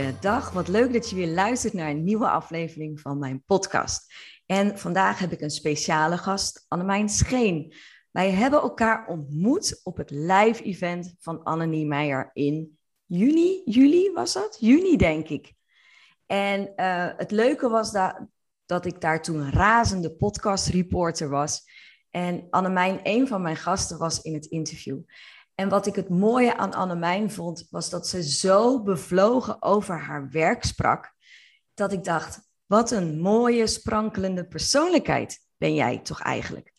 Goeiedag, 0.00 0.50
wat 0.50 0.68
leuk 0.68 0.92
dat 0.92 1.10
je 1.10 1.16
weer 1.16 1.28
luistert 1.28 1.72
naar 1.72 1.90
een 1.90 2.04
nieuwe 2.04 2.28
aflevering 2.28 3.00
van 3.00 3.18
mijn 3.18 3.42
podcast. 3.42 4.14
En 4.46 4.78
vandaag 4.78 5.18
heb 5.18 5.32
ik 5.32 5.40
een 5.40 5.50
speciale 5.50 6.16
gast, 6.16 6.64
Annemijn 6.68 7.08
Scheen. 7.08 7.74
Wij 8.10 8.30
hebben 8.30 8.60
elkaar 8.60 9.06
ontmoet 9.06 9.80
op 9.82 9.96
het 9.96 10.10
live 10.10 10.62
event 10.62 11.14
van 11.18 11.42
Anne 11.42 11.66
Niemeyer 11.66 12.30
in 12.32 12.78
juni, 13.06 13.62
juli 13.64 14.12
was 14.12 14.32
dat? 14.32 14.56
Juni 14.60 14.96
denk 14.96 15.28
ik. 15.28 15.52
En 16.26 16.72
uh, 16.76 17.08
het 17.16 17.30
leuke 17.30 17.68
was 17.68 17.92
dat, 17.92 18.26
dat 18.66 18.86
ik 18.86 19.00
daar 19.00 19.22
toen 19.22 19.50
razende 19.50 20.16
podcast 20.16 20.68
reporter 20.68 21.28
was. 21.28 21.62
En 22.10 22.46
Annemijn, 22.50 23.00
een 23.02 23.28
van 23.28 23.42
mijn 23.42 23.56
gasten, 23.56 23.98
was 23.98 24.22
in 24.22 24.34
het 24.34 24.46
interview. 24.46 24.98
En 25.60 25.68
wat 25.68 25.86
ik 25.86 25.94
het 25.94 26.08
mooie 26.08 26.56
aan 26.56 26.74
Annemijn 26.74 27.30
vond, 27.30 27.66
was 27.70 27.90
dat 27.90 28.08
ze 28.08 28.22
zo 28.22 28.82
bevlogen 28.82 29.62
over 29.62 29.98
haar 29.98 30.30
werk 30.30 30.64
sprak, 30.64 31.14
dat 31.74 31.92
ik 31.92 32.04
dacht, 32.04 32.40
wat 32.66 32.90
een 32.90 33.18
mooie, 33.18 33.66
sprankelende 33.66 34.46
persoonlijkheid 34.46 35.38
ben 35.56 35.74
jij 35.74 35.98
toch 35.98 36.22
eigenlijk. 36.22 36.72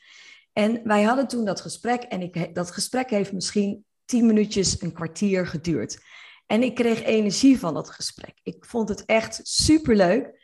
En 0.53 0.81
wij 0.83 1.03
hadden 1.03 1.27
toen 1.27 1.45
dat 1.45 1.61
gesprek 1.61 2.01
en 2.01 2.21
ik, 2.21 2.55
dat 2.55 2.71
gesprek 2.71 3.09
heeft 3.09 3.33
misschien 3.33 3.85
tien 4.05 4.25
minuutjes, 4.25 4.81
een 4.81 4.93
kwartier 4.93 5.47
geduurd. 5.47 6.03
En 6.45 6.63
ik 6.63 6.75
kreeg 6.75 7.03
energie 7.03 7.59
van 7.59 7.73
dat 7.73 7.89
gesprek. 7.89 8.39
Ik 8.43 8.65
vond 8.65 8.89
het 8.89 9.05
echt 9.05 9.39
superleuk. 9.43 10.41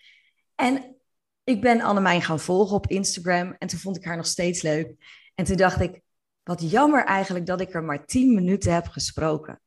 En 0.55 0.95
ik 1.43 1.61
ben 1.61 1.81
Annemijn 1.81 2.21
gaan 2.21 2.39
volgen 2.39 2.75
op 2.75 2.87
Instagram 2.87 3.55
en 3.57 3.67
toen 3.67 3.79
vond 3.79 3.97
ik 3.97 4.03
haar 4.03 4.17
nog 4.17 4.27
steeds 4.27 4.61
leuk. 4.61 4.93
En 5.35 5.45
toen 5.45 5.57
dacht 5.57 5.81
ik, 5.81 6.01
wat 6.47 6.71
jammer 6.71 7.05
eigenlijk 7.05 7.45
dat 7.45 7.61
ik 7.61 7.73
er 7.73 7.83
maar 7.83 8.05
tien 8.05 8.33
minuten 8.33 8.73
heb 8.73 8.87
gesproken. 8.87 9.61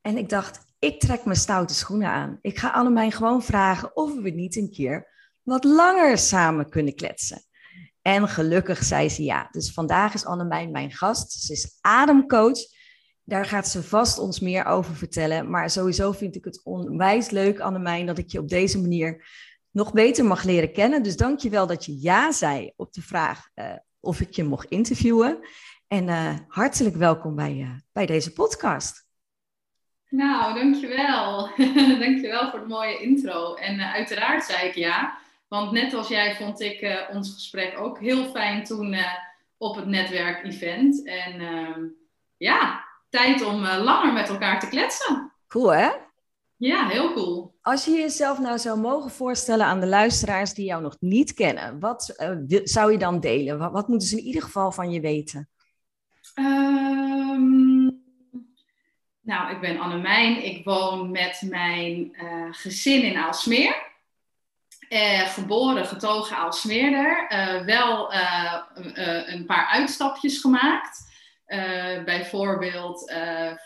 En 0.00 0.16
ik 0.16 0.28
dacht, 0.28 0.60
ik 0.78 1.00
trek 1.00 1.24
mijn 1.24 1.36
stoute 1.36 1.74
schoenen 1.74 2.08
aan. 2.08 2.38
Ik 2.40 2.58
ga 2.58 2.70
Annemijn 2.70 3.12
gewoon 3.12 3.42
vragen 3.42 3.96
of 3.96 4.14
we 4.14 4.30
niet 4.30 4.56
een 4.56 4.70
keer 4.70 5.12
wat 5.42 5.64
langer 5.64 6.18
samen 6.18 6.68
kunnen 6.68 6.94
kletsen. 6.94 7.42
En 8.02 8.28
gelukkig 8.28 8.84
zei 8.84 9.08
ze 9.08 9.22
ja. 9.22 9.48
Dus 9.50 9.72
vandaag 9.72 10.14
is 10.14 10.24
Annemijn 10.24 10.70
mijn 10.70 10.90
gast. 10.90 11.32
Ze 11.32 11.52
is 11.52 11.78
ademcoach. 11.80 12.58
Daar 13.24 13.44
gaat 13.44 13.68
ze 13.68 13.82
vast 13.82 14.18
ons 14.18 14.40
meer 14.40 14.64
over 14.64 14.94
vertellen. 14.94 15.50
Maar 15.50 15.70
sowieso 15.70 16.12
vind 16.12 16.36
ik 16.36 16.44
het 16.44 16.64
onwijs 16.64 17.30
leuk, 17.30 17.60
Annemijn, 17.60 18.06
dat 18.06 18.18
ik 18.18 18.30
je 18.30 18.38
op 18.38 18.48
deze 18.48 18.80
manier 18.80 19.26
nog 19.70 19.92
beter 19.92 20.24
mag 20.24 20.42
leren 20.42 20.72
kennen. 20.72 21.02
Dus 21.02 21.16
dank 21.16 21.38
je 21.38 21.50
wel 21.50 21.66
dat 21.66 21.84
je 21.84 22.00
ja 22.00 22.32
zei 22.32 22.72
op 22.76 22.92
de 22.92 23.02
vraag 23.02 23.48
uh, 23.54 23.72
of 24.00 24.20
ik 24.20 24.34
je 24.34 24.44
mocht 24.44 24.68
interviewen. 24.68 25.38
En 25.94 26.08
uh, 26.08 26.34
hartelijk 26.48 26.96
welkom 26.96 27.34
bij, 27.34 27.54
uh, 27.54 27.70
bij 27.92 28.06
deze 28.06 28.32
podcast. 28.32 29.06
Nou, 30.08 30.54
dankjewel. 30.54 31.50
dankjewel 32.04 32.50
voor 32.50 32.60
de 32.60 32.66
mooie 32.66 32.98
intro. 32.98 33.54
En 33.54 33.80
uiteraard 33.80 34.44
zei 34.44 34.68
ik 34.68 34.74
ja. 34.74 35.18
Want 35.48 35.72
net 35.72 35.94
als 35.94 36.08
jij 36.08 36.36
vond 36.36 36.60
ik 36.60 37.06
ons 37.12 37.32
gesprek 37.32 37.78
ook 37.78 38.00
heel 38.00 38.24
fijn 38.24 38.64
toen 38.64 38.96
op 39.56 39.76
het 39.76 39.86
netwerk-event. 39.86 41.06
En 41.06 41.40
ehm, 41.40 41.80
ja, 42.36 42.84
tijd 43.08 43.44
om 43.44 43.60
langer 43.60 44.12
met 44.12 44.28
elkaar 44.28 44.60
te 44.60 44.68
kletsen. 44.68 45.32
Cool 45.48 45.74
hè? 45.74 45.90
Ja, 46.56 46.88
heel 46.88 47.12
cool. 47.12 47.54
Als 47.62 47.84
je 47.84 47.90
jezelf 47.90 48.38
nou 48.38 48.58
zou 48.58 48.78
mogen 48.78 49.10
voorstellen 49.10 49.66
aan 49.66 49.80
de 49.80 49.86
luisteraars 49.86 50.54
die 50.54 50.64
jou 50.64 50.82
nog 50.82 50.96
niet 51.00 51.34
kennen, 51.34 51.80
wat 51.80 52.14
zou 52.64 52.92
je 52.92 52.98
dan 52.98 53.20
delen? 53.20 53.58
Wat, 53.58 53.72
wat, 53.72 53.88
moeten 53.88 54.08
ze 54.08 54.18
in 54.18 54.24
ieder 54.24 54.42
geval 54.42 54.72
van 54.72 54.90
je 54.90 55.00
weten? 55.00 55.48
Um, 56.34 58.02
nou, 59.20 59.50
ik 59.50 59.60
ben 59.60 59.80
Annemijn. 59.80 60.44
Ik 60.44 60.64
woon 60.64 61.10
met 61.10 61.42
mijn 61.48 62.16
uh, 62.22 62.46
gezin 62.50 63.02
in 63.02 63.16
Aalsmeer. 63.16 63.92
Uh, 64.88 65.28
geboren, 65.28 65.86
getogen 65.86 66.36
Aalsmeerder. 66.36 67.26
wel 67.66 68.12
een 69.26 69.46
paar 69.46 69.66
uitstapjes 69.66 70.38
gemaakt. 70.38 71.12
Bijvoorbeeld 72.04 73.12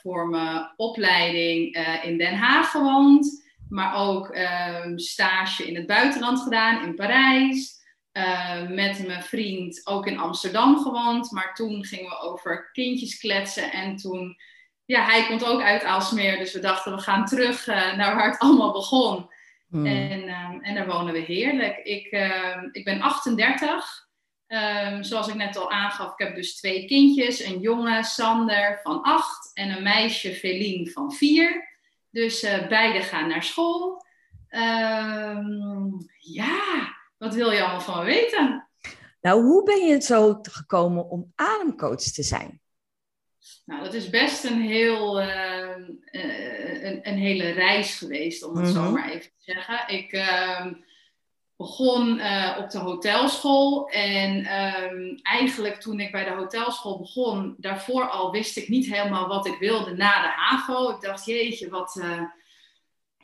voor 0.02 0.28
mijn 0.28 0.72
opleiding 0.76 1.86
in 2.02 2.18
Den 2.18 2.34
Haag 2.34 2.70
gewoond, 2.70 3.44
maar 3.68 3.94
ook 3.94 4.28
ehm, 4.28 4.98
stage 4.98 5.66
in 5.66 5.74
het 5.74 5.86
buitenland 5.86 6.40
gedaan, 6.40 6.82
in 6.82 6.94
Parijs. 6.94 7.77
Met 8.68 9.06
mijn 9.06 9.22
vriend 9.22 9.86
ook 9.86 10.06
in 10.06 10.18
Amsterdam 10.18 10.78
gewoond, 10.78 11.30
maar 11.30 11.54
toen 11.54 11.84
gingen 11.84 12.10
we 12.10 12.18
over 12.18 12.70
kindjes 12.72 13.18
kletsen 13.18 13.72
en 13.72 13.96
toen, 13.96 14.36
ja, 14.84 15.04
hij 15.04 15.26
komt 15.26 15.44
ook 15.44 15.62
uit 15.62 15.84
Aalsmeer, 15.84 16.38
dus 16.38 16.52
we 16.52 16.60
dachten 16.60 16.94
we 16.94 17.00
gaan 17.00 17.24
terug 17.24 17.66
naar 17.66 18.14
waar 18.14 18.30
het 18.30 18.38
allemaal 18.48 18.72
begon. 18.72 19.30
Hmm. 19.68 19.86
En, 19.86 20.28
ehm, 20.28 20.60
en 20.60 20.74
daar 20.74 20.86
wonen 20.86 21.12
we 21.12 21.18
heerlijk. 21.18 21.76
Ik, 21.76 22.06
ehm, 22.06 22.68
ik 22.72 22.84
ben 22.84 23.00
38. 23.00 24.06
Um, 24.48 25.02
zoals 25.02 25.28
ik 25.28 25.34
net 25.34 25.56
al 25.56 25.70
aangaf, 25.70 26.12
ik 26.12 26.26
heb 26.26 26.34
dus 26.34 26.56
twee 26.56 26.86
kindjes. 26.86 27.44
Een 27.44 27.60
jongen, 27.60 28.04
Sander, 28.04 28.80
van 28.82 29.02
acht. 29.02 29.50
En 29.54 29.70
een 29.70 29.82
meisje, 29.82 30.34
Feline, 30.34 30.90
van 30.90 31.12
vier. 31.12 31.68
Dus 32.10 32.42
uh, 32.42 32.68
beide 32.68 33.00
gaan 33.00 33.28
naar 33.28 33.42
school. 33.42 34.04
Um, 34.50 36.08
ja, 36.18 36.96
wat 37.18 37.34
wil 37.34 37.50
je 37.50 37.62
allemaal 37.62 37.80
van 37.80 37.98
me 37.98 38.04
weten? 38.04 38.68
Nou, 39.20 39.42
hoe 39.42 39.64
ben 39.64 39.86
je 39.86 40.00
zo 40.00 40.38
gekomen 40.42 41.08
om 41.08 41.32
ademcoach 41.34 42.02
te 42.02 42.22
zijn? 42.22 42.60
Nou, 43.64 43.84
dat 43.84 43.94
is 43.94 44.10
best 44.10 44.44
een, 44.44 44.60
heel, 44.60 45.22
uh, 45.22 45.76
een, 46.10 47.00
een, 47.02 47.18
hele 47.18 47.50
reis 47.50 47.94
geweest, 47.94 48.42
om 48.42 48.56
het 48.56 48.66
mm 48.66 48.74
-hmm. 48.74 48.84
zo 48.84 48.90
maar 48.90 49.10
even 49.10 49.30
te 49.30 49.52
zeggen. 49.52 49.96
Ik 49.96 50.12
begon 51.58 52.18
uh, 52.18 52.56
op 52.58 52.70
de 52.70 52.78
hotelschool. 52.78 53.88
En 53.88 54.36
um, 54.36 55.18
eigenlijk 55.22 55.80
toen 55.80 56.00
ik 56.00 56.12
bij 56.12 56.24
de 56.24 56.30
hotelschool 56.30 56.98
begon, 56.98 57.54
daarvoor 57.58 58.08
al 58.08 58.30
wist 58.30 58.56
ik 58.56 58.68
niet 58.68 58.86
helemaal 58.86 59.28
wat 59.28 59.46
ik 59.46 59.58
wilde 59.58 59.94
na 59.94 60.22
de 60.22 60.28
HAVO. 60.28 60.90
Ik 60.90 61.00
dacht, 61.00 61.24
jeetje, 61.24 61.68
wat, 61.68 61.96
uh, 62.00 62.22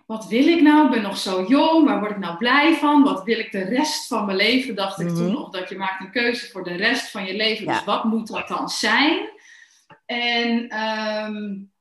wat 0.07 0.27
wil 0.27 0.47
ik 0.47 0.63
nou? 0.63 0.85
Ik 0.85 0.91
ben 0.91 1.03
nog 1.03 1.17
zo 1.17 1.45
jong, 1.49 1.87
waar 1.87 1.99
word 1.99 2.11
ik 2.11 2.19
nou 2.19 2.37
blij 2.37 2.75
van? 2.75 3.03
Wat 3.03 3.25
wil 3.25 3.39
ik 3.39 3.53
de 3.53 3.65
rest 3.65 4.07
van 4.07 4.25
mijn 4.25 4.37
leven? 4.37 4.75
Dacht 4.75 5.01
ik 5.01 5.09
mm 5.09 5.15
-hmm. 5.15 5.25
toen 5.25 5.33
nog 5.33 5.51
dat 5.51 5.69
je 5.69 5.77
maakt 5.77 6.01
een 6.01 6.11
keuze 6.11 6.51
voor 6.51 6.65
de 6.65 6.77
rest 6.77 7.11
van 7.11 7.25
je 7.25 7.35
leven. 7.35 7.67
Dus 7.67 7.75
ja. 7.75 7.81
Dus 7.81 7.85
wat 7.85 8.05
moet 8.05 8.27
dat 8.27 8.49
dan 8.49 8.69
zijn? 8.69 9.29
En 10.07 10.79
um, 10.81 11.73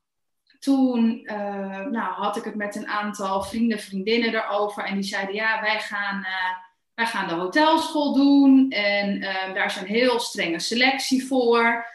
toen 0.59 1.21
uh, 1.23 1.85
nou, 1.85 2.13
had 2.13 2.37
ik 2.37 2.43
het 2.43 2.55
met 2.55 2.75
een 2.75 2.87
aantal 2.87 3.41
vrienden, 3.43 3.79
vriendinnen 3.79 4.35
erover. 4.35 4.83
En 4.83 4.93
die 4.93 5.03
zeiden, 5.03 5.35
ja, 5.35 5.61
wij 5.61 5.79
gaan, 5.79 6.19
uh, 6.19 6.55
wij 6.93 7.05
gaan 7.05 7.27
de 7.27 7.33
hotelschool 7.33 8.13
doen. 8.13 8.69
En 8.69 9.17
uh, 9.17 9.53
daar 9.53 9.65
is 9.65 9.75
een 9.75 9.85
heel 9.85 10.19
strenge 10.19 10.59
selectie 10.59 11.27
voor. 11.27 11.85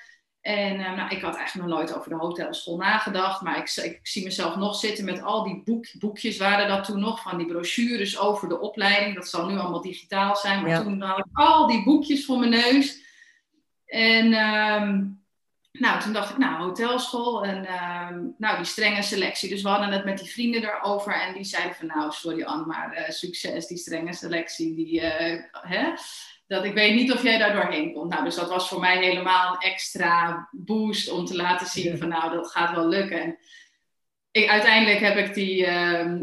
En 0.40 0.76
nou, 0.76 1.08
ik 1.08 1.22
had 1.22 1.36
eigenlijk 1.36 1.68
nog 1.68 1.78
nooit 1.78 1.96
over 1.96 2.10
de 2.10 2.16
hotelschool 2.16 2.76
nagedacht. 2.76 3.42
Maar 3.42 3.58
ik, 3.58 3.76
ik, 3.84 4.00
zie 4.02 4.24
mezelf 4.24 4.56
nog 4.56 4.76
zitten 4.76 5.04
met 5.04 5.22
al 5.22 5.44
die 5.44 5.62
boek, 5.64 5.86
boekjes. 5.98 6.36
Waren 6.36 6.68
dat 6.68 6.84
toen 6.84 7.00
nog 7.00 7.22
van 7.22 7.38
die 7.38 7.46
brochures 7.46 8.18
over 8.18 8.48
de 8.48 8.60
opleiding. 8.60 9.14
Dat 9.14 9.28
zal 9.28 9.48
nu 9.48 9.58
allemaal 9.58 9.82
digitaal 9.82 10.36
zijn. 10.36 10.60
Maar 10.60 10.70
ja. 10.70 10.82
toen 10.82 11.00
had 11.00 11.18
ik 11.18 11.24
al 11.32 11.66
die 11.66 11.84
boekjes 11.84 12.24
voor 12.24 12.38
mijn 12.38 12.50
neus. 12.50 13.00
En... 13.86 14.32
Um, 14.32 15.18
nou, 15.78 16.00
toen 16.00 16.12
dacht 16.12 16.30
ik, 16.30 16.38
nou, 16.38 16.62
hotelschool 16.62 17.44
en 17.44 17.64
uh, 17.64 18.30
nou, 18.38 18.56
die 18.56 18.64
strenge 18.64 19.02
selectie. 19.02 19.48
Dus 19.48 19.62
we 19.62 19.68
hadden 19.68 19.92
het 19.92 20.04
met 20.04 20.18
die 20.18 20.30
vrienden 20.30 20.62
erover 20.62 21.20
en 21.20 21.34
die 21.34 21.44
zeiden 21.44 21.74
van, 21.74 21.86
nou, 21.86 22.12
sorry 22.12 22.42
Anne, 22.42 22.66
maar 22.66 22.98
uh, 22.98 23.08
succes, 23.08 23.66
die 23.66 23.76
strenge 23.76 24.12
selectie, 24.12 24.74
die, 24.74 25.00
uh, 25.00 25.42
hè, 25.50 25.92
dat 26.48 26.64
ik 26.64 26.74
weet 26.74 26.94
niet 26.94 27.12
of 27.12 27.22
jij 27.22 27.38
daar 27.38 27.52
doorheen 27.52 27.92
komt. 27.92 28.10
Nou, 28.10 28.24
dus 28.24 28.34
dat 28.34 28.48
was 28.48 28.68
voor 28.68 28.80
mij 28.80 28.98
helemaal 28.98 29.52
een 29.52 29.70
extra 29.70 30.48
boost 30.52 31.10
om 31.10 31.24
te 31.24 31.36
laten 31.36 31.66
zien 31.66 31.98
van, 31.98 32.08
nou, 32.08 32.32
dat 32.32 32.50
gaat 32.50 32.74
wel 32.74 32.88
lukken. 32.88 33.20
En 33.20 33.38
ik, 34.30 34.48
uiteindelijk 34.48 35.00
heb 35.00 35.16
ik 35.16 35.34
die, 35.34 35.66
ehm, 35.66 36.22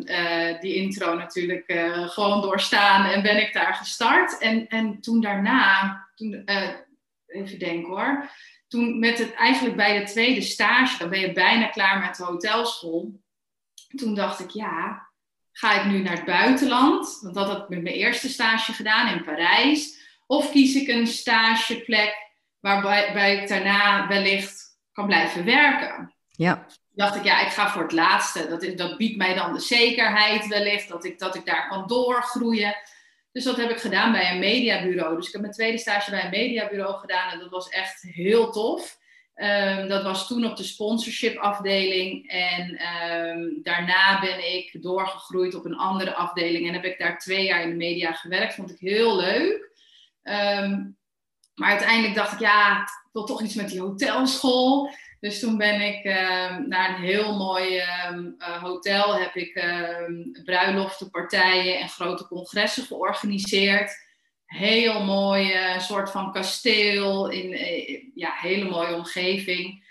die 0.60 0.75
intro 0.75 1.16
natuurlijk 1.16 1.74
gewoon 2.06 2.42
doorstaan 2.42 3.06
en 3.06 3.22
ben 3.22 3.42
ik 3.42 3.54
daar 3.54 3.74
gestart. 3.74 4.38
En, 4.38 4.68
en 4.68 5.01
toen 5.01 5.22
daarna, 5.22 6.07
toen, 6.16 6.44
even 7.27 7.60
denken 7.60 7.89
hoor 7.89 8.30
toen 8.68 9.00
met 9.00 9.18
het 9.18 9.33
eigenlijk 9.33 9.75
bij 9.75 10.00
de 10.00 10.06
tweede 10.06 10.42
stage, 10.42 10.98
dan 10.98 11.10
ben 11.10 11.19
je 11.19 11.33
bijna 11.33 11.68
klaar 11.68 12.00
met 12.00 12.16
de 12.16 12.24
hotelschool. 12.24 13.19
Toen 13.95 14.16
dacht 14.16 14.39
ik, 14.39 14.50
ja, 14.50 15.10
ga 15.51 15.81
ik 15.81 15.86
nu 15.86 16.01
naar 16.01 16.16
het 16.16 16.25
buitenland? 16.25 17.19
Want 17.22 17.36
dat 17.36 17.48
had 17.48 17.62
ik 17.62 17.69
met 17.69 17.81
mijn 17.81 17.95
eerste 17.95 18.30
stage 18.30 18.74
gedaan 18.74 19.18
in 19.18 19.24
Parijs. 19.24 20.04
Of 20.25 20.51
kies 20.51 20.75
ik 20.75 20.88
een 20.88 21.07
stageplek 21.07 22.16
waarbij 22.60 23.38
ik 23.42 23.48
daarna 23.48 24.07
wellicht 24.07 24.80
kan 24.92 25.06
blijven 25.06 25.45
werken? 25.45 26.13
Ja. 26.30 26.66
dacht 26.92 27.16
ik, 27.16 27.24
ja, 27.24 27.45
ik 27.45 27.51
ga 27.51 27.69
voor 27.69 27.81
het 27.81 27.92
laatste. 27.92 28.48
Dat, 28.48 28.63
is, 28.63 28.75
dat 28.75 28.98
biedt 28.98 29.18
mij 29.18 29.33
dan 29.33 29.54
de 29.54 29.60
zekerheid 29.60 30.48
wellicht, 30.48 30.89
dat 30.89 31.06
ik, 31.06 31.19
dat 31.19 31.36
ik 31.36 31.45
daar 31.45 31.68
kan 31.68 31.88
doorgroeien. 31.88 32.75
Dus 33.31 33.44
dat 33.44 33.57
heb 33.57 33.69
ik 33.69 33.77
gedaan 33.77 34.12
bij 34.12 34.31
een 34.31 34.39
mediabureau. 34.39 35.16
Dus 35.16 35.25
ik 35.25 35.31
heb 35.31 35.42
mijn 35.42 35.54
tweede 35.54 35.77
stage 35.77 36.12
bij 36.12 36.24
een 36.24 36.30
mediabureau 36.30 37.00
gedaan 37.00 37.31
en 37.31 37.39
dat 37.39 37.50
was 37.50 37.69
echt 37.69 38.01
heel 38.01 38.51
tof. 38.51 38.98
Ehm, 39.33 39.88
dat 39.88 40.04
was 40.04 40.27
toen 40.27 40.45
op 40.45 40.57
de 40.57 40.63
sponsorship 40.63 41.38
afdeling. 41.38 42.30
En 42.30 42.77
ehm, 42.77 43.50
daarna 43.63 44.19
ben 44.19 44.54
ik 44.56 44.81
doorgegroeid 44.81 45.56
op 45.56 45.66
een 45.66 45.77
andere 45.77 46.13
afdeling. 46.13 46.68
En 46.68 46.74
heb 46.74 46.86
ik 46.86 47.00
daar 47.00 47.19
twee 47.19 47.45
jaar 47.45 47.62
in 47.62 47.69
de 47.69 47.75
media 47.75 48.12
gewerkt. 48.12 48.56
Vond 48.56 48.72
ik 48.72 48.80
heel 48.80 49.16
leuk. 49.16 49.74
Ehm, 50.25 50.83
maar 51.56 51.69
uiteindelijk 51.69 52.16
dacht 52.16 52.33
ik, 52.33 52.39
ja, 52.39 52.88
wil 53.12 53.24
toch 53.24 53.42
iets 53.42 53.56
met 53.56 53.69
die 53.69 53.81
hotelschool. 53.81 54.94
Dus 55.19 55.39
toen 55.39 55.57
ben 55.57 55.81
ik 55.81 56.04
naar 56.68 56.89
een 56.89 57.04
heel 57.04 57.38
mooi 57.38 57.77
uh, 57.77 58.63
hotel. 58.63 59.16
Heb 59.16 59.36
ik 59.36 59.54
bruiloften, 60.44 61.10
partijen 61.10 61.80
en 61.80 61.89
grote 61.89 62.27
congressen 62.27 62.83
georganiseerd 62.83 64.04
heel 64.45 65.04
mooi, 65.04 65.54
een 65.54 65.81
soort 65.81 66.12
van 66.12 66.31
kasteel 66.31 67.30
in 67.30 67.51
uh, 67.51 68.01
ja, 68.16 68.31
hele 68.33 68.69
mooie 68.69 68.95
omgeving. 68.95 69.83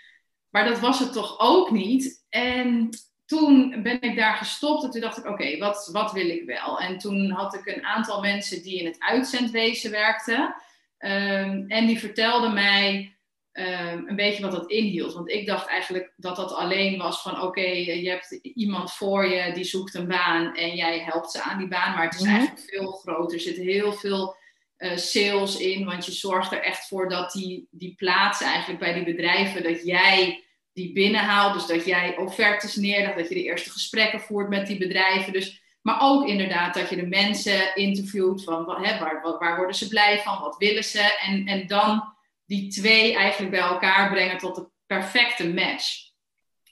Maar 0.49 0.65
dat 0.65 0.79
was 0.79 0.99
het 0.99 1.13
toch 1.13 1.39
ook 1.39 1.71
niet. 1.71 2.25
En 2.29 2.89
toen 3.25 3.81
ben 3.83 4.01
ik 4.01 4.15
daar 4.15 4.35
gestopt 4.35 4.83
en 4.83 4.89
toen 4.89 5.01
dacht 5.01 5.17
ik, 5.17 5.25
oké, 5.25 5.57
wat, 5.57 5.89
wat 5.91 6.11
wil 6.11 6.29
ik 6.29 6.45
wel? 6.45 6.79
En 6.79 6.97
toen 6.97 7.31
had 7.31 7.53
ik 7.53 7.65
een 7.65 7.85
aantal 7.85 8.21
mensen 8.21 8.63
die 8.63 8.79
in 8.79 8.85
het 8.85 8.99
uitzendwezen 8.99 9.91
werkten. 9.91 10.55
Um, 10.99 11.65
en 11.67 11.85
die 11.85 11.99
vertelden 11.99 12.53
mij 12.53 13.15
um, 13.51 14.07
een 14.07 14.15
beetje 14.15 14.41
wat 14.41 14.51
dat 14.51 14.69
inhield. 14.69 15.13
Want 15.13 15.29
ik 15.29 15.45
dacht 15.45 15.67
eigenlijk 15.67 16.13
dat 16.17 16.35
dat 16.35 16.53
alleen 16.53 16.97
was 16.97 17.21
van, 17.21 17.41
oké, 17.41 17.61
je 17.61 18.09
hebt 18.09 18.31
iemand 18.41 18.93
voor 18.93 19.27
je 19.27 19.53
die 19.53 19.63
zoekt 19.63 19.93
een 19.93 20.07
baan 20.07 20.55
en 20.55 20.75
jij 20.75 20.99
helpt 20.99 21.31
ze 21.31 21.41
aan 21.41 21.57
die 21.57 21.67
baan. 21.67 21.95
Maar 21.95 22.03
het 22.03 22.13
is 22.13 22.21
mm 22.21 22.27
-hmm. 22.27 22.37
eigenlijk 22.37 22.69
veel 22.69 22.91
groter. 22.91 23.33
Er 23.33 23.43
zit 23.43 23.57
heel 23.57 23.93
veel 23.93 24.35
uh, 24.77 24.95
sales 24.95 25.57
in, 25.57 25.85
want 25.85 26.05
je 26.05 26.11
zorgt 26.11 26.51
er 26.51 26.61
echt 26.61 26.87
voor 26.87 27.09
dat 27.09 27.31
die, 27.31 27.67
die 27.71 27.95
plaatsen 27.95 28.47
eigenlijk 28.47 28.79
bij 28.79 28.93
die 28.93 29.15
bedrijven, 29.15 29.63
dat 29.63 29.85
jij 29.85 30.44
die 30.75 30.93
binnenhaalt. 30.93 31.53
Dus 31.53 31.65
dat 31.65 31.85
jij 31.85 32.17
offertes 32.17 32.75
neerlegt, 32.75 33.17
dat 33.17 33.29
je 33.29 33.35
de 33.35 33.43
eerste 33.43 33.69
gesprekken 33.69 34.19
voert 34.19 34.49
met 34.49 34.67
die 34.67 34.77
bedrijven. 34.77 35.33
Dus, 35.33 35.61
maar 35.81 35.97
ook 36.01 36.27
inderdaad 36.27 36.73
dat 36.73 36.89
je 36.89 36.95
de 36.95 37.07
mensen 37.07 37.75
interviewt 37.75 38.43
van 38.43 38.83
hè, 38.83 38.99
waar, 38.99 39.37
waar, 39.39 39.57
worden 39.57 39.75
ze 39.75 39.87
blij 39.87 40.21
van, 40.21 40.39
wat 40.39 40.57
willen 40.57 40.83
ze. 40.83 41.17
En, 41.21 41.45
en 41.47 41.67
dan 41.67 42.13
die 42.45 42.67
twee 42.67 43.15
eigenlijk 43.15 43.51
bij 43.51 43.61
elkaar 43.61 44.11
brengen 44.11 44.37
tot 44.37 44.55
de 44.55 44.67
perfecte 44.85 45.53
match. 45.53 46.03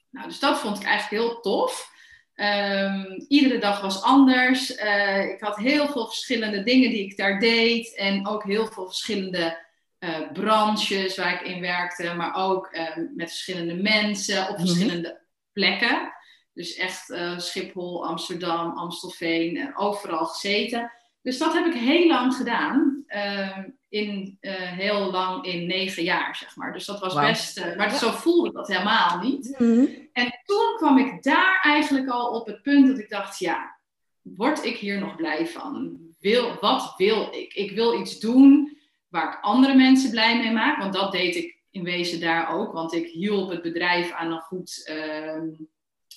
Nou, 0.09 0.27
dus 0.27 0.39
dat 0.39 0.59
vond 0.59 0.77
ik 0.77 0.85
eigenlijk 0.85 1.23
heel 1.23 1.39
tof. 1.39 1.91
Um, 2.35 3.25
iedere 3.27 3.57
dag 3.57 3.81
was 3.81 4.01
anders. 4.01 4.77
Uh, 4.77 5.29
ik 5.29 5.41
had 5.41 5.57
heel 5.57 5.87
veel 5.87 6.05
verschillende 6.05 6.63
dingen 6.63 6.89
die 6.89 7.03
ik 7.03 7.17
daar 7.17 7.39
deed. 7.39 7.95
En 7.95 8.27
ook 8.27 8.43
heel 8.43 8.67
veel 8.67 8.85
verschillende 8.85 9.65
uh, 10.03 10.31
branches 10.33 11.17
waar 11.17 11.33
ik 11.33 11.47
in 11.47 11.61
werkte. 11.61 12.13
Maar 12.13 12.35
ook 12.35 12.69
uh, 12.71 12.97
met 13.15 13.29
verschillende 13.29 13.75
mensen 13.75 14.49
op 14.49 14.57
mhm. 14.57 14.65
verschillende 14.65 15.21
plekken. 15.53 16.11
Dus 16.53 16.75
echt 16.75 17.09
eh, 17.09 17.37
Schiphol, 17.37 18.05
Amsterdam, 18.05 18.77
Amstelveen, 18.77 19.77
overal 19.77 20.25
gezeten. 20.25 20.91
Dus 21.21 21.37
dat 21.37 21.53
heb 21.53 21.65
ik 21.65 21.73
heel 21.73 22.07
lang 22.07 22.33
gedaan. 22.33 23.03
Ehm, 23.07 23.69
in, 23.89 24.37
heel 24.75 25.11
lang 25.11 25.45
in 25.45 25.67
negen 25.67 26.03
jaar, 26.03 26.35
zeg 26.35 26.55
maar. 26.55 26.73
Dus 26.73 26.85
dat 26.85 26.99
was 26.99 27.13
wow. 27.13 27.25
best... 27.25 27.75
maar 27.77 27.95
zo 27.95 28.11
voelde 28.11 28.51
dat 28.51 28.67
helemaal 28.67 29.19
niet. 29.19 29.55
Mhm. 29.57 29.85
En 30.13 30.41
toen 30.45 30.73
kwam 30.77 30.97
ik 30.97 31.23
daar 31.23 31.59
eigenlijk 31.61 32.09
al 32.09 32.27
op 32.27 32.45
het 32.45 32.61
punt 32.61 32.87
dat 32.87 32.99
ik 32.99 33.09
dacht, 33.09 33.39
ja, 33.39 33.79
word 34.21 34.65
ik 34.65 34.77
hier 34.77 34.99
nog 34.99 35.15
blij 35.15 35.47
van? 35.47 35.97
Wil, 36.19 36.57
wat 36.59 36.93
wil 36.97 37.29
ik? 37.31 37.53
Ik 37.53 37.71
wil 37.71 37.99
iets 37.99 38.19
doen 38.19 38.72
waar 39.13 39.33
ik 39.33 39.39
andere 39.41 39.75
mensen 39.75 40.09
blij 40.09 40.37
mee 40.37 40.51
maak, 40.51 40.77
want 40.77 40.93
dat 40.93 41.11
deed 41.11 41.35
ik 41.35 41.61
in 41.71 41.83
wezen 41.83 42.19
daar 42.19 42.53
ook, 42.53 42.73
want 42.73 42.93
ik 42.93 43.07
hielp 43.07 43.49
het 43.49 43.61
bedrijf 43.61 44.11
aan 44.11 44.31
een 44.31 44.39
goed, 44.39 44.89
uh, 44.91 45.41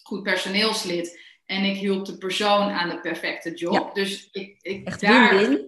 goed 0.02 0.22
personeelslid 0.22 1.20
en 1.46 1.64
ik 1.64 1.76
hielp 1.76 2.04
de 2.04 2.18
persoon 2.18 2.70
aan 2.70 2.88
de 2.88 3.00
perfecte 3.00 3.54
job. 3.54 3.72
Ja. 3.72 4.02
Dus 4.02 4.28
ik, 4.32 4.56
ik 4.60 4.86
Echt 4.86 5.00
daar, 5.00 5.58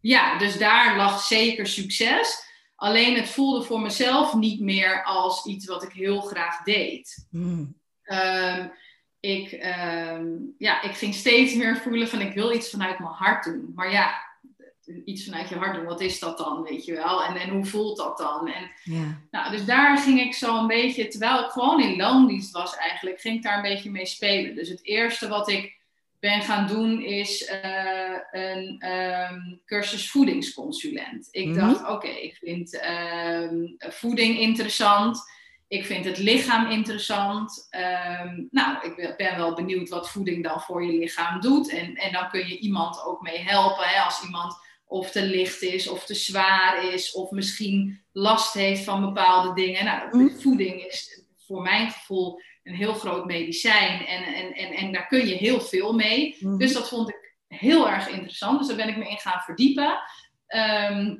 ja, 0.00 0.38
dus 0.38 0.58
daar 0.58 0.96
lag 0.96 1.22
zeker 1.22 1.66
succes. 1.66 2.46
Alleen 2.76 3.16
het 3.16 3.28
voelde 3.28 3.62
voor 3.62 3.80
mezelf 3.80 4.34
niet 4.34 4.60
meer 4.60 5.04
als 5.04 5.46
iets 5.46 5.66
wat 5.66 5.82
ik 5.82 5.92
heel 5.92 6.20
graag 6.20 6.62
deed. 6.62 7.26
Mm. 7.30 7.76
Um, 8.04 8.72
ik, 9.20 9.52
um, 9.52 10.54
ja, 10.58 10.82
ik 10.82 10.94
ging 10.94 11.14
steeds 11.14 11.54
meer 11.54 11.76
voelen 11.76 12.08
van 12.08 12.20
ik 12.20 12.34
wil 12.34 12.54
iets 12.54 12.70
vanuit 12.70 12.98
mijn 12.98 13.10
hart 13.10 13.44
doen. 13.44 13.72
Maar 13.74 13.92
ja, 13.92 14.27
iets 15.04 15.24
vanuit 15.24 15.48
je 15.48 15.54
hart 15.54 15.74
doen, 15.74 15.84
wat 15.84 16.00
is 16.00 16.18
dat 16.18 16.38
dan, 16.38 16.62
weet 16.62 16.84
je 16.84 16.92
wel? 16.94 17.24
En, 17.24 17.36
en 17.36 17.48
hoe 17.50 17.64
voelt 17.64 17.96
dat 17.96 18.18
dan? 18.18 18.48
En, 18.48 18.70
Ja. 18.84 19.20
nou, 19.30 19.50
dus 19.50 19.64
daar 19.64 19.98
ging 19.98 20.20
ik 20.20 20.34
zo 20.34 20.58
een 20.58 20.66
beetje, 20.66 21.08
terwijl 21.08 21.44
ik 21.44 21.50
gewoon 21.50 21.82
in 21.82 21.96
loondienst 21.96 22.52
was 22.52 22.76
eigenlijk, 22.76 23.20
ging 23.20 23.36
ik 23.36 23.42
daar 23.42 23.56
een 23.56 23.62
beetje 23.74 23.90
mee 23.90 24.06
spelen. 24.06 24.54
Dus 24.54 24.68
het 24.68 24.84
eerste 24.84 25.28
wat 25.28 25.48
ik 25.48 25.76
ben 26.20 26.42
gaan 26.42 26.66
doen 26.66 27.02
is 27.02 27.50
uh, 27.64 28.16
een 28.30 28.84
um, 28.92 29.60
cursus 29.66 30.10
voedingsconsulent. 30.10 31.28
Ik 31.30 31.46
Mhm. 31.46 31.58
dacht, 31.58 31.88
oké, 31.88 32.08
ik 32.08 32.36
vind 32.36 32.80
um, 32.88 33.76
voeding 33.78 34.38
interessant. 34.38 35.22
Ik 35.68 35.86
vind 35.86 36.04
het 36.04 36.18
lichaam 36.18 36.70
interessant. 36.70 37.66
Ehm, 37.70 38.42
nou, 38.50 38.86
ik 38.86 38.96
ben- 38.96 39.14
ben 39.16 39.36
wel 39.36 39.54
benieuwd 39.54 39.88
wat 39.88 40.10
voeding 40.10 40.44
dan 40.44 40.60
voor 40.60 40.84
je 40.84 40.98
lichaam 40.98 41.40
doet. 41.40 41.68
En, 41.70 41.94
en 41.94 42.12
dan 42.12 42.28
kun 42.28 42.48
je 42.48 42.58
iemand 42.58 43.04
ook 43.04 43.20
mee 43.22 43.38
helpen. 43.38 43.84
Hè, 43.88 44.00
als 44.00 44.22
iemand 44.24 44.66
of 44.88 45.10
te 45.10 45.22
licht 45.22 45.62
is, 45.62 45.88
of 45.88 46.04
te 46.04 46.14
zwaar 46.14 46.92
is, 46.92 47.12
of 47.12 47.30
misschien 47.30 48.02
last 48.12 48.54
heeft 48.54 48.84
van 48.84 49.00
bepaalde 49.00 49.54
dingen. 49.62 49.84
Nou, 49.84 50.16
Mhm. 50.16 50.38
voeding 50.38 50.84
is 50.84 51.22
voor 51.46 51.62
mijn 51.62 51.90
gevoel 51.90 52.40
een 52.62 52.74
heel 52.74 52.94
groot 52.94 53.24
medicijn. 53.24 54.06
En, 54.06 54.22
en, 54.24 54.52
en, 54.52 54.72
en 54.72 54.92
daar 54.92 55.06
kun 55.06 55.26
je 55.26 55.34
heel 55.34 55.60
veel 55.60 55.92
mee. 55.92 56.36
Mhm. 56.40 56.56
Dus 56.56 56.72
dat 56.72 56.88
vond 56.88 57.08
ik 57.08 57.34
heel 57.48 57.88
erg 57.88 58.08
interessant. 58.08 58.58
Dus 58.58 58.68
daar 58.68 58.76
ben 58.76 58.88
ik 58.88 58.96
me 58.96 59.08
in 59.08 59.18
gaan 59.18 59.40
verdiepen. 59.40 60.00
Ehm, 60.46 61.16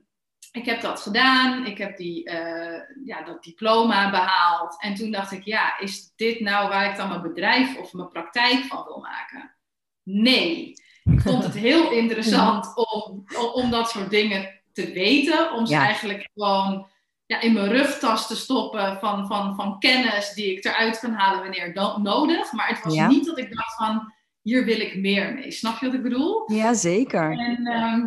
ik 0.53 0.65
heb 0.65 0.81
dat 0.81 1.01
gedaan. 1.01 1.67
Ik 1.67 1.79
heb 1.79 1.97
die, 1.97 2.25
eh, 2.25 2.81
ja, 3.05 3.23
dat 3.23 3.43
diploma 3.45 4.11
behaald. 4.11 4.83
En 4.83 4.95
toen 4.95 5.11
dacht 5.11 5.33
ik, 5.33 5.45
ja, 5.45 5.79
is 5.79 6.13
dit 6.17 6.41
nou 6.41 6.69
waar 6.69 6.91
ik 6.91 6.97
dan 6.97 7.09
mijn 7.09 7.23
bedrijf 7.23 7.77
of 7.77 7.93
mijn 7.93 8.09
praktijk 8.09 8.65
van 8.65 8.85
wil 8.85 8.99
maken? 9.01 9.55
Nee. 10.03 10.73
Ik 11.12 11.21
vond 11.31 11.45
het 11.45 11.55
heel 11.55 11.91
interessant 11.91 12.73
om, 12.75 13.25
om, 13.53 13.71
dat 13.71 13.91
soort 13.91 14.11
dingen 14.11 14.61
te 14.73 14.93
weten. 14.93 15.53
Om 15.53 15.67
ze 15.67 15.73
Ja. 15.73 15.85
eigenlijk 15.85 16.29
gewoon 16.35 16.87
ja, 17.27 17.41
in 17.41 17.53
mijn 17.53 17.69
rugtas 17.69 18.27
te 18.27 18.37
stoppen 18.37 18.99
van, 19.00 19.27
van, 19.27 19.55
van 19.55 19.79
kennis 19.79 20.33
die 20.35 20.57
ik 20.57 20.65
eruit 20.65 20.99
kan 20.99 21.12
halen 21.12 21.41
wanneer 21.43 21.75
dan 21.75 22.03
nodig. 22.03 22.53
Maar 22.53 22.69
het 22.69 22.85
was 22.85 22.95
Ja. 22.95 23.09
niet 23.09 23.27
dat 23.27 23.38
ik 23.38 23.55
dacht 23.57 23.75
van, 23.77 24.12
hier 24.43 24.65
wil 24.65 24.81
ik 24.81 24.97
meer 24.97 25.35
mee. 25.35 25.50
Snap 25.50 25.79
je 25.81 25.87
wat 25.87 25.95
ik 25.95 26.03
bedoel? 26.03 26.53
ja, 26.53 26.75
zeker. 26.75 27.38
En 27.38 27.67
ehm, 27.67 28.07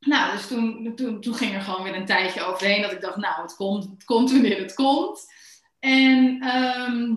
nou, 0.00 0.32
dus 0.32 0.46
toen, 0.46 0.92
toen, 0.94 1.20
toen 1.20 1.34
ging 1.34 1.54
er 1.54 1.60
gewoon 1.60 1.82
weer 1.82 1.94
een 1.94 2.06
tijdje 2.06 2.42
overheen 2.42 2.82
dat 2.82 2.92
ik 2.92 3.00
dacht, 3.00 3.16
nou, 3.16 3.42
het 3.42 3.56
komt, 3.56 3.84
het 3.84 4.04
komt 4.04 4.30
wanneer 4.32 4.58
het 4.58 4.74
komt. 4.74 5.26
En 5.78 6.40
ehm, 6.40 7.14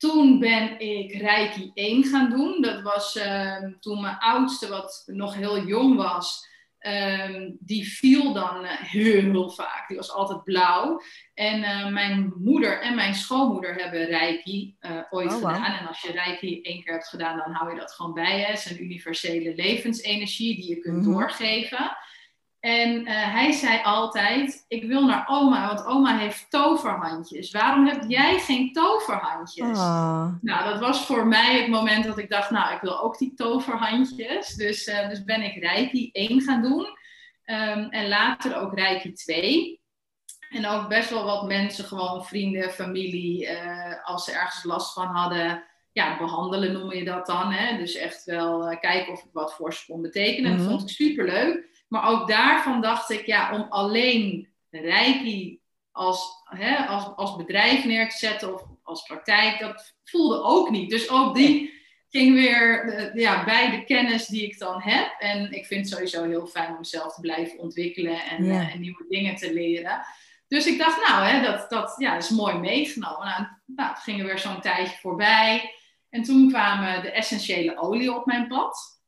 toen 0.00 0.38
ben 0.38 0.80
ik 0.80 1.12
Reiki 1.12 1.70
1 1.74 2.04
gaan 2.04 2.30
doen. 2.30 2.62
Dat 2.62 2.82
was 2.82 3.16
ehm, 3.16 3.72
toen 3.80 4.00
mijn 4.00 4.18
oudste, 4.18 4.68
wat 4.68 5.02
nog 5.06 5.34
heel 5.34 5.66
jong 5.66 5.96
was, 5.96 6.48
ehm, 6.78 7.50
die 7.58 7.88
viel 7.88 8.32
dan 8.32 8.64
eh, 8.64 8.76
heel 8.80 9.50
vaak. 9.50 9.88
Die 9.88 9.96
was 9.96 10.12
altijd 10.12 10.44
blauw. 10.44 11.00
En 11.34 11.62
eh, 11.62 11.88
mijn 11.88 12.32
moeder 12.36 12.80
en 12.80 12.94
mijn 12.94 13.14
schoonmoeder 13.14 13.74
hebben 13.74 14.04
Reiki 14.06 14.76
eh, 14.78 14.96
ooit 15.10 15.28
Oh, 15.32 15.34
gedaan. 15.36 15.64
En 15.78 15.86
als 15.86 16.00
je 16.00 16.12
Reiki 16.12 16.60
één 16.62 16.82
keer 16.82 16.92
hebt 16.92 17.08
gedaan, 17.08 17.36
dan 17.38 17.52
hou 17.52 17.70
je 17.72 17.78
dat 17.80 17.92
gewoon 17.92 18.14
bij. 18.14 18.40
Het 18.40 18.58
is 18.58 18.70
een 18.70 18.82
universele 18.84 19.54
levensenergie 19.54 20.54
die 20.56 20.68
je 20.68 20.78
kunt 20.80 20.96
Mhm. 21.02 21.10
doorgeven. 21.10 21.96
En 22.60 23.06
eh, 23.06 23.32
hij 23.32 23.52
zei 23.52 23.82
altijd: 23.82 24.64
Ik 24.68 24.84
wil 24.84 25.06
naar 25.06 25.24
oma, 25.28 25.66
want 25.66 25.86
oma 25.86 26.18
heeft 26.18 26.50
toverhandjes. 26.50 27.50
Waarom 27.50 27.86
heb 27.86 28.04
jij 28.08 28.38
geen 28.38 28.72
toverhandjes? 28.72 29.78
Oh. 29.78 30.26
Nou, 30.40 30.64
dat 30.64 30.80
was 30.80 31.06
voor 31.06 31.26
mij 31.26 31.60
het 31.60 31.68
moment 31.68 32.04
dat 32.04 32.18
ik 32.18 32.30
dacht: 32.30 32.50
Nou, 32.50 32.74
ik 32.74 32.80
wil 32.80 33.00
ook 33.00 33.18
die 33.18 33.34
toverhandjes. 33.34 34.54
Dus, 34.54 34.84
eh, 34.86 35.08
dus 35.08 35.24
ben 35.24 35.42
ik 35.42 35.62
Reiki 35.62 36.10
1 36.12 36.40
gaan 36.40 36.62
doen. 36.62 36.86
Ehm, 37.44 37.78
en 37.78 38.08
later 38.08 38.56
ook 38.56 38.74
Reiki 38.74 39.12
2. 39.12 39.80
En 40.50 40.66
ook 40.66 40.88
best 40.88 41.10
wel 41.10 41.24
wat 41.24 41.46
mensen, 41.46 41.84
gewoon 41.84 42.24
vrienden, 42.24 42.70
familie, 42.70 43.50
uh, 43.50 44.04
als 44.04 44.24
ze 44.24 44.32
ergens 44.32 44.64
last 44.64 44.92
van 44.92 45.06
hadden, 45.06 45.64
ja, 45.92 46.18
behandelen 46.18 46.72
noem 46.72 46.92
je 46.92 47.04
dat 47.04 47.26
dan. 47.26 47.52
Hè? 47.52 47.76
Dus 47.76 47.94
echt 47.94 48.24
wel 48.24 48.78
kijken 48.80 49.12
of 49.12 49.24
ik 49.24 49.30
wat 49.32 49.54
voor 49.54 49.74
ze 49.74 49.84
kon 49.86 50.02
betekenen. 50.02 50.50
Dat 50.50 50.60
mhm. 50.60 50.68
vond 50.68 50.82
ik 50.82 50.88
super 50.88 51.24
leuk. 51.24 51.69
Maar 51.90 52.08
ook 52.08 52.28
daarvan 52.28 52.80
dacht 52.80 53.10
ik, 53.10 53.26
ja, 53.26 53.54
om 53.54 53.66
alleen 53.68 54.48
Reiki 54.70 55.60
als, 55.92 56.42
hè, 56.44 56.76
als, 56.76 57.16
als 57.16 57.36
bedrijf 57.36 57.84
neer 57.84 58.08
te 58.08 58.16
zetten 58.16 58.54
of 58.54 58.62
als 58.82 59.02
praktijk, 59.02 59.58
dat 59.58 59.94
voelde 60.04 60.42
ook 60.42 60.70
niet. 60.70 60.90
Dus 60.90 61.10
ook 61.10 61.34
die 61.34 61.72
ging 62.08 62.34
weer 62.34 63.10
ja, 63.18 63.44
bij 63.44 63.70
de 63.70 63.84
kennis 63.84 64.26
die 64.26 64.42
ik 64.42 64.58
dan 64.58 64.80
heb. 64.80 65.14
En 65.18 65.52
ik 65.52 65.66
vind 65.66 65.80
het 65.80 65.94
sowieso 65.94 66.24
heel 66.24 66.46
fijn 66.46 66.70
om 66.70 66.78
mezelf 66.78 67.14
te 67.14 67.20
blijven 67.20 67.58
ontwikkelen 67.58 68.22
en, 68.22 68.44
uh, 68.44 68.74
en 68.74 68.80
nieuwe 68.80 69.04
dingen 69.08 69.36
te 69.36 69.52
leren. 69.52 70.00
Dus 70.48 70.66
ik 70.66 70.78
dacht, 70.78 71.08
nou, 71.08 71.26
hè, 71.26 71.42
dat, 71.42 71.70
dat 71.70 71.94
ja, 71.98 72.16
is 72.16 72.28
mooi 72.28 72.54
meegenomen. 72.54 73.26
Nou, 73.26 73.46
nou, 73.66 73.96
ging 73.96 74.20
er 74.20 74.26
weer 74.26 74.38
zo'n 74.38 74.60
tijdje 74.60 74.96
voorbij. 74.96 75.74
En 76.08 76.22
toen 76.22 76.48
kwamen 76.48 77.02
de 77.02 77.10
essentiële 77.10 77.78
olie 77.78 78.14
op 78.14 78.26
mijn 78.26 78.48
pad. 78.48 78.99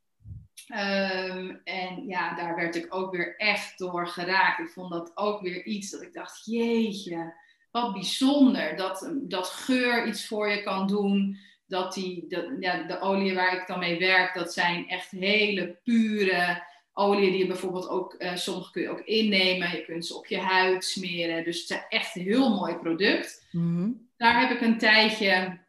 Um, 0.73 1.61
en 1.64 2.07
ja, 2.07 2.35
daar 2.35 2.57
werd 2.57 2.76
ik 2.76 2.95
ook 2.95 3.12
weer 3.12 3.37
echt 3.37 3.79
door 3.79 4.09
geraakt. 4.09 4.59
Ik 4.59 4.69
vond 4.69 4.91
dat 4.91 5.12
ook 5.14 5.41
weer 5.41 5.64
iets 5.64 5.91
dat 5.91 6.02
ik 6.02 6.12
dacht, 6.12 6.45
jeetje, 6.45 7.35
wat 7.71 7.93
bijzonder. 7.93 8.76
Dat, 8.76 9.12
dat 9.14 9.49
geur 9.49 10.07
iets 10.07 10.26
voor 10.26 10.49
je 10.49 10.62
kan 10.62 10.87
doen. 10.87 11.38
Dat 11.67 11.95
die, 11.95 12.25
dat, 12.29 12.45
ja, 12.61 12.83
de 12.83 13.00
olie 13.00 13.35
waar 13.35 13.57
ik 13.57 13.67
dan 13.67 13.79
mee 13.79 13.99
werk, 13.99 14.35
dat 14.35 14.52
zijn 14.52 14.88
echt 14.88 15.11
hele 15.11 15.79
pure 15.85 16.62
olie 16.93 17.31
die 17.31 17.38
je 17.38 17.47
bijvoorbeeld 17.47 17.88
ook, 17.88 18.14
uh, 18.19 18.37
sommige 18.37 18.71
kun 18.71 18.83
je 18.83 18.91
ook 18.91 19.00
innemen. 19.00 19.71
Je 19.71 19.85
kunt 19.85 20.07
ze 20.07 20.17
op 20.17 20.26
je 20.26 20.38
huid 20.38 20.85
smeren. 20.85 21.45
Dus 21.45 21.61
het 21.61 21.71
is 21.71 21.85
echt 21.88 22.17
een 22.17 22.23
heel 22.23 22.57
mooi 22.57 22.75
product. 22.75 23.47
Mhm. 23.50 23.91
Daar 24.17 24.41
heb 24.41 24.50
ik 24.50 24.61
een 24.61 24.79
tijdje 24.79 25.61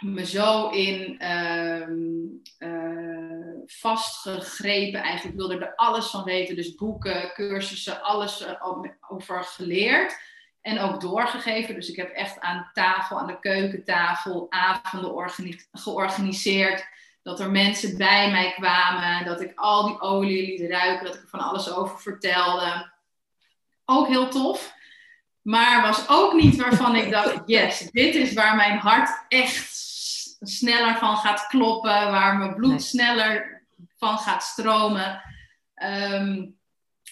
me 0.00 0.26
zo 0.26 0.68
in 0.68 1.18
uh, 1.20 1.88
vastgegrepen. 3.66 5.02
Eigenlijk 5.02 5.36
wilde 5.36 5.58
er 5.58 5.74
alles 5.74 6.06
van 6.06 6.24
weten. 6.24 6.56
Dus 6.56 6.74
boeken, 6.74 7.32
cursussen, 7.34 8.02
alles 8.02 8.42
uh, 8.42 8.82
over 9.08 9.44
geleerd. 9.44 10.18
En 10.60 10.80
ook 10.80 11.00
doorgegeven. 11.00 11.74
Dus 11.74 11.88
ik 11.88 11.96
heb 11.96 12.10
echt 12.10 12.40
aan 12.40 12.70
tafel, 12.72 13.18
aan 13.18 13.26
de 13.26 13.38
keukentafel, 13.38 14.46
avonden 14.50 15.60
georganiseerd 15.72 16.86
dat 17.24 17.40
er 17.40 17.50
mensen 17.50 17.96
bij 17.96 18.30
mij 18.30 18.52
kwamen, 18.52 19.24
dat 19.24 19.40
ik 19.40 19.52
al 19.54 19.86
die 19.86 20.00
olie 20.00 20.46
liet 20.46 20.70
ruiken, 20.70 21.06
dat 21.06 21.14
ik 21.14 21.22
er 21.22 21.28
van 21.28 21.40
alles 21.40 21.72
over 21.72 22.00
vertelde. 22.00 22.92
Ook 23.84 24.06
heel 24.06 24.28
tof. 24.28 24.74
Maar 25.42 25.82
was 25.82 26.08
ook 26.08 26.32
niet 26.32 26.56
waarvan 26.56 26.96
ik 26.96 27.10
dacht, 27.10 27.40
yes, 27.46 27.78
dit 27.90 28.14
is 28.14 28.32
waar 28.32 28.56
mijn 28.56 28.78
hart 28.78 29.24
echt 29.28 29.72
sneller 30.40 30.96
van 30.96 31.16
gaat 31.16 31.46
kloppen, 31.46 32.10
waar 32.10 32.36
mijn 32.36 32.54
bloed 32.54 32.82
sneller 32.82 33.53
van 33.96 34.18
gaat 34.18 34.42
stromen. 34.42 35.22
Um, 35.82 36.58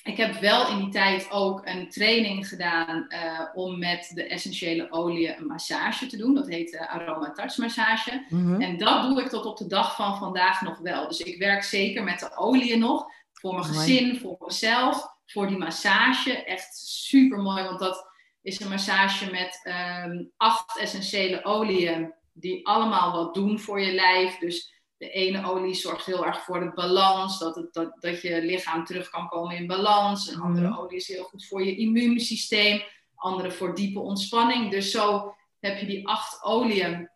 ik 0.02 0.16
heb 0.16 0.40
wel 0.40 0.68
in 0.68 0.78
die 0.78 0.88
tijd 0.88 1.30
ook 1.30 1.66
een 1.66 1.90
training 1.90 2.48
gedaan 2.48 3.06
uh, 3.08 3.40
om 3.54 3.78
met 3.78 4.10
de 4.14 4.26
essentiële 4.26 4.90
olie 4.90 5.36
een 5.36 5.46
massage 5.46 6.06
te 6.06 6.16
doen. 6.16 6.34
Dat 6.34 6.48
heet 6.48 6.72
uh, 6.72 6.94
aroma 6.94 7.32
touch 7.32 7.56
massage. 7.56 8.26
Mhm. 8.28 8.60
En 8.60 8.78
dat 8.78 9.02
doe 9.02 9.20
ik 9.20 9.28
tot 9.28 9.44
op 9.44 9.56
de 9.56 9.66
dag 9.66 9.96
van 9.96 10.18
vandaag 10.18 10.62
nog 10.62 10.78
wel. 10.78 11.08
Dus 11.08 11.20
ik 11.20 11.38
werk 11.38 11.62
zeker 11.62 12.04
met 12.04 12.18
de 12.18 12.36
olie 12.36 12.76
nog. 12.76 13.06
Voor 13.32 13.52
mijn 13.52 13.64
gezin, 13.64 14.18
voor 14.18 14.36
mezelf, 14.38 15.16
voor 15.26 15.46
die 15.46 15.58
massage. 15.58 16.44
Echt 16.44 16.76
super 16.76 17.38
mooi, 17.38 17.64
want 17.64 17.78
dat 17.78 18.10
is 18.42 18.60
een 18.60 18.68
massage 18.68 19.30
met 19.30 19.60
um, 20.04 20.30
acht 20.36 20.78
essentiële 20.78 21.44
oliën. 21.44 22.14
Die 22.32 22.66
allemaal 22.66 23.12
wat 23.12 23.34
doen 23.34 23.60
voor 23.60 23.80
je 23.80 23.92
lijf. 23.92 24.38
Dus 24.38 24.71
de 25.02 25.10
ene 25.10 25.44
olie 25.44 25.74
zorgt 25.74 26.06
heel 26.06 26.26
erg 26.26 26.44
voor 26.44 26.60
de 26.60 26.72
balans, 26.74 27.38
dat, 27.38 27.54
het, 27.54 27.72
dat, 27.72 27.92
dat 28.00 28.20
je 28.20 28.42
lichaam 28.42 28.84
terug 28.84 29.10
kan 29.10 29.28
komen 29.28 29.56
in 29.56 29.66
balans. 29.66 30.28
Een 30.28 30.40
andere 30.40 30.68
mhm. 30.68 30.78
olie 30.78 30.96
is 30.96 31.08
heel 31.08 31.24
goed 31.24 31.46
voor 31.46 31.64
je 31.64 31.76
immuunsysteem, 31.76 32.82
andere 33.14 33.50
voor 33.50 33.74
diepe 33.74 34.00
ontspanning. 34.00 34.70
Dus 34.70 34.90
zo 34.90 35.34
heb 35.60 35.78
je 35.78 35.86
die 35.86 36.08
acht 36.08 36.42
oliën. 36.42 37.10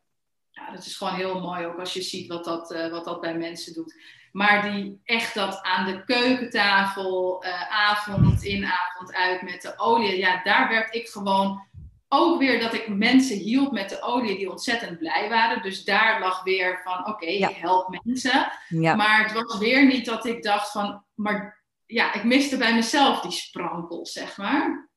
Ja, 0.51 0.71
dat 0.71 0.87
is 0.87 0.97
gewoon 0.97 1.15
heel 1.15 1.41
mooi 1.41 1.67
ook 1.67 1.79
als 1.79 1.93
je 1.93 2.03
ziet 2.03 2.29
wat 2.29 2.45
dat, 2.45 2.71
uh, 2.71 2.91
wat 2.91 3.05
dat 3.05 3.21
bij 3.21 3.37
mensen 3.37 3.75
doet. 3.75 3.95
Maar 4.33 4.73
die 4.73 5.01
echt 5.05 5.35
dat 5.35 5.63
aan 5.63 5.87
de 5.87 6.05
keukentafel, 6.05 7.45
uh, 7.45 7.71
avond 7.71 8.45
in, 8.45 8.65
avond 8.65 9.15
uit 9.15 9.43
met 9.43 9.63
de 9.63 9.79
olie, 9.79 10.17
ja, 10.17 10.43
daar 10.43 10.69
werd 10.69 10.95
ik 10.95 11.09
gewoon 11.09 11.66
ook 12.09 12.39
weer 12.39 12.61
dat 12.61 12.75
ik 12.75 12.89
mensen 12.89 13.37
hielp 13.37 13.73
met 13.73 13.89
de 13.89 14.03
olie 14.03 14.37
die 14.37 14.51
ontzettend 14.51 14.99
blij 14.99 15.29
waren. 15.29 15.63
Dus 15.63 15.85
daar 15.85 16.21
lag 16.21 16.43
weer 16.43 16.81
van, 16.85 17.07
oké, 17.07 17.27
ik 17.27 17.57
help 17.57 17.99
mensen. 18.03 18.53
Maar 18.97 19.23
het 19.23 19.33
was 19.33 19.59
weer 19.59 19.87
niet 19.87 20.07
dat 20.07 20.25
ik 20.25 20.43
dacht 20.43 20.71
van, 20.71 21.05
maar 21.15 21.65
ja, 21.87 22.15
ik 22.15 22.25
miste 22.25 22.57
bij 22.57 22.75
mezelf 22.75 23.21
die 23.21 23.31
sprankel, 23.31 24.07
zeg 24.07 24.37
maar. 24.37 24.89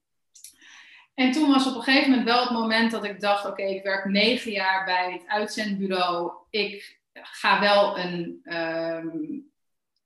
En 1.14 1.32
toen 1.32 1.52
was 1.52 1.68
op 1.68 1.76
een 1.76 1.82
gegeven 1.82 2.10
moment 2.10 2.28
wel 2.28 2.42
het 2.42 2.52
moment 2.52 2.92
dat 2.92 3.04
ik 3.04 3.20
dacht, 3.20 3.46
oké, 3.46 3.64
ik 3.64 3.84
werk 3.84 4.06
negen 4.06 4.52
jaar 4.52 4.86
bij 4.86 5.12
het 5.12 5.28
uitzendbureau. 5.28 6.32
Ik 6.50 7.00
ga 7.14 7.60
wel 7.60 7.98
een, 7.98 8.40
ehm, 8.44 9.08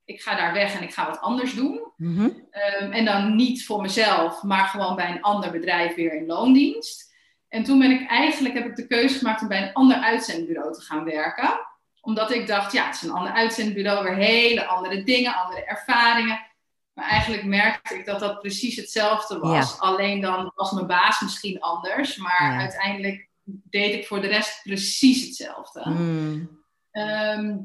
ik 0.06 0.22
ga 0.22 0.36
daar 0.36 0.54
weg 0.54 0.76
en 0.76 0.84
ik 0.84 0.94
ga 0.94 1.06
wat 1.06 1.20
anders 1.20 1.54
doen. 1.54 1.92
Mhm. 1.98 2.30
Ehm, 2.50 2.92
en 2.92 3.06
dan 3.06 3.36
niet 3.36 3.66
voor 3.66 3.82
mezelf, 3.82 4.44
maar 4.44 4.66
gewoon 4.66 4.96
bij 4.96 5.12
een 5.12 5.22
ander 5.22 5.52
bedrijf 5.52 5.96
weer 5.96 6.14
in 6.14 6.26
loondienst. 6.26 7.14
En 7.48 7.64
toen 7.64 7.80
ben 7.80 7.92
ik 7.92 8.10
eigenlijk, 8.10 8.54
heb 8.54 8.66
ik 8.66 8.76
de 8.76 8.88
keuze 8.88 9.18
gemaakt 9.18 9.42
om 9.42 9.48
bij 9.48 9.62
een 9.62 9.74
ander 9.74 9.98
uitzendbureau 9.98 10.74
te 10.74 10.82
gaan 10.82 11.04
werken. 11.04 11.60
Omdat 12.02 12.32
ik 12.32 12.48
dacht, 12.48 12.72
ja, 12.72 12.86
het 12.86 12.96
is 12.96 13.02
een 13.02 13.12
ander 13.12 13.34
uitzendbureau, 13.34 14.04
weer 14.04 14.16
hele 14.16 14.66
andere 14.66 15.04
dingen, 15.04 15.36
andere 15.36 15.64
ervaringen. 15.64 16.46
Maar 16.94 17.10
eigenlijk 17.10 17.44
merkte 17.44 17.96
ik 17.96 18.06
dat 18.06 18.20
dat 18.20 18.40
precies 18.40 18.76
hetzelfde 18.76 19.40
was. 19.40 19.80
Alleen 19.80 20.22
dan 20.22 20.52
was 20.56 20.72
mijn 20.72 20.88
baas 20.88 21.22
misschien 21.22 21.60
anders. 21.60 22.18
Maar 22.18 22.60
uiteindelijk 22.60 23.30
deed 23.44 23.94
ik 23.94 24.08
voor 24.08 24.22
de 24.22 24.28
rest 24.28 24.64
precies 24.64 25.26
hetzelfde. 25.26 25.90
Mm. 25.90 26.62
Ehm, 26.92 27.58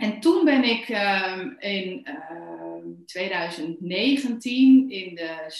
en 0.00 0.20
toen 0.20 0.44
ben 0.44 0.64
ik 0.64 0.88
um, 0.88 1.56
in 1.58 2.06
2019, 3.06 4.80
ehm, 4.80 4.98
in 4.98 5.14
de, 5.14 5.52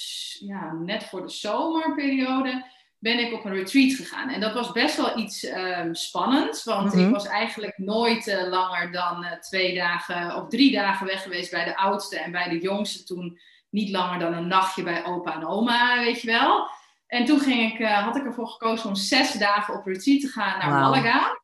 ja, 0.47 0.73
net 0.73 1.05
voor 1.05 1.23
de 1.23 1.29
zomerperiode, 1.29 2.65
ben 2.99 3.19
ik 3.19 3.33
op 3.33 3.45
een 3.45 3.55
retreat 3.55 3.93
gegaan. 3.93 4.29
En 4.29 4.41
dat 4.41 4.55
was 4.55 4.73
best 4.73 4.97
wel 4.97 5.19
iets 5.19 5.45
um, 5.45 5.95
spannends, 5.95 6.65
want 6.65 6.93
ik 6.93 7.01
mhm. 7.01 7.11
was 7.11 7.27
eigenlijk 7.27 7.79
nooit 7.79 8.27
uh, 8.27 8.49
langer 8.49 8.93
dan 8.93 9.25
uh, 9.25 9.33
twee 9.33 9.75
dagen 9.75 10.37
of 10.37 10.49
drie 10.49 10.73
dagen 10.73 11.07
weg 11.07 11.23
geweest 11.23 11.51
bij 11.51 11.65
de 11.65 11.77
oudste 11.77 12.19
en 12.19 12.33
bij 12.33 12.49
de 12.49 12.59
jongste 12.59 13.05
toen 13.05 13.39
niet 13.71 13.91
langer 13.91 14.19
dan 14.19 14.33
een 14.33 14.47
nachtje 14.47 14.83
bij 14.83 15.05
opa 15.05 15.35
en 15.35 15.47
oma, 15.47 15.99
weet 15.99 16.21
je 16.21 16.27
wel. 16.27 16.69
En 17.07 17.25
toen 17.25 17.41
ging 17.41 17.73
ik, 17.73 17.79
uh, 17.79 18.05
had 18.05 18.17
ik 18.17 18.25
ervoor 18.25 18.49
gekozen 18.49 18.89
om 18.89 18.95
zes 18.95 19.33
dagen 19.33 19.75
op 19.75 19.87
retreat 19.87 20.21
te 20.21 20.29
gaan 20.29 20.59
naar 20.59 20.71
wow. 20.71 20.81
Malaga. 20.81 21.39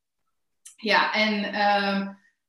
Ja, 0.76 1.12
en 1.12 1.44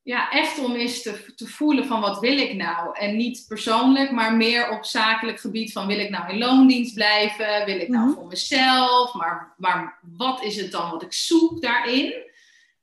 ja, 0.08 0.30
echt 0.30 0.58
om 0.58 0.74
eens 0.74 1.02
te, 1.02 1.34
te 1.34 1.46
voelen 1.46 1.86
van 1.86 2.00
wat 2.00 2.20
wil 2.20 2.38
ik 2.38 2.54
nou? 2.54 2.98
En 2.98 3.16
niet 3.16 3.44
persoonlijk, 3.48 4.10
maar 4.10 4.36
meer 4.36 4.70
op 4.70 4.84
zakelijk 4.84 5.40
gebied 5.40 5.72
van 5.72 5.86
wil 5.86 5.98
ik 5.98 6.10
nou 6.10 6.32
in 6.32 6.38
loondienst 6.38 6.94
blijven? 6.94 7.64
Wil 7.64 7.80
ik 7.80 7.88
nou 7.88 8.06
mhm. 8.06 8.14
voor 8.14 8.26
mezelf? 8.26 9.14
Maar, 9.14 9.54
maar 9.56 9.98
wat 10.02 10.42
is 10.42 10.56
het 10.56 10.72
dan 10.72 10.90
wat 10.90 11.02
ik 11.02 11.12
zoek 11.12 11.62
daarin? 11.62 12.14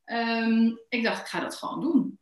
Ehm, 0.04 0.72
ik 0.90 1.04
dacht, 1.04 1.22
ik 1.22 1.28
ga 1.28 1.40
dat 1.40 1.56
gewoon 1.56 1.82
doen. 1.82 2.20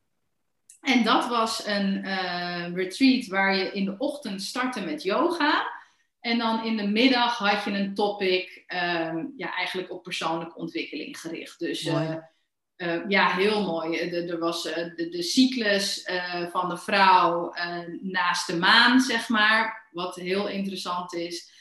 En 0.81 1.03
dat 1.03 1.27
was 1.27 1.65
een 1.65 2.05
uh, 2.05 2.74
retreat 2.74 3.27
waar 3.27 3.55
je 3.55 3.72
in 3.72 3.86
de 3.86 3.95
ochtend 3.98 4.41
startte 4.41 4.81
met 4.81 5.03
yoga. 5.03 5.72
En 6.19 6.38
dan 6.38 6.65
in 6.65 6.77
de 6.77 6.88
middag 6.88 7.38
had 7.38 7.63
je 7.63 7.72
een 7.72 7.93
topic, 7.93 8.63
um, 8.67 9.33
ja, 9.38 9.55
eigenlijk 9.55 9.91
op 9.91 10.03
persoonlijke 10.03 10.55
ontwikkeling 10.55 11.19
gericht. 11.19 11.60
Dus 11.60 11.86
uh, 11.86 12.15
uh, 12.77 13.01
ja, 13.08 13.30
heel 13.30 13.62
mooi. 13.65 13.98
er 13.98 14.39
was 14.39 14.65
uh, 14.65 14.75
de, 14.75 15.10
de, 15.10 15.22
cyclus 15.22 16.08
uh, 16.10 16.50
van 16.51 16.70
de 16.70 16.77
vrouw 16.77 17.53
naast 18.01 18.48
de 18.48 18.58
maan, 18.58 19.01
zeg 19.01 19.30
maar. 19.30 19.89
Wat 19.92 20.15
heel 20.15 20.48
interessant 20.48 21.13
is. 21.13 21.51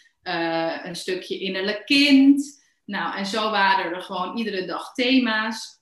een 0.83 0.97
stukje 0.97 1.39
innerlijk 1.39 1.87
kind. 1.87 2.63
Nou, 2.85 3.17
en 3.17 3.27
zo 3.27 3.51
waren 3.51 3.95
er 3.95 4.03
gewoon 4.03 4.37
iedere 4.37 4.65
dag 4.65 4.93
thema's. 4.93 5.81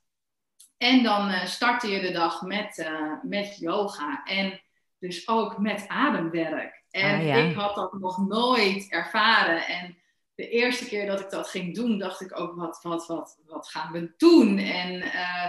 En 0.76 1.02
dan 1.02 1.46
startte 1.46 1.88
je 1.88 2.00
de 2.00 2.12
dag 2.12 2.42
met, 2.42 2.90
met 3.22 3.56
yoga. 3.58 4.24
En 4.24 4.60
dus 4.98 5.28
ook 5.28 5.58
met 5.58 5.84
ademwerk. 5.88 6.84
En 6.90 7.18
ah, 7.18 7.26
ja. 7.26 7.34
ik 7.34 7.56
had 7.56 7.74
dat 7.74 7.92
nog 7.92 8.28
nooit 8.28 8.90
ervaren. 8.90 9.66
En 9.66 9.96
de 10.40 10.48
eerste 10.48 10.86
keer 10.86 11.06
dat 11.06 11.20
ik 11.20 11.30
dat 11.30 11.48
ging 11.48 11.74
doen, 11.74 11.98
dacht 11.98 12.20
ik 12.20 12.40
ook, 12.40 12.54
wat, 12.54 12.80
wat, 12.82 13.06
wat, 13.06 13.38
wat 13.46 13.68
gaan 13.68 13.92
we 13.92 14.12
doen? 14.16 14.58
En 14.58 14.92
uh, 14.92 15.46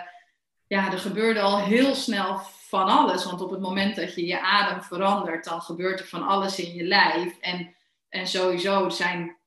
ja, 0.67 0.91
er 0.91 0.99
gebeurde 0.99 1.41
al 1.41 1.59
heel 1.59 1.95
snel 1.95 2.39
van 2.67 2.87
alles. 2.87 3.25
Want 3.25 3.41
op 3.41 3.51
het 3.51 3.59
moment 3.59 3.95
dat 3.95 4.15
je 4.15 4.25
je 4.25 4.41
adem 4.41 4.83
verandert, 4.83 5.45
dan 5.45 5.61
gebeurt 5.61 5.99
er 5.99 6.07
van 6.07 6.27
alles 6.27 6.59
in 6.59 6.73
je 6.73 6.83
lijf. 6.83 7.37
En, 7.39 7.75
en 8.09 8.27
sowieso 8.27 8.89
zijn 8.89 9.37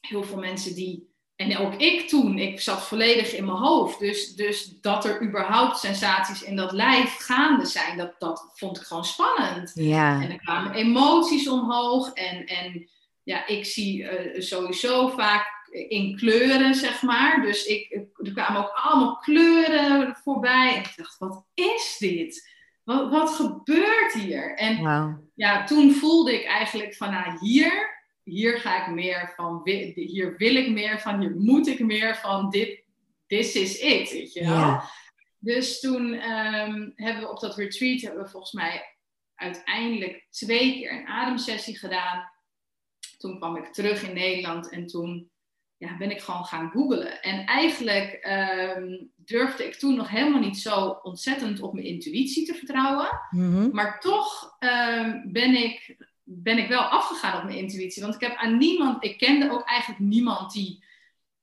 heel 0.00 0.24
veel 0.24 0.38
mensen 0.38 0.74
die 0.74 1.14
en 1.36 1.58
ook 1.58 1.74
ik 1.74 2.08
toen, 2.08 2.38
ik 2.38 2.60
zat 2.60 2.82
volledig 2.82 3.32
in 3.32 3.44
mijn 3.44 3.56
hoofd. 3.56 3.98
Dus, 3.98 4.34
dus 4.34 4.80
dat 4.80 5.04
er 5.04 5.22
überhaupt 5.22 5.78
sensaties 5.78 6.42
in 6.42 6.56
dat 6.56 6.72
lijf 6.72 7.16
gaande 7.16 7.66
zijn, 7.66 7.96
dat, 7.96 8.14
dat 8.18 8.50
vond 8.54 8.76
ik 8.76 8.82
gewoon 8.82 9.04
spannend. 9.04 9.72
Ja. 9.74 10.22
En 10.22 10.30
er 10.30 10.38
kwamen 10.38 10.72
emoties 10.72 11.48
omhoog. 11.48 12.12
En, 12.12 12.46
en 12.46 12.88
ja, 13.26 13.46
ik 13.46 13.64
zie 13.64 14.02
uh, 14.02 14.40
sowieso 14.40 15.08
vaak 15.08 15.68
in 15.88 16.16
kleuren, 16.16 16.74
zeg 16.74 17.02
maar. 17.02 17.42
Dus 17.42 17.64
ik, 17.64 18.00
er 18.16 18.32
kwamen 18.32 18.60
ook 18.60 18.72
allemaal 18.74 19.16
kleuren 19.16 20.16
voorbij. 20.16 20.74
En 20.74 20.80
ik 20.80 20.92
dacht, 20.96 21.18
wat 21.18 21.44
is 21.54 21.96
dit? 21.98 22.54
Wat, 22.84 23.10
wat 23.10 23.30
gebeurt 23.30 24.12
hier? 24.12 24.56
En 24.56 24.76
wow. 24.76 25.18
ja, 25.34 25.64
toen 25.64 25.92
voelde 25.92 26.34
ik 26.34 26.44
eigenlijk 26.44 26.94
van, 26.94 27.10
nou, 27.10 27.38
hier 27.40 27.94
hier 28.22 28.58
ga 28.58 28.86
ik 28.86 28.94
meer 28.94 29.32
van, 29.36 29.60
hier 29.94 30.36
wil 30.36 30.54
ik 30.54 30.70
meer 30.70 31.00
van, 31.00 31.20
hier 31.20 31.34
moet 31.36 31.66
ik 31.66 31.78
meer 31.78 32.16
van, 32.16 32.50
dit 32.50 32.84
this 33.26 33.54
is 33.54 33.78
it, 33.78 34.10
weet 34.10 34.32
je 34.32 34.44
wel. 34.44 34.80
Dus 35.38 35.80
toen 35.80 36.30
um, 36.30 36.92
hebben 36.94 37.22
we 37.22 37.30
op 37.30 37.40
dat 37.40 37.56
retreat, 37.56 38.00
hebben 38.00 38.22
we 38.22 38.30
volgens 38.30 38.52
mij 38.52 38.96
uiteindelijk 39.34 40.26
twee 40.30 40.72
keer 40.72 40.92
een 40.92 41.06
ademsessie 41.06 41.78
gedaan. 41.78 42.30
Toen 43.16 43.38
kwam 43.38 43.56
ik 43.56 43.72
terug 43.72 44.08
in 44.08 44.14
Nederland 44.14 44.70
en 44.70 44.86
toen 44.86 45.30
ja, 45.76 45.96
ben 45.96 46.10
ik 46.10 46.20
gewoon 46.20 46.44
gaan 46.44 46.70
googlen. 46.70 47.22
En 47.22 47.44
eigenlijk 47.44 48.28
um, 48.76 49.10
durfde 49.16 49.66
ik 49.66 49.74
toen 49.74 49.94
nog 49.94 50.08
helemaal 50.08 50.40
niet 50.40 50.58
zo 50.58 50.98
ontzettend 51.02 51.60
op 51.60 51.72
mijn 51.72 51.86
intuïtie 51.86 52.46
te 52.46 52.54
vertrouwen. 52.54 53.08
Mhm. 53.30 53.68
Maar 53.72 54.00
toch 54.00 54.56
um, 54.60 55.32
ben 55.32 55.54
ik 55.54 55.96
ben 56.28 56.58
ik 56.58 56.68
wel 56.68 56.80
afgegaan 56.80 57.38
op 57.38 57.44
mijn 57.44 57.58
intuïtie. 57.58 58.02
Want 58.02 58.14
ik 58.14 58.20
heb 58.20 58.36
aan 58.36 58.58
niemand, 58.58 59.04
ik 59.04 59.18
kende 59.18 59.50
ook 59.50 59.64
eigenlijk 59.64 60.00
niemand 60.00 60.52
die 60.52 60.84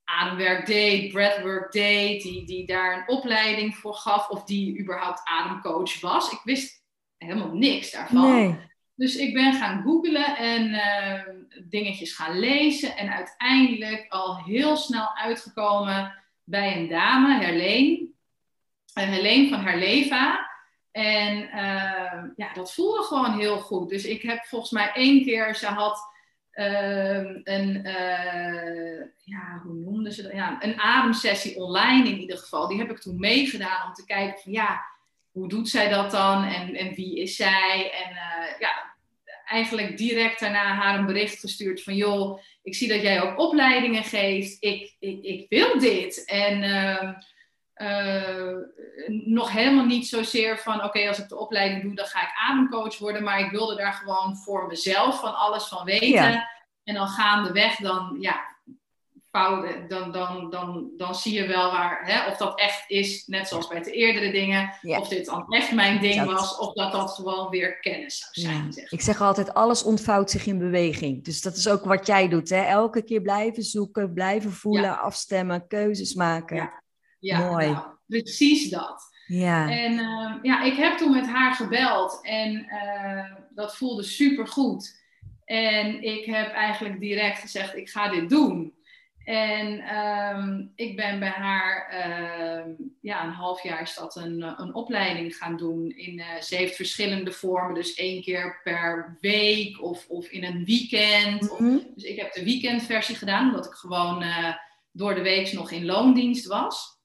ademwerk 0.03 0.65
deed, 0.65 1.11
breathwork 1.11 1.71
deed, 1.71 2.21
die, 2.21 2.45
die 2.45 2.65
daar 2.65 2.97
een 2.97 3.15
opleiding 3.15 3.75
voor 3.75 3.93
gaf 3.93 4.29
of 4.29 4.43
die 4.43 4.79
überhaupt 4.79 5.21
ademcoach 5.23 6.01
was. 6.01 6.31
Ik 6.31 6.41
wist 6.43 6.83
helemaal 7.17 7.53
niks 7.53 7.91
daarvan. 7.91 8.31
Nee. 8.31 8.55
Dus 8.95 9.15
ik 9.15 9.33
ben 9.33 9.53
gaan 9.53 9.81
googlen 9.81 10.37
en 10.37 10.69
uh, 10.69 11.35
dingetjes 11.69 12.15
gaan 12.15 12.39
lezen 12.39 12.97
en 12.97 13.13
uiteindelijk 13.13 14.05
al 14.09 14.43
heel 14.43 14.75
snel 14.75 15.15
uitgekomen 15.15 16.23
bij 16.43 16.77
een 16.77 16.87
dame, 16.87 17.43
Herleen. 17.43 18.15
Uh, 18.99 19.03
Helene 19.03 19.49
van 19.49 19.59
Herleva. 19.59 20.51
En 20.91 21.37
uh, 21.37 22.23
ja, 22.35 22.53
dat 22.53 22.73
voelde 22.73 23.03
gewoon 23.03 23.39
heel 23.39 23.59
goed. 23.59 23.89
Dus 23.89 24.05
ik 24.05 24.21
heb 24.21 24.45
volgens 24.45 24.71
mij 24.71 24.91
één 24.93 25.23
keer, 25.23 25.55
ze 25.55 25.67
had 25.67 26.11
uh, 26.53 27.43
een, 27.43 27.81
ja, 29.23 29.61
hoe 29.63 29.73
noemde 29.73 30.13
ze 30.13 30.21
dat? 30.21 30.31
Ja, 30.31 30.63
een 30.63 30.79
ademsessie 30.79 31.55
online 31.55 32.09
in 32.09 32.19
ieder 32.19 32.37
geval. 32.37 32.67
Die 32.67 32.77
heb 32.77 32.89
ik 32.89 32.99
toen 32.99 33.19
meegedaan 33.19 33.87
om 33.87 33.93
te 33.93 34.05
kijken 34.05 34.41
van 34.41 34.51
ja, 34.51 34.85
hoe 35.33 35.47
doet 35.47 35.69
zij 35.69 35.89
dat 35.89 36.11
dan? 36.11 36.43
En, 36.43 36.75
en 36.75 36.93
wie 36.93 37.19
is 37.19 37.35
zij? 37.35 37.91
En 38.05 38.15
ja, 38.59 38.93
eigenlijk 39.45 39.97
direct 39.97 40.39
daarna 40.39 40.73
haar 40.73 40.99
een 40.99 41.05
bericht 41.05 41.39
gestuurd 41.39 41.83
van 41.83 41.95
joh, 41.95 42.39
ik 42.63 42.75
zie 42.75 42.87
dat 42.87 43.01
jij 43.01 43.21
ook 43.21 43.39
opleidingen 43.39 44.03
geeft. 44.03 44.57
Ik, 44.59 44.95
ik, 44.99 45.23
ik 45.23 45.45
wil 45.49 45.79
dit. 45.79 46.25
En 46.25 46.63
ehm, 46.63 47.13
uh, 47.77 48.57
nog 49.07 49.51
helemaal 49.51 49.85
niet 49.85 50.07
zozeer 50.07 50.57
van 50.57 50.83
oké, 50.83 51.07
als 51.07 51.19
ik 51.19 51.29
de 51.29 51.37
opleiding 51.37 51.81
doe, 51.81 51.95
dan 51.95 52.05
ga 52.05 52.21
ik 52.21 52.33
ademcoach 52.35 52.97
worden. 52.97 53.23
Maar 53.23 53.39
ik 53.39 53.51
wilde 53.51 53.75
daar 53.75 53.93
gewoon 53.93 54.37
voor 54.37 54.67
mezelf 54.67 55.19
van 55.19 55.35
alles 55.37 55.63
van 55.63 55.85
weten. 55.85 56.09
Ja. 56.09 56.49
En 56.83 56.93
dan 56.93 57.07
gaandeweg, 57.07 57.75
dan 57.75 58.17
ja, 58.19 58.52
fouten, 59.33 59.87
dan, 59.87 60.11
dan, 60.11 60.49
dan, 60.49 60.89
dan 60.97 61.15
zie 61.15 61.33
je 61.33 61.47
wel 61.47 61.71
waar, 61.71 62.01
hè, 62.05 62.31
of 62.31 62.37
dat 62.37 62.59
echt 62.59 62.83
is, 62.87 63.27
net 63.27 63.47
zoals 63.47 63.67
bij 63.67 63.81
de 63.81 63.91
eerdere 63.91 64.31
dingen. 64.31 64.77
Ja. 64.81 64.99
Of 64.99 65.07
dit 65.07 65.25
dan 65.25 65.45
echt 65.49 65.71
mijn 65.71 65.99
ding 65.99 66.15
dat. 66.15 66.25
was, 66.25 66.57
of 66.57 66.73
dat 66.73 66.91
dat 66.91 67.11
gewoon 67.11 67.49
weer 67.49 67.79
kennis 67.79 68.17
zou 68.17 68.47
zijn. 68.47 68.65
Ja. 68.65 68.71
Zeg. 68.71 68.91
Ik 68.91 69.01
zeg 69.01 69.21
altijd, 69.21 69.53
alles 69.53 69.83
ontvouwt 69.83 70.31
zich 70.31 70.45
in 70.45 70.57
beweging. 70.57 71.23
Dus 71.23 71.41
dat 71.41 71.55
is 71.55 71.67
ook 71.67 71.83
wat 71.83 72.07
jij 72.07 72.27
doet. 72.27 72.49
Hè? 72.49 72.61
Elke 72.61 73.03
keer 73.03 73.21
blijven 73.21 73.63
zoeken, 73.63 74.13
blijven 74.13 74.51
voelen, 74.51 74.99
afstemmen, 74.99 75.67
keuzes 75.67 76.13
maken. 76.13 76.71
Ja, 77.19 77.49
Mooi. 77.49 77.69
Nou, 77.69 77.85
precies 78.07 78.69
dat. 78.69 79.11
Ja. 79.27 79.69
En 79.69 79.93
uh, 79.93 80.33
ja, 80.41 80.63
ik 80.63 80.75
heb 80.75 80.97
toen 80.97 81.11
met 81.11 81.27
haar 81.27 81.53
gebeld 81.53 82.19
en 82.21 82.53
uh, 82.53 83.35
dat 83.49 83.75
voelde 83.75 84.03
super 84.03 84.47
goed. 84.47 85.01
En 85.45 86.03
ik 86.03 86.25
heb 86.25 86.51
eigenlijk 86.51 86.99
direct 86.99 87.39
gezegd, 87.39 87.75
ik 87.75 87.89
ga 87.89 88.09
dit 88.09 88.29
doen. 88.29 88.73
En 89.23 89.97
um, 89.97 90.71
ik 90.75 90.95
ben 90.95 91.19
bij 91.19 91.29
haar, 91.29 91.93
uh, 91.93 92.73
ja, 93.01 93.23
een 93.23 93.31
half 93.31 93.63
jaar 93.63 93.81
is 93.81 93.95
dat 93.95 94.15
een, 94.15 94.41
een 94.61 94.73
opleiding 94.73 95.35
gaan 95.35 95.57
doen. 95.57 95.89
In, 95.89 96.17
uh, 96.17 96.41
ze 96.41 96.55
heeft 96.55 96.75
verschillende 96.75 97.31
vormen, 97.31 97.73
dus 97.73 97.93
één 97.93 98.21
keer 98.21 98.59
per 98.63 99.17
week 99.21 99.81
of, 99.81 100.07
of 100.07 100.27
in 100.27 100.43
een 100.43 100.65
weekend. 100.65 101.41
Mm 101.41 101.57
-hmm. 101.57 101.75
of, 101.75 101.83
dus 101.95 102.03
ik 102.03 102.19
heb 102.19 102.33
de 102.33 102.43
weekendversie 102.43 103.15
gedaan, 103.15 103.47
omdat 103.47 103.65
ik 103.65 103.73
gewoon 103.73 104.23
uh, 104.23 104.55
door 104.91 105.15
de 105.15 105.21
week 105.21 105.53
nog 105.53 105.71
in 105.71 105.85
loondienst 105.85 106.47
was. 106.47 107.01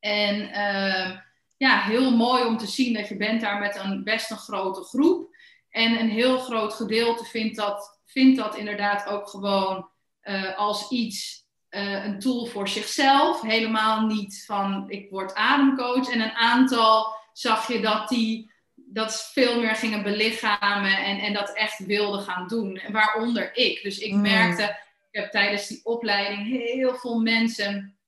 En 0.00 0.40
uh, 0.40 1.18
ja, 1.56 1.80
heel 1.80 2.16
mooi 2.16 2.44
om 2.44 2.56
te 2.56 2.66
zien 2.66 2.94
dat 2.94 3.08
je 3.08 3.16
bent 3.16 3.40
daar 3.40 3.58
met 3.58 3.76
een 3.76 4.04
best 4.04 4.30
een 4.30 4.36
grote 4.36 4.82
groep. 4.82 5.34
En 5.70 6.00
een 6.00 6.10
heel 6.10 6.38
groot 6.38 6.74
gedeelte 6.74 7.24
vindt 7.24 7.56
dat, 7.56 8.00
vindt 8.04 8.38
dat 8.38 8.56
inderdaad 8.56 9.06
ook 9.06 9.28
gewoon 9.28 9.88
uh, 10.30 10.58
als 10.58 10.90
iets, 10.90 11.44
uh, 11.70 12.04
een 12.04 12.18
tool 12.18 12.46
voor 12.46 12.68
zichzelf. 12.68 13.40
Helemaal 13.40 14.06
niet 14.06 14.44
van 14.46 14.84
ik 14.88 15.10
word 15.10 15.34
ademcoach. 15.34 16.10
En 16.10 16.20
een 16.20 16.32
aantal 16.32 17.14
zag 17.32 17.68
je 17.68 17.80
dat 17.80 18.08
die 18.08 18.50
dat 18.74 19.30
veel 19.32 19.60
meer 19.60 19.74
gingen 19.74 20.02
belichamen 20.02 20.96
en, 21.04 21.18
en 21.18 21.32
dat 21.32 21.52
echt 21.52 21.86
wilden 21.86 22.20
gaan 22.20 22.48
doen. 22.48 22.80
Waaronder 22.88 23.56
ik. 23.56 23.82
Dus 23.82 23.98
ik 23.98 24.12
Mm. 24.12 24.20
merkte, 24.20 24.62
ik 25.10 25.20
heb 25.20 25.30
tijdens 25.30 25.66
die 25.66 25.80
opleiding 25.84 26.48
heel 26.48 26.94
veel 26.94 27.20
mensen 27.20 27.98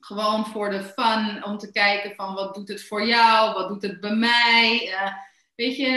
gewoon 0.00 0.46
voor 0.46 0.70
de 0.70 0.82
fun 0.82 1.44
om 1.44 1.58
te 1.58 1.72
kijken 1.72 2.14
van 2.14 2.34
wat 2.34 2.54
doet 2.54 2.68
het 2.68 2.84
voor 2.84 3.06
jou, 3.06 3.54
wat 3.54 3.68
doet 3.68 3.82
het 3.82 4.00
bij 4.00 4.14
mij. 4.14 4.88
Uh, 4.88 5.12
weet 5.60 5.76
je, 5.76 5.92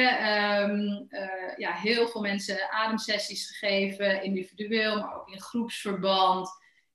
um, 0.62 1.08
uh, 1.10 1.58
ja, 1.58 1.72
heel 1.72 2.08
veel 2.08 2.22
mensen 2.22 2.72
ademsessies 2.72 3.58
gegeven, 3.58 4.24
individueel, 4.24 5.00
maar 5.00 5.16
ook 5.16 5.30
in 5.30 5.42
groepsverband. 5.42 6.50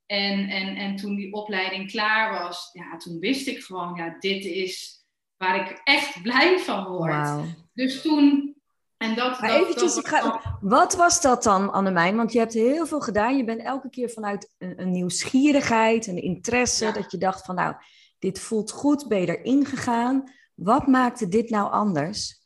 En, 0.06 0.48
en, 0.48 0.76
en 0.76 0.96
toen 0.96 1.16
die 1.16 1.32
opleiding 1.32 1.90
klaar 1.90 2.42
was, 2.42 2.70
ja, 2.72 2.96
toen 2.96 3.18
wist 3.18 3.46
ik 3.46 3.62
gewoon, 3.62 3.94
ja, 3.94 4.16
dit 4.18 4.44
is 4.44 5.04
waar 5.36 5.70
ik 5.70 5.80
echt 5.84 6.22
blij 6.22 6.58
van 6.58 6.84
word. 6.86 7.28
Dus 7.72 8.02
toen, 8.02 8.56
en 8.96 9.14
dat... 9.14 9.40
Maar 9.40 9.50
dat, 9.50 9.60
eventjes, 9.60 9.94
dat, 9.94 10.08
ga, 10.08 10.40
wat 10.60 10.94
was 10.94 11.20
dat 11.20 11.42
dan, 11.42 11.72
Annemijn? 11.72 12.16
Want 12.16 12.32
je 12.32 12.38
hebt 12.38 12.54
heel 12.54 12.86
veel 12.86 13.00
gedaan. 13.00 13.36
Je 13.36 13.44
bent 13.44 13.60
elke 13.60 13.90
keer 13.90 14.10
vanuit 14.10 14.54
een, 14.58 14.80
een 14.80 14.90
nieuwsgierigheid, 14.90 16.06
een 16.06 16.22
interesse, 16.22 16.84
Ja. 16.84 16.92
dat 16.92 17.10
je 17.10 17.18
dacht 17.18 17.44
van 17.44 17.54
nou, 17.54 17.74
dit 18.18 18.40
voelt 18.40 18.70
goed, 18.70 19.08
ben 19.08 19.20
je 19.20 19.38
erin 19.38 19.66
gegaan. 19.66 20.32
Wat 20.54 20.86
maakte 20.86 21.28
dit 21.28 21.50
nou 21.50 21.70
anders? 21.72 22.37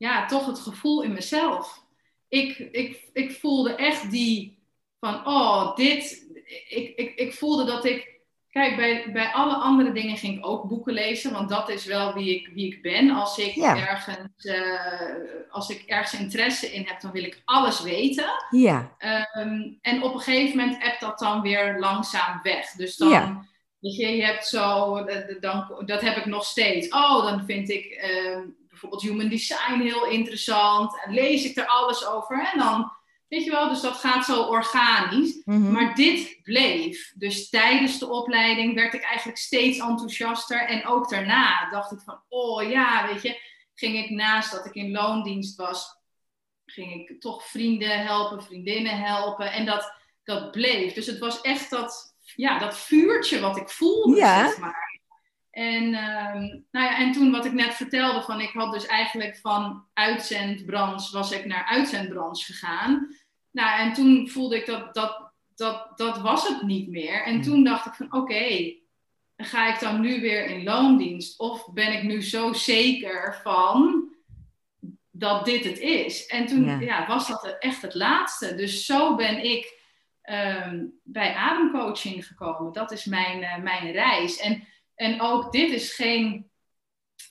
Ja, 0.00 0.26
toch 0.26 0.46
het 0.46 0.58
gevoel 0.58 1.02
in 1.02 1.12
mezelf. 1.12 1.82
Ik, 2.28 2.58
ik, 2.58 3.08
ik 3.12 3.32
voelde 3.32 3.74
echt 3.74 4.10
die 4.10 4.58
van, 5.00 5.26
oh, 5.26 5.76
dit. 5.76 6.26
Ik, 6.68 6.96
ik, 6.96 7.14
ik 7.14 7.32
voelde 7.34 7.64
dat 7.64 7.84
ik. 7.84 8.08
Kijk, 8.50 8.76
bij, 8.76 9.12
bij 9.12 9.28
alle 9.32 9.54
andere 9.54 9.92
dingen 9.92 10.16
ging 10.16 10.38
ik 10.38 10.46
ook 10.46 10.68
boeken 10.68 10.92
lezen, 10.92 11.32
want 11.32 11.48
dat 11.48 11.68
is 11.68 11.84
wel 11.84 12.12
wie 12.14 12.34
ik, 12.34 12.50
wie 12.54 12.74
ik 12.74 12.82
ben. 12.82 13.10
Als 13.10 13.38
ik, 13.38 13.54
Ja. 13.54 13.88
ergens, 13.88 14.44
eh, 14.44 15.50
als 15.50 15.68
ik 15.70 15.82
ergens 15.86 16.20
interesse 16.20 16.72
in 16.72 16.84
heb, 16.86 17.00
dan 17.00 17.10
wil 17.10 17.22
ik 17.24 17.42
alles 17.44 17.82
weten. 17.82 18.30
Ja, 18.50 18.94
Ehm, 18.98 19.72
en 19.80 20.02
op 20.02 20.14
een 20.14 20.20
gegeven 20.20 20.56
moment 20.56 20.82
appt 20.82 21.00
dat 21.00 21.18
dan 21.18 21.40
weer 21.40 21.78
langzaam 21.78 22.40
weg. 22.42 22.70
Dus 22.70 22.96
dan, 22.96 23.08
Ja. 23.08 23.44
je, 23.78 24.16
je 24.16 24.24
hebt 24.24 24.46
zo, 24.46 24.96
eh, 24.96 25.40
dan, 25.40 25.82
dat 25.86 26.00
heb 26.00 26.16
ik 26.16 26.26
nog 26.26 26.44
steeds. 26.44 26.88
Oh, 26.88 27.24
dan 27.24 27.44
vind 27.44 27.68
ik 27.70 27.84
ehm, 27.84 28.42
bijvoorbeeld 28.80 29.02
human 29.12 29.28
design 29.28 29.80
heel 29.80 30.06
interessant. 30.06 31.02
En 31.04 31.14
lees 31.14 31.44
ik 31.44 31.56
er 31.56 31.66
alles 31.66 32.06
over. 32.06 32.50
En 32.52 32.58
dan, 32.58 32.92
weet 33.28 33.44
je 33.44 33.50
wel, 33.50 33.68
dus 33.68 33.80
dat 33.80 33.96
gaat 33.96 34.24
zo 34.24 34.42
organisch. 34.42 35.42
Mhm. 35.44 35.72
Maar 35.72 35.94
dit 35.94 36.38
bleef. 36.42 37.12
Dus 37.14 37.48
tijdens 37.48 37.98
de 37.98 38.08
opleiding 38.08 38.74
werd 38.74 38.94
ik 38.94 39.02
eigenlijk 39.02 39.38
steeds 39.38 39.78
enthousiaster. 39.78 40.60
En 40.66 40.86
ook 40.86 41.10
daarna 41.10 41.70
dacht 41.70 41.92
ik 41.92 42.00
van, 42.00 42.22
oh 42.28 42.70
ja, 42.70 43.06
weet 43.06 43.22
je, 43.22 43.40
ging 43.74 43.96
ik 43.98 44.10
naast 44.10 44.52
dat 44.52 44.66
ik 44.66 44.74
in 44.74 44.90
loondienst 44.90 45.56
was, 45.56 45.98
ging 46.66 47.08
ik 47.08 47.20
toch 47.20 47.46
vrienden 47.46 48.04
helpen, 48.04 48.42
vriendinnen 48.42 48.98
helpen. 48.98 49.52
En 49.52 49.66
dat, 49.66 49.92
dat 50.24 50.50
bleef. 50.50 50.92
Dus 50.92 51.06
het 51.06 51.18
was 51.18 51.40
echt 51.40 51.70
dat, 51.70 52.14
ja, 52.34 52.58
dat 52.58 52.78
vuurtje 52.78 53.40
wat 53.40 53.56
ik 53.56 53.68
voelde, 53.68 54.16
Ja. 54.16 54.48
zeg 54.48 54.58
maar. 54.58 54.89
En, 55.50 55.94
ehm, 55.94 56.40
nou 56.70 56.86
ja, 56.86 56.98
en 56.98 57.12
toen 57.12 57.30
wat 57.30 57.44
ik 57.44 57.52
net 57.52 57.74
vertelde, 57.74 58.22
van 58.22 58.40
ik 58.40 58.50
had 58.50 58.72
dus 58.72 58.86
eigenlijk 58.86 59.36
van 59.36 59.84
uitzendbranche 59.92 61.12
was 61.12 61.32
ik 61.32 61.44
naar 61.44 61.64
uitzendbranche 61.64 62.52
gegaan. 62.52 63.16
Nou, 63.50 63.80
en 63.80 63.92
toen 63.92 64.28
voelde 64.28 64.56
ik 64.56 64.66
dat, 64.66 64.94
dat 64.94 65.30
dat, 65.60 65.98
dat 65.98 66.18
was 66.18 66.48
het 66.48 66.62
niet 66.62 66.88
meer. 66.88 67.22
En 67.24 67.40
toen 67.40 67.64
dacht 67.64 67.86
ik 67.86 67.92
van 67.92 68.12
oké, 68.12 68.74
ga 69.36 69.74
ik 69.74 69.80
dan 69.80 70.00
nu 70.00 70.20
weer 70.20 70.46
in 70.46 70.64
loondienst? 70.64 71.38
Of 71.38 71.72
ben 71.72 71.92
ik 71.92 72.02
nu 72.02 72.22
zo 72.22 72.52
zeker 72.52 73.40
van 73.42 74.08
dat 75.10 75.44
dit 75.44 75.64
het 75.64 75.78
is? 75.78 76.26
En 76.26 76.46
toen 76.46 76.80
ja. 76.80 77.06
was 77.06 77.28
dat 77.28 77.56
echt 77.58 77.82
het 77.82 77.94
laatste. 77.94 78.54
Dus 78.54 78.84
zo 78.86 79.14
ben 79.14 79.44
ik 79.44 79.78
ehm, 80.22 80.84
bij 81.02 81.34
ademcoaching 81.34 82.26
gekomen. 82.26 82.72
Dat 82.72 82.90
is 82.90 83.04
mijn, 83.04 83.42
uh, 83.42 83.56
mijn 83.56 83.92
reis. 83.92 84.38
En, 84.38 84.64
en 85.00 85.20
ook 85.20 85.52
dit 85.52 85.70
is 85.72 85.92
geen 85.92 86.50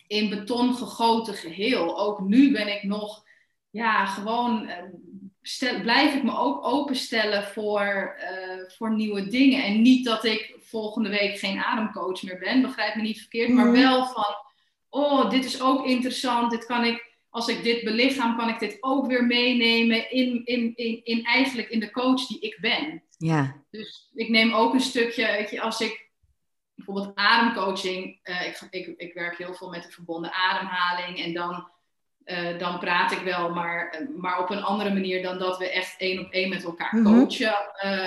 in 0.07 0.29
beton 0.29 0.75
gegoten 0.75 1.33
geheel. 1.33 1.99
Ook 1.99 2.19
nu 2.19 2.51
ben 2.51 2.67
ik 2.67 2.83
nog 2.83 3.23
ja, 3.69 4.05
gewoon 4.05 4.71
stel, 5.41 5.81
blijf 5.81 6.15
ik 6.15 6.23
me 6.23 6.37
ook 6.37 6.65
openstellen 6.65 7.43
voor, 7.43 8.15
uh, 8.19 8.69
voor 8.69 8.95
nieuwe 8.95 9.27
dingen. 9.27 9.63
En 9.63 9.81
niet 9.81 10.05
dat 10.05 10.25
ik 10.25 10.55
volgende 10.59 11.09
week 11.09 11.39
geen 11.39 11.59
ademcoach 11.59 12.23
meer 12.23 12.39
ben, 12.39 12.61
begrijp 12.61 12.95
me 12.95 13.01
niet 13.01 13.19
verkeerd, 13.19 13.49
maar 13.49 13.65
mhm. 13.65 13.79
wel 13.79 14.05
van, 14.05 14.35
oh, 14.89 15.29
dit 15.29 15.45
is 15.45 15.61
ook 15.61 15.85
interessant, 15.85 16.51
dit 16.51 16.65
kan 16.65 16.83
ik, 16.83 17.17
als 17.29 17.47
ik 17.47 17.63
dit 17.63 17.83
belichaam, 17.83 18.37
kan 18.37 18.49
ik 18.49 18.59
dit 18.59 18.77
ook 18.79 19.07
weer 19.07 19.25
meenemen 19.25 20.11
in, 20.11 20.45
in, 20.45 20.75
in, 20.75 21.01
in 21.03 21.23
eigenlijk 21.23 21.69
in 21.69 21.79
de 21.79 21.91
coach 21.91 22.27
die 22.27 22.39
ik 22.39 22.57
ben. 22.61 23.03
Ja. 23.17 23.63
Dus 23.69 24.11
ik 24.13 24.29
neem 24.29 24.53
ook 24.53 24.73
een 24.73 24.79
stukje, 24.79 25.25
weet 25.25 25.49
je, 25.49 25.61
als 25.61 25.81
ik 25.81 26.08
bijvoorbeeld 26.85 27.15
ademcoaching, 27.15 28.19
uh, 28.23 28.47
ik, 28.47 28.67
ik, 28.69 28.93
ik 28.97 29.13
werk 29.13 29.37
heel 29.37 29.53
veel 29.53 29.69
met 29.69 29.83
de 29.83 29.91
verbonden 29.91 30.33
ademhaling 30.33 31.19
en 31.19 31.33
dan 31.33 31.69
uh, 32.25 32.59
dan 32.59 32.79
praat 32.79 33.11
ik 33.11 33.19
wel, 33.19 33.53
maar, 33.53 34.07
maar 34.17 34.39
op 34.39 34.49
een 34.49 34.63
andere 34.63 34.93
manier 34.93 35.23
dan 35.23 35.39
dat 35.39 35.57
we 35.57 35.69
echt 35.69 35.95
één 35.97 36.19
op 36.19 36.31
één 36.31 36.49
met 36.49 36.63
elkaar 36.63 36.95
mhm. 36.95 37.03
coachen 37.03 37.55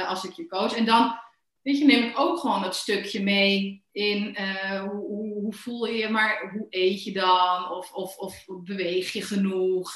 als 0.07 0.25
ik 0.25 0.33
je 0.33 0.47
coach. 0.47 0.77
En 0.77 0.85
dan 0.85 1.19
weet 1.63 1.79
je, 1.79 1.85
neem 1.85 2.03
ik 2.03 2.19
ook 2.19 2.39
gewoon 2.39 2.63
dat 2.63 2.77
stukje 2.77 3.23
mee 3.23 3.85
in 3.93 4.37
hoe, 4.81 5.07
hoe, 5.07 5.33
hoe, 5.33 5.55
voel 5.55 5.87
je 5.87 5.97
je, 5.97 6.09
maar 6.09 6.51
hoe 6.53 6.67
eet 6.71 7.05
je 7.05 7.13
dan? 7.13 7.71
Of, 7.71 7.93
of, 7.93 8.17
of 8.17 8.45
beweeg 8.47 9.13
je 9.13 9.23
genoeg? 9.23 9.91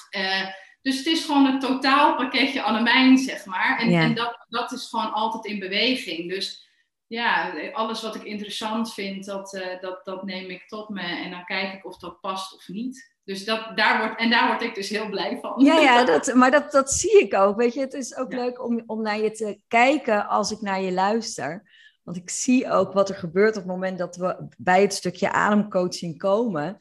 dus 0.83 0.97
het 0.97 1.07
is 1.07 1.25
gewoon 1.25 1.47
een 1.47 1.61
totaalpakketje 1.61 2.63
Annemijn, 2.63 3.19
zeg 3.19 3.45
maar. 3.45 3.79
En, 3.79 3.93
en 3.93 4.15
dat, 4.15 4.47
dat 4.49 4.73
is 4.73 4.89
gewoon 4.89 5.13
altijd 5.13 5.45
in 5.45 5.59
beweging. 5.59 6.31
Dus 6.31 6.66
ja, 7.07 7.55
alles 7.73 8.03
wat 8.03 8.15
ik 8.15 8.25
interessant 8.25 8.95
vind, 8.95 9.25
dat, 9.25 9.61
dat, 9.81 10.05
dat 10.05 10.23
neem 10.23 10.51
ik 10.51 10.69
tot 10.69 10.89
me. 10.89 11.03
En 11.03 11.31
dan 11.31 11.45
kijk 11.45 11.73
ik 11.73 11.87
of 11.87 11.99
dat 11.99 12.21
past 12.21 12.55
of 12.55 12.69
niet. 12.69 13.15
Dus 13.25 13.45
dat, 13.45 13.77
daar 13.77 13.99
wordt, 13.99 14.21
en 14.21 14.31
daar 14.31 14.47
word 14.47 14.63
ik 14.63 14.75
dus 14.75 14.89
heel 14.89 15.09
blij 15.09 15.39
van. 15.41 15.65
Ja, 15.65 15.79
ja 15.79 16.05
dat, 16.13 16.35
maar 16.35 16.51
dat, 16.51 16.73
dat 16.73 16.93
zie 16.93 17.21
ik 17.21 17.35
ook. 17.35 17.57
Weet 17.57 17.75
je, 17.75 17.81
het 17.81 17.95
is 17.95 18.17
ook 18.17 18.33
leuk 18.33 18.65
om, 18.65 18.83
om 18.87 19.03
naar 19.03 19.19
je 19.19 19.31
te 19.31 19.61
kijken 19.69 20.29
als 20.29 20.51
ik 20.51 20.61
naar 20.61 20.81
je 20.81 20.93
luister. 20.93 21.69
Want 22.03 22.17
ik 22.17 22.31
zie 22.31 22.71
ook 22.71 22.93
wat 22.93 23.09
er 23.09 23.15
gebeurt 23.15 23.57
op 23.57 23.63
het 23.63 23.73
moment 23.73 23.99
dat 23.99 24.17
we 24.17 24.49
bij 24.59 24.83
het 24.83 24.95
stukje 24.95 25.33
ademcoaching 25.33 26.19
komen. 26.19 26.79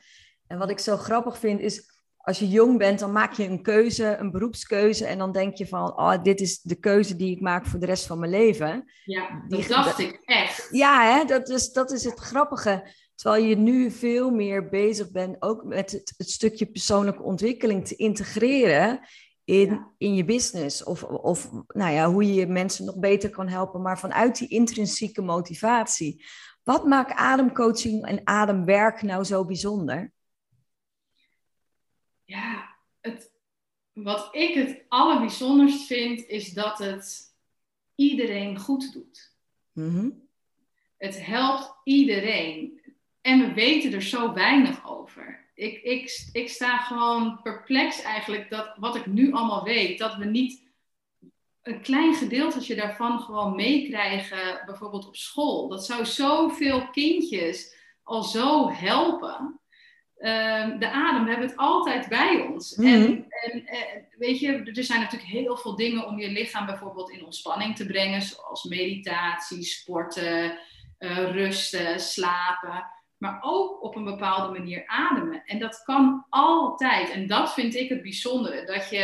En 0.47 0.57
wat 0.57 0.69
ik 0.69 0.79
zo 0.79 0.97
grappig 0.97 1.37
vind 1.37 1.59
is, 1.59 1.94
als 2.25 2.39
je 2.39 2.47
jong 2.47 2.77
bent, 2.77 2.99
dan 2.99 3.11
maak 3.11 3.33
je 3.33 3.43
een 3.43 3.61
keuze, 3.61 4.17
een 4.19 4.31
beroepskeuze. 4.31 5.05
En 5.05 5.17
dan 5.17 5.31
denk 5.31 5.55
je 5.55 5.67
van, 5.67 5.97
oh, 5.97 6.23
dit 6.23 6.41
is 6.41 6.61
de 6.61 6.75
keuze 6.75 7.15
die 7.15 7.35
ik 7.35 7.41
maak 7.41 7.65
voor 7.65 7.79
de 7.79 7.85
rest 7.85 8.05
van 8.05 8.19
mijn 8.19 8.31
leven. 8.31 8.91
Ja, 9.03 9.43
dat 9.47 9.67
dacht 9.67 9.99
ik 9.99 10.21
echt. 10.23 10.67
Ja, 10.71 11.17
hè, 11.17 11.25
dat, 11.25 11.49
is, 11.49 11.71
dat 11.71 11.91
is 11.91 12.03
het 12.03 12.19
grappige 12.19 12.83
Terwijl 13.15 13.43
je 13.43 13.55
nu 13.55 13.91
veel 13.91 14.29
meer 14.29 14.69
bezig 14.69 15.11
bent 15.11 15.35
ook 15.39 15.63
met 15.63 15.91
het, 15.91 16.13
het 16.17 16.29
stukje 16.29 16.65
persoonlijke 16.65 17.23
ontwikkeling 17.23 17.87
te 17.87 17.95
integreren 17.95 18.99
in, 19.43 19.85
in 19.97 20.15
je 20.15 20.25
business. 20.25 20.83
Of, 20.83 21.03
of 21.03 21.49
nou 21.67 21.93
ja, 21.93 22.11
hoe 22.11 22.33
je 22.33 22.47
mensen 22.47 22.85
nog 22.85 22.99
beter 22.99 23.29
kan 23.29 23.47
helpen, 23.47 23.81
maar 23.81 23.99
vanuit 23.99 24.37
die 24.37 24.47
intrinsieke 24.47 25.21
motivatie. 25.21 26.25
Wat 26.63 26.85
maakt 26.85 27.11
ademcoaching 27.11 28.05
en 28.05 28.21
ademwerk 28.23 29.01
nou 29.01 29.23
zo 29.23 29.45
bijzonder? 29.45 30.13
Ja, 32.25 32.75
het, 33.01 33.31
wat 33.93 34.29
ik 34.31 34.53
het 34.53 34.83
allerbijzonderst 34.87 35.85
vind, 35.85 36.27
is 36.27 36.53
dat 36.53 36.77
het 36.77 37.33
iedereen 37.95 38.59
goed 38.59 38.93
doet. 38.93 39.33
Mhm. 39.71 40.09
Het 40.97 41.25
helpt 41.25 41.73
iedereen. 41.83 42.81
En 43.21 43.39
we 43.39 43.53
weten 43.53 43.93
er 43.93 44.01
zo 44.01 44.33
weinig 44.33 44.89
over. 44.89 45.45
Ik, 45.53 45.81
ik, 45.81 46.29
ik 46.31 46.49
sta 46.49 46.77
gewoon 46.77 47.41
perplex 47.41 48.01
eigenlijk 48.01 48.49
dat 48.49 48.75
wat 48.77 48.95
ik 48.95 49.05
nu 49.05 49.31
allemaal 49.31 49.63
weet, 49.63 49.99
dat 49.99 50.15
we 50.15 50.25
niet 50.25 50.63
een 51.61 51.81
klein 51.81 52.13
gedeeltje 52.13 52.75
daarvan 52.75 53.19
gewoon 53.19 53.55
meekrijgen, 53.55 54.65
bijvoorbeeld 54.65 55.07
op 55.07 55.15
school. 55.15 55.67
Dat 55.67 55.85
zou 55.85 56.05
zoveel 56.05 56.89
kindjes 56.89 57.75
al 58.03 58.23
zo 58.23 58.69
helpen. 58.69 59.59
Ehm, 60.17 60.79
de 60.79 60.91
adem, 60.91 61.23
we 61.23 61.29
hebben 61.29 61.47
het 61.47 61.57
altijd 61.57 62.07
bij 62.07 62.47
ons. 62.51 62.75
Mhm. 62.75 62.87
En, 62.89 63.65
en, 63.65 64.07
weet 64.17 64.39
je, 64.39 64.71
er 64.73 64.83
zijn 64.83 64.99
natuurlijk 64.99 65.31
heel 65.31 65.57
veel 65.57 65.75
dingen 65.75 66.07
om 66.07 66.19
je 66.19 66.29
lichaam 66.29 66.65
bijvoorbeeld 66.65 67.09
in 67.09 67.25
ontspanning 67.25 67.75
te 67.75 67.85
brengen, 67.85 68.21
zoals 68.21 68.63
meditatie, 68.63 69.63
sporten, 69.63 70.59
uh, 70.99 71.31
rusten, 71.31 71.99
slapen 71.99 72.93
maar 73.17 73.39
ook 73.41 73.83
op 73.83 73.95
een 73.95 74.03
bepaalde 74.03 74.59
manier 74.59 74.87
ademen. 74.87 75.43
En 75.45 75.59
dat 75.59 75.83
kan 75.83 76.25
altijd. 76.29 77.09
En 77.09 77.27
dat 77.27 77.53
vind 77.53 77.75
ik 77.75 77.89
het 77.89 78.01
bijzondere. 78.01 78.65
Dat 78.65 78.89
je, 78.89 78.97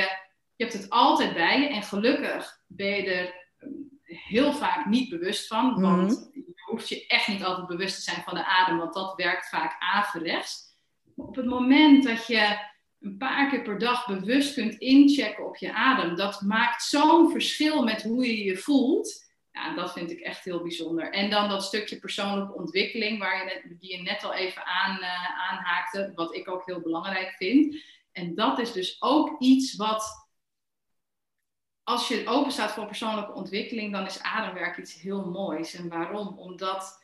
je 0.56 0.63
hebt 0.63 0.74
het 0.74 0.89
altijd 0.89 1.34
bij 1.34 1.62
je 1.62 1.67
en 1.67 1.84
gelukkig 1.84 2.62
ben 2.67 2.88
je 2.88 3.12
er 3.12 3.34
ehm, 3.58 3.71
heel 4.04 4.54
vaak 4.54 4.86
niet 4.86 5.10
bewust 5.10 5.47
van. 5.47 5.71
Mhm. 5.71 5.82
Want 5.82 6.30
je 6.34 6.54
hoeft 6.65 6.89
je 6.89 7.08
echt 7.08 7.28
niet 7.28 7.43
altijd 7.43 7.67
bewust 7.67 7.95
te 7.95 8.02
zijn 8.02 8.24
van 8.24 8.34
de 8.34 8.45
adem, 8.45 8.78
want 8.78 8.93
dat 8.93 9.15
werkt 9.15 9.50
vaak 9.50 9.76
averechts. 9.80 10.71
Op 11.15 11.36
het 11.36 11.45
moment 11.45 12.04
dat 12.04 12.28
je 12.28 12.69
een 13.00 13.17
paar 13.17 13.50
keer 13.50 13.62
per 13.62 13.80
dag 13.80 14.08
bewust 14.08 14.54
kunt 14.54 14.74
inchecken 14.74 15.47
op 15.47 15.56
je 15.56 15.74
adem, 15.74 16.15
dat 16.15 16.41
maakt 16.41 16.84
zo'n 16.84 17.32
verschil 17.32 17.84
met 17.84 18.04
hoe 18.04 18.26
je 18.26 18.43
je 18.43 18.58
voelt. 18.58 19.30
Ja, 19.52 19.76
dat 19.76 19.93
vind 19.93 20.12
ik 20.12 20.19
echt 20.19 20.43
heel 20.43 20.62
bijzonder. 20.62 21.12
En 21.12 21.30
dan 21.30 21.50
dat 21.50 21.63
stukje 21.63 22.00
persoonlijke 22.00 22.54
ontwikkeling, 22.54 23.19
waar 23.19 23.45
je 23.45 23.76
die 23.80 23.97
je 23.97 24.02
net 24.02 24.24
al 24.24 24.34
even 24.34 24.65
aan, 24.65 24.97
uh, 24.97 25.50
aanhaakte, 25.50 26.12
wat 26.15 26.36
ik 26.36 26.50
ook 26.50 26.65
heel 26.65 26.82
belangrijk 26.82 27.32
vind. 27.32 27.84
En 28.12 28.36
dat 28.36 28.60
is 28.60 28.71
dus 28.71 29.02
ook 29.02 29.39
iets 29.39 29.76
wat, 29.76 30.30
als 31.84 32.08
je 32.08 32.28
open 32.28 32.52
staat 32.52 32.71
voor 32.71 32.86
persoonlijke 32.86 33.34
ontwikkeling, 33.34 33.91
dan 33.91 34.06
is 34.06 34.21
ademwerk 34.21 34.78
iets 34.78 35.02
heel 35.02 35.30
moois. 35.30 35.74
En 35.74 35.89
waarom? 35.89 36.39
Omdat 36.39 37.01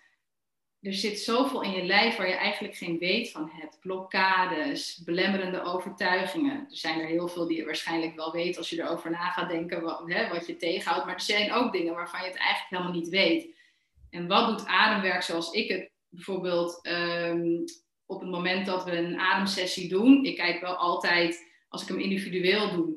er 0.82 0.94
zit 0.94 1.20
zoveel 1.20 1.62
in 1.62 1.72
je 1.72 1.84
lijf 1.84 2.16
waar 2.16 2.28
je 2.28 2.34
eigenlijk 2.34 2.76
geen 2.76 2.98
weet 2.98 3.32
van 3.32 3.50
hebt. 3.54 3.80
Blokkades, 3.80 5.02
belemmerende 5.06 5.64
overtuigingen. 5.64 6.58
Er 6.58 6.78
zijn 6.78 7.00
er 7.00 7.08
heel 7.08 7.28
veel 7.28 7.48
die 7.48 7.58
je 7.58 7.66
waarschijnlijk 7.66 8.16
wel 8.16 8.32
weet 8.32 8.58
als 8.58 8.70
je 8.70 8.82
erover 8.82 9.12
na 9.12 9.30
gaat 9.30 9.50
denken 9.50 9.82
wat, 9.82 10.04
hè, 10.06 10.28
wat 10.28 10.48
je 10.48 10.58
tegenhoudt. 10.58 11.06
Maar 11.06 11.14
er 11.14 11.22
zijn 11.22 11.52
ook 11.52 11.72
dingen 11.72 11.94
waarvan 11.94 12.22
je 12.22 12.28
het 12.28 12.38
eigenlijk 12.38 12.70
helemaal 12.70 13.02
niet 13.02 13.10
weet. 13.10 13.56
En 14.10 14.28
wat 14.28 14.48
doet 14.48 14.68
ademwerk 14.68 15.22
zoals 15.22 15.52
ik 15.52 15.70
het 15.70 15.92
bijvoorbeeld 16.10 16.80
ehm, 16.82 17.66
op 18.06 18.20
het 18.20 18.30
moment 18.30 18.66
dat 18.66 18.84
we 18.84 18.98
een 18.98 19.20
ademsessie 19.20 19.90
doen. 19.90 20.24
Ik 20.24 20.36
kijk 20.36 20.62
wel 20.62 20.76
altijd, 20.76 21.48
als 21.70 21.82
ik 21.82 21.88
hem 21.88 22.00
individueel 22.00 22.72
doe, 22.72 22.96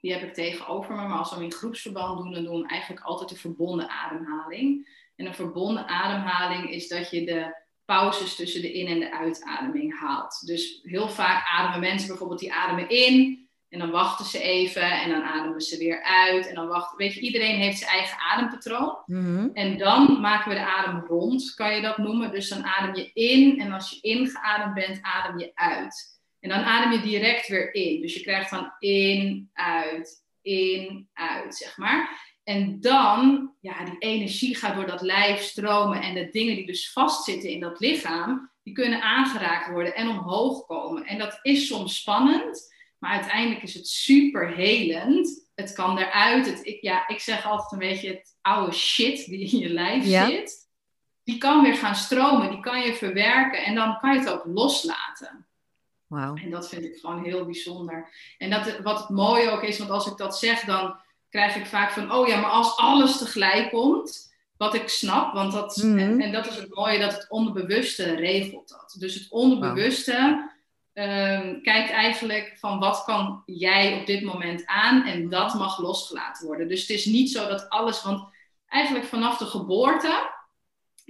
die 0.00 0.12
heb 0.12 0.22
ik 0.22 0.34
tegenover 0.34 0.94
me. 0.94 1.08
Maar 1.08 1.18
als 1.18 1.28
we 1.28 1.34
hem 1.34 1.44
in 1.44 1.52
groepsverband 1.52 2.18
doen, 2.18 2.32
dan 2.32 2.44
doen 2.44 2.62
we 2.62 2.68
eigenlijk 2.68 3.02
altijd 3.04 3.30
een 3.30 3.36
verbonden 3.36 3.88
ademhaling. 3.88 4.88
En 5.22 5.28
een 5.28 5.34
verbonden 5.34 5.88
ademhaling 5.88 6.70
is 6.70 6.88
dat 6.88 7.10
je 7.10 7.24
de 7.24 7.54
pauzes 7.84 8.34
tussen 8.34 8.62
de 8.62 8.72
in- 8.72 8.86
en 8.86 9.00
de 9.00 9.12
uitademing 9.12 10.00
haalt. 10.00 10.46
Dus 10.46 10.80
heel 10.82 11.08
vaak 11.08 11.46
ademen 11.46 11.80
mensen 11.80 12.08
bijvoorbeeld 12.08 12.40
die 12.40 12.52
ademen 12.52 12.88
in 12.88 13.48
en 13.68 13.78
dan 13.78 13.90
wachten 13.90 14.24
ze 14.24 14.42
even 14.42 14.90
en 14.90 15.10
dan 15.10 15.22
ademen 15.22 15.60
ze 15.60 15.78
weer 15.78 16.02
uit 16.02 16.48
en 16.48 16.54
dan 16.54 16.66
wachten. 16.66 16.98
Weet 16.98 17.14
je, 17.14 17.20
iedereen 17.20 17.56
heeft 17.56 17.78
zijn 17.78 17.90
eigen 17.90 18.18
adempatroon. 18.18 18.98
Mhm. 19.06 19.48
En 19.52 19.78
dan 19.78 20.20
maken 20.20 20.48
we 20.48 20.54
de 20.54 20.66
adem 20.66 21.00
rond, 21.00 21.54
kan 21.54 21.74
je 21.74 21.80
dat 21.80 21.98
noemen. 21.98 22.30
Dus 22.30 22.48
dan 22.48 22.64
adem 22.64 22.94
je 22.94 23.10
in 23.12 23.60
en 23.60 23.72
als 23.72 23.90
je 23.90 24.00
ingeademd 24.00 24.74
bent, 24.74 24.98
adem 25.02 25.38
je 25.38 25.50
uit. 25.54 26.20
En 26.40 26.48
dan 26.48 26.62
adem 26.62 26.92
je 26.92 27.00
direct 27.00 27.48
weer 27.48 27.74
in. 27.74 28.00
Dus 28.00 28.14
je 28.14 28.20
krijgt 28.20 28.48
van 28.48 28.72
in, 28.78 29.50
uit, 29.52 30.24
in, 30.42 31.08
uit, 31.12 31.54
zeg 31.54 31.76
maar. 31.76 32.31
En 32.44 32.80
dan, 32.80 33.52
ja, 33.60 33.84
die 33.84 33.98
energie 33.98 34.56
gaat 34.56 34.74
door 34.74 34.86
dat 34.86 35.00
lijf 35.00 35.42
stromen 35.42 36.02
en 36.02 36.14
de 36.14 36.28
dingen 36.30 36.56
die 36.56 36.66
dus 36.66 36.92
vastzitten 36.92 37.50
in 37.50 37.60
dat 37.60 37.80
lichaam, 37.80 38.50
die 38.62 38.74
kunnen 38.74 39.02
aangeraakt 39.02 39.70
worden 39.70 39.94
en 39.94 40.08
omhoog 40.08 40.66
komen. 40.66 41.04
En 41.04 41.18
dat 41.18 41.38
is 41.42 41.66
soms 41.66 42.00
spannend, 42.00 42.74
maar 42.98 43.12
uiteindelijk 43.12 43.62
is 43.62 43.74
het 43.74 43.88
super 43.88 44.48
helend. 44.48 45.50
Het 45.54 45.72
kan 45.72 45.98
eruit. 45.98 46.46
Het, 46.46 46.66
ik, 46.66 46.82
ja, 46.82 47.08
ik 47.08 47.20
zeg 47.20 47.46
altijd 47.46 47.72
een 47.72 47.88
beetje 47.88 48.08
het 48.08 48.36
oude 48.40 48.72
shit 48.72 49.26
die 49.26 49.50
in 49.52 49.58
je 49.58 49.68
lijf 49.68 50.04
zit. 50.04 50.70
Die 51.24 51.38
kan 51.38 51.62
weer 51.62 51.74
gaan 51.74 51.94
stromen, 51.94 52.50
die 52.50 52.60
kan 52.60 52.80
je 52.80 52.94
verwerken 52.94 53.64
en 53.64 53.74
dan 53.74 53.98
kan 53.98 54.14
je 54.14 54.18
het 54.18 54.30
ook 54.30 54.44
loslaten. 54.44 55.46
Wow. 56.06 56.38
En 56.42 56.50
dat 56.50 56.68
vind 56.68 56.84
ik 56.84 56.96
gewoon 56.96 57.24
heel 57.24 57.44
bijzonder. 57.44 58.08
En 58.38 58.50
dat, 58.50 58.78
wat 58.78 58.98
het 58.98 59.08
mooie 59.08 59.50
ook 59.50 59.62
is, 59.62 59.78
want 59.78 59.90
als 59.90 60.06
ik 60.06 60.16
dat 60.16 60.38
zeg, 60.38 60.64
dan 60.64 61.00
krijg 61.32 61.56
ik 61.56 61.66
vaak 61.66 61.90
van, 61.90 62.12
oh 62.12 62.28
ja, 62.28 62.40
maar 62.40 62.50
als 62.50 62.76
alles 62.76 63.18
tegelijk 63.18 63.70
komt, 63.70 64.34
wat 64.56 64.74
ik 64.74 64.88
snap, 64.88 65.32
want 65.32 65.52
dat, 65.52 65.76
Mhm. 65.76 66.20
en, 66.20 66.32
dat 66.32 66.46
is 66.46 66.56
het 66.56 66.74
mooie, 66.74 66.98
dat 66.98 67.12
het 67.12 67.26
onderbewuste 67.28 68.14
regelt 68.14 68.68
dat. 68.68 68.96
Dus 68.98 69.14
het 69.14 69.26
onderbewuste 69.30 70.50
ehm, 70.92 71.60
kijkt 71.62 71.90
eigenlijk 71.90 72.56
van 72.58 72.78
wat 72.78 73.04
kan 73.04 73.42
jij 73.46 74.00
op 74.00 74.06
dit 74.06 74.22
moment 74.22 74.66
aan 74.66 75.06
en 75.06 75.28
dat 75.28 75.54
mag 75.54 75.78
losgelaten 75.78 76.46
worden. 76.46 76.68
Dus 76.68 76.80
het 76.80 76.90
is 76.90 77.04
niet 77.04 77.30
zo 77.30 77.48
dat 77.48 77.68
alles, 77.68 78.02
want 78.02 78.28
eigenlijk 78.68 79.06
vanaf 79.06 79.38
de 79.38 79.44
geboorte 79.44 80.30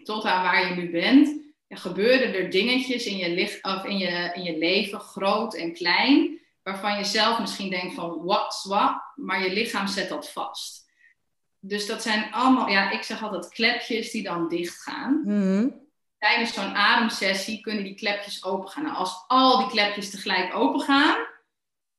tot 0.04 0.24
aan 0.24 0.42
waar 0.42 0.68
je 0.68 0.74
nu 0.74 0.90
bent, 0.90 1.40
ja, 1.66 1.76
gebeuren 1.76 2.34
er 2.34 2.50
dingetjes 2.50 3.06
in 3.06 3.16
je, 3.16 3.30
licht, 3.30 3.64
of 3.64 3.84
in, 3.84 3.98
je, 3.98 4.30
in 4.34 4.42
je 4.42 4.58
leven, 4.58 5.00
groot 5.00 5.54
en 5.54 5.72
klein, 5.72 6.38
waarvan 6.62 6.98
je 6.98 7.04
zelf 7.04 7.38
misschien 7.38 7.70
denkt 7.70 7.94
van 7.94 8.24
what's 8.24 8.64
what, 8.64 9.02
maar 9.14 9.42
je 9.42 9.52
lichaam 9.52 9.86
zet 9.86 10.08
dat 10.08 10.30
vast. 10.30 10.90
Dus 11.58 11.86
dat 11.86 12.02
zijn 12.02 12.32
allemaal, 12.32 12.68
ja, 12.68 12.90
ik 12.90 13.02
zeg 13.02 13.22
altijd 13.22 13.48
klepjes 13.48 14.10
die 14.10 14.22
dan 14.22 14.48
dicht 14.48 14.82
gaan. 14.82 15.22
Mhm. 15.24 15.68
Tijdens 16.18 16.54
zo'n 16.54 16.74
ademsessie 16.74 17.60
kunnen 17.60 17.84
die 17.84 17.94
klepjes 17.94 18.44
open 18.44 18.68
gaan. 18.68 18.82
Nou, 18.82 18.96
als 18.96 19.24
al 19.26 19.58
die 19.58 19.68
klepjes 19.68 20.10
tegelijk 20.10 20.54
open 20.54 20.80
gaan, 20.80 21.26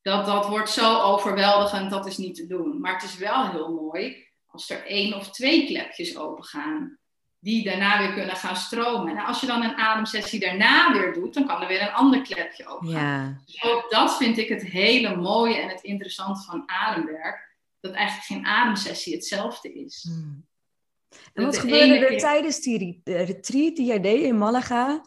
dat, 0.01 0.25
dat 0.25 0.47
wordt 0.47 0.69
zo 0.69 1.01
overweldigend, 1.01 1.89
dat 1.89 2.05
is 2.05 2.17
niet 2.17 2.35
te 2.35 2.47
doen. 2.47 2.79
Maar 2.79 2.93
het 2.93 3.03
is 3.03 3.17
wel 3.17 3.49
heel 3.51 3.73
mooi 3.73 4.27
als 4.53 4.69
er 4.69 4.85
één 4.85 5.13
of 5.13 5.29
twee 5.29 5.65
klepjes 5.65 6.17
open 6.17 6.43
gaan, 6.43 6.97
die 7.43 7.63
daarna 7.63 7.97
weer 7.97 8.13
kunnen 8.13 8.35
gaan 8.35 8.55
stromen. 8.55 9.17
En 9.17 9.25
als 9.25 9.41
je 9.41 9.47
dan 9.47 9.63
een 9.63 9.75
ademsessie 9.77 10.39
daarna 10.39 10.91
weer 10.93 11.13
doet, 11.13 11.33
dan 11.33 11.47
kan 11.47 11.61
er 11.61 11.67
weer 11.67 11.81
een 11.81 11.93
ander 11.93 12.21
klepje 12.21 12.67
open. 12.67 12.87
Ja. 12.89 13.37
Dus 13.45 13.63
ook 13.63 13.85
dat 13.89 14.17
vind 14.17 14.37
ik 14.37 14.49
het 14.49 14.63
hele 14.63 15.15
mooie 15.15 15.55
en 15.55 15.69
het 15.69 15.81
interessante 15.81 16.41
van 16.43 16.63
ademwerk. 16.65 17.51
Dat 17.79 17.91
eigenlijk 17.93 18.25
geen 18.27 18.45
ademsessie 18.45 19.13
hetzelfde 19.13 19.73
is. 19.73 20.07
Hmm. 20.09 20.45
En 21.33 21.43
wat 21.43 21.53
de 21.53 21.59
gebeurde 21.59 21.95
er 21.97 22.07
keer- 22.07 22.19
tijdens 22.19 22.59
die 22.59 23.01
eh, 23.03 23.25
retreat 23.25 23.75
die 23.75 23.85
jij 23.85 23.99
deed 23.99 24.21
in 24.23 24.37
Malaga? 24.37 25.01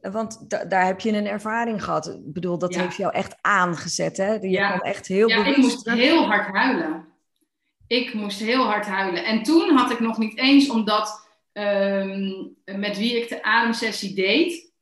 Want 0.00 0.50
da- 0.50 0.64
daar 0.64 0.84
heb 0.86 1.00
je 1.00 1.12
een 1.12 1.26
ervaring 1.26 1.84
gehad. 1.84 2.06
Ik 2.06 2.32
bedoel, 2.32 2.58
dat 2.58 2.74
Ja. 2.74 2.80
heeft 2.80 2.96
jou 2.96 3.12
echt 3.12 3.36
aangezet, 3.40 4.16
hè? 4.16 4.32
Je 4.32 4.50
Ja. 4.50 4.78
echt 4.78 5.06
heel 5.06 5.28
Ja, 5.28 5.44
ik 5.44 5.56
moest 5.56 5.90
heel 5.90 6.26
hard 6.26 6.54
huilen. 6.56 7.06
Ik 7.86 8.14
moest 8.14 8.40
heel 8.40 8.64
hard 8.64 8.86
huilen. 8.86 9.24
En 9.24 9.42
toen 9.42 9.76
had 9.76 9.90
ik 9.90 10.00
nog 10.00 10.18
niet 10.18 10.38
eens, 10.38 10.70
omdat 10.70 11.25
ehm, 11.56 12.32
met 12.80 12.98
wie 12.98 13.16
ik 13.20 13.28
de 13.28 13.42
ademsessie 13.42 14.14
deed, 14.14 14.72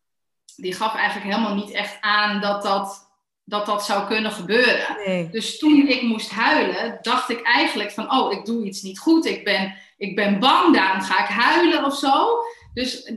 die 0.56 0.74
gaf 0.74 0.94
eigenlijk 0.94 1.34
helemaal 1.34 1.54
niet 1.54 1.70
echt 1.70 1.96
aan 2.00 2.40
dat 2.40 2.62
dat, 2.62 3.10
dat, 3.44 3.66
dat 3.66 3.84
zou 3.84 4.06
kunnen 4.06 4.32
gebeuren. 4.32 4.96
Nee. 5.06 5.30
Dus 5.30 5.58
toen 5.58 5.88
ik 5.88 6.02
moest 6.02 6.30
huilen, 6.30 6.98
dacht 7.02 7.30
ik 7.30 7.42
eigenlijk 7.42 7.90
van, 7.90 8.12
oh, 8.12 8.32
ik 8.32 8.44
doe 8.44 8.64
iets 8.64 8.82
niet 8.82 8.98
goed. 8.98 9.24
Ik 9.26 9.44
ben, 9.44 9.74
ik 9.96 10.16
ben 10.16 10.38
bang, 10.38 10.74
daarom 10.74 11.00
ga 11.00 11.22
ik 11.22 11.28
huilen 11.28 11.84
of 11.84 11.98
zo. 11.98 12.38
Dus, 12.74 13.12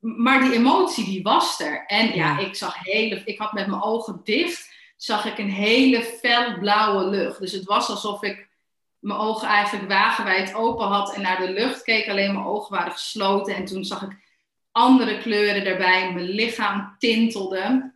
maar 0.00 0.40
die 0.40 0.52
emotie, 0.52 1.04
die 1.04 1.22
was 1.22 1.60
er. 1.60 1.86
En 1.86 2.06
ja, 2.06 2.14
Ja. 2.14 2.38
ik 2.38 2.54
zag 2.54 2.76
hele, 2.84 3.22
ik 3.24 3.38
had 3.38 3.52
met 3.52 3.66
mijn 3.66 3.82
ogen 3.82 4.20
dicht, 4.24 4.72
zag 4.96 5.24
ik 5.24 5.38
een 5.38 5.50
hele 5.50 6.02
felblauwe 6.02 7.04
lucht. 7.08 7.40
Dus 7.40 7.52
het 7.52 7.64
was 7.64 7.88
alsof 7.88 8.22
ik 8.22 8.48
mijn 9.04 9.20
ogen 9.20 9.48
eigenlijk 9.48 9.88
wagenwijd 9.88 10.54
open 10.54 10.86
had 10.86 11.14
en 11.14 11.22
naar 11.22 11.40
de 11.40 11.50
lucht 11.50 11.82
keek. 11.82 12.08
Alleen 12.08 12.32
mijn 12.32 12.44
ogen 12.46 12.76
waren 12.76 12.92
gesloten. 12.92 13.54
En 13.54 13.64
toen 13.64 13.84
zag 13.84 14.02
ik 14.02 14.16
andere 14.72 15.18
kleuren 15.18 15.66
erbij. 15.66 16.12
Mijn 16.12 16.28
lichaam 16.28 16.94
tintelde. 16.98 17.92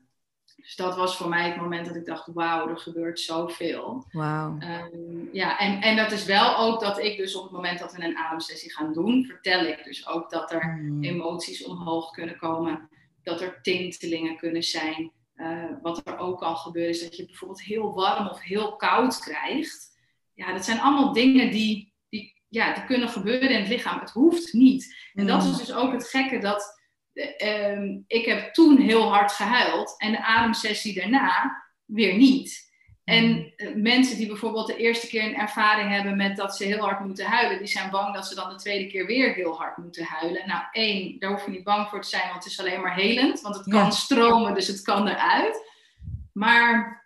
Dus 0.56 0.76
dat 0.76 0.96
was 0.96 1.16
voor 1.16 1.28
mij 1.28 1.48
het 1.48 1.60
moment 1.60 1.86
dat 1.86 1.96
ik 1.96 2.06
dacht, 2.06 2.26
wauw, 2.32 2.68
er 2.68 2.78
gebeurt 2.78 3.20
zoveel. 3.20 4.04
Wauw. 4.12 4.56
Ehm, 4.58 5.32
ja, 5.32 5.58
en, 5.58 5.80
en 5.80 5.96
dat 5.96 6.12
is 6.12 6.24
wel 6.24 6.56
ook 6.56 6.80
dat 6.80 6.98
ik 6.98 7.16
dus 7.16 7.36
op 7.36 7.42
het 7.42 7.52
moment 7.52 7.78
dat 7.78 7.92
we 7.92 8.04
een 8.04 8.16
ademsessie 8.16 8.72
gaan 8.72 8.92
doen, 8.92 9.24
vertel 9.24 9.64
ik 9.64 9.84
dus 9.84 10.06
ook 10.08 10.30
dat 10.30 10.52
er 10.52 10.62
Hmm. 10.62 11.04
emoties 11.04 11.64
omhoog 11.64 12.10
kunnen 12.10 12.38
komen, 12.38 12.88
dat 13.22 13.40
er 13.40 13.58
tintelingen 13.62 14.36
kunnen 14.36 14.62
zijn. 14.62 15.12
Eh, 15.34 15.64
wat 15.82 16.00
er 16.04 16.18
ook 16.18 16.38
kan 16.38 16.56
gebeuren 16.56 16.90
is 16.90 17.02
dat 17.02 17.16
je 17.16 17.26
bijvoorbeeld 17.26 17.62
heel 17.62 17.94
warm 17.94 18.28
of 18.28 18.40
heel 18.40 18.76
koud 18.76 19.18
krijgt. 19.18 19.96
Ja, 20.38 20.52
dat 20.52 20.64
zijn 20.64 20.80
allemaal 20.80 21.12
dingen 21.12 21.50
die, 21.50 21.94
die, 22.08 22.42
ja, 22.48 22.74
die 22.74 22.84
kunnen 22.84 23.08
gebeuren 23.08 23.50
in 23.50 23.60
het 23.60 23.68
lichaam. 23.68 24.00
Het 24.00 24.10
hoeft 24.10 24.52
niet. 24.52 24.96
En 25.14 25.26
dat 25.26 25.44
is 25.44 25.56
dus 25.56 25.72
ook 25.72 25.92
het 25.92 26.08
gekke 26.08 26.38
dat 26.38 26.80
eh, 27.12 27.70
ehm, 27.70 27.98
ik 28.06 28.24
heb 28.24 28.54
toen 28.54 28.78
heel 28.78 29.12
hard 29.12 29.32
gehuild 29.32 29.94
en 29.98 30.12
de 30.12 30.22
ademsessie 30.22 30.94
daarna 30.94 31.62
weer 31.84 32.16
niet. 32.16 32.66
En 33.04 33.52
eh, 33.56 33.74
mensen 33.74 34.16
die 34.16 34.26
bijvoorbeeld 34.26 34.66
de 34.66 34.76
eerste 34.76 35.06
keer 35.06 35.24
een 35.24 35.36
ervaring 35.36 35.90
hebben 35.90 36.16
met 36.16 36.36
dat 36.36 36.56
ze 36.56 36.64
heel 36.64 36.78
hard 36.84 37.00
moeten 37.00 37.26
huilen, 37.26 37.58
die 37.58 37.66
zijn 37.66 37.90
bang 37.90 38.14
dat 38.14 38.26
ze 38.26 38.34
dan 38.34 38.48
de 38.48 38.54
tweede 38.56 38.86
keer 38.86 39.06
weer 39.06 39.34
heel 39.34 39.56
hard 39.56 39.76
moeten 39.76 40.04
huilen. 40.04 40.46
Nou, 40.46 40.62
één, 40.72 41.18
daar 41.18 41.30
hoef 41.30 41.44
je 41.44 41.50
niet 41.50 41.64
bang 41.64 41.88
voor 41.88 42.00
te 42.02 42.08
zijn, 42.08 42.28
want 42.30 42.44
het 42.44 42.52
is 42.52 42.60
alleen 42.60 42.80
maar 42.80 42.94
helend, 42.94 43.40
want 43.40 43.54
het 43.56 43.68
kan 43.68 43.84
Ja. 43.84 43.90
stromen, 43.90 44.54
dus 44.54 44.66
het 44.66 44.82
kan 44.82 45.08
eruit. 45.08 45.70
Maar 46.32 46.96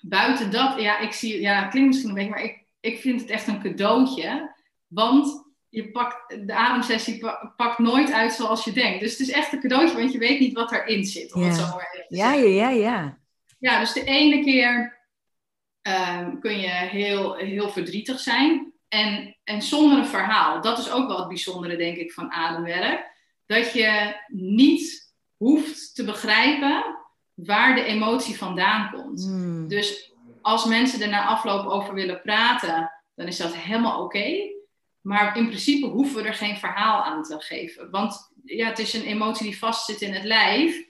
buiten 0.00 0.50
dat, 0.50 0.80
ja, 0.80 0.98
ik 0.98 1.12
zie, 1.12 1.40
ja, 1.40 1.60
het 1.60 1.70
klinkt 1.70 1.88
misschien 1.88 2.08
een 2.08 2.14
beetje, 2.14 2.30
maar 2.30 2.42
ik, 2.42 2.57
ik 2.80 2.98
vind 3.00 3.20
het 3.20 3.30
echt 3.30 3.46
een 3.46 3.62
cadeautje, 3.62 4.54
want 4.86 5.46
je 5.68 5.90
pakt, 5.90 6.46
de 6.46 6.54
ademsessie 6.54 7.18
pa- 7.18 7.52
pakt 7.56 7.78
nooit 7.78 8.12
uit 8.12 8.32
zoals 8.32 8.64
je 8.64 8.72
denkt. 8.72 9.00
Dus 9.00 9.10
het 9.10 9.20
is 9.20 9.30
echt 9.30 9.52
een 9.52 9.60
cadeautje, 9.60 9.96
want 9.96 10.12
je 10.12 10.18
weet 10.18 10.40
niet 10.40 10.54
wat 10.54 10.72
erin 10.72 11.04
zit, 11.04 11.34
om 11.34 11.42
het 11.42 11.56
Ja. 11.56 11.66
zo 11.66 11.74
maar 11.76 12.06
ja, 12.08 12.32
ja, 12.32 12.68
ja. 12.70 13.18
Ja, 13.58 13.80
dus 13.80 13.92
de 13.92 14.04
ene 14.04 14.44
keer 14.44 14.98
ehm, 15.82 16.38
kun 16.38 16.58
je 16.60 16.68
heel, 16.68 17.34
heel 17.34 17.68
verdrietig 17.70 18.20
zijn. 18.20 18.72
En, 18.88 19.36
en 19.44 19.62
zonder 19.62 19.98
een 19.98 20.06
verhaal. 20.06 20.60
Dat 20.62 20.78
is 20.78 20.90
ook 20.90 21.08
wel 21.08 21.18
het 21.18 21.28
bijzondere, 21.28 21.76
denk 21.76 21.96
ik, 21.96 22.12
van 22.12 22.32
ademwerk. 22.32 23.16
Dat 23.46 23.72
je 23.72 24.16
niet 24.28 25.12
hoeft 25.36 25.94
te 25.94 26.04
begrijpen 26.04 26.84
waar 27.34 27.74
de 27.74 27.84
emotie 27.84 28.36
vandaan 28.36 28.90
komt. 28.90 29.22
Hmm. 29.22 29.68
Dus 29.68 30.12
als 30.48 30.64
mensen 30.64 31.02
er 31.02 31.08
na 31.08 31.26
afloop 31.26 31.66
over 31.66 31.94
willen 31.94 32.20
praten, 32.20 32.92
dan 33.14 33.26
is 33.26 33.36
dat 33.36 33.54
helemaal 33.54 34.02
oké. 34.02 34.56
Maar 35.00 35.36
in 35.36 35.46
principe 35.46 35.86
hoeven 35.86 36.22
we 36.22 36.28
er 36.28 36.34
geen 36.34 36.56
verhaal 36.56 37.02
aan 37.02 37.22
te 37.22 37.40
geven. 37.40 37.90
Want 37.90 38.32
ja, 38.44 38.66
het 38.66 38.78
is 38.78 38.92
een 38.92 39.04
emotie 39.04 39.46
die 39.46 39.58
vastzit 39.58 40.00
in 40.00 40.12
het 40.12 40.24
lijf, 40.24 40.86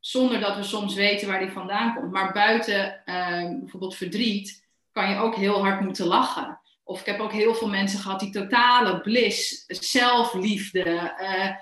zonder 0.00 0.40
dat 0.40 0.56
we 0.56 0.62
soms 0.62 0.94
weten 0.94 1.28
waar 1.28 1.38
die 1.38 1.50
vandaan 1.50 1.94
komt. 1.94 2.12
Maar 2.12 2.32
buiten 2.32 3.04
eh, 3.04 3.58
bijvoorbeeld 3.60 3.96
verdriet 3.96 4.66
kan 4.92 5.10
je 5.10 5.16
ook 5.16 5.34
heel 5.34 5.64
hard 5.64 5.80
moeten 5.80 6.06
lachen. 6.06 6.60
Of 6.84 7.00
ik 7.00 7.06
heb 7.06 7.20
ook 7.20 7.32
heel 7.32 7.54
veel 7.54 7.68
mensen 7.68 7.98
gehad 7.98 8.20
die 8.20 8.30
totale 8.30 9.00
bliss, 9.00 9.64
zelfliefde, 9.66 10.82
eh, 11.18 11.54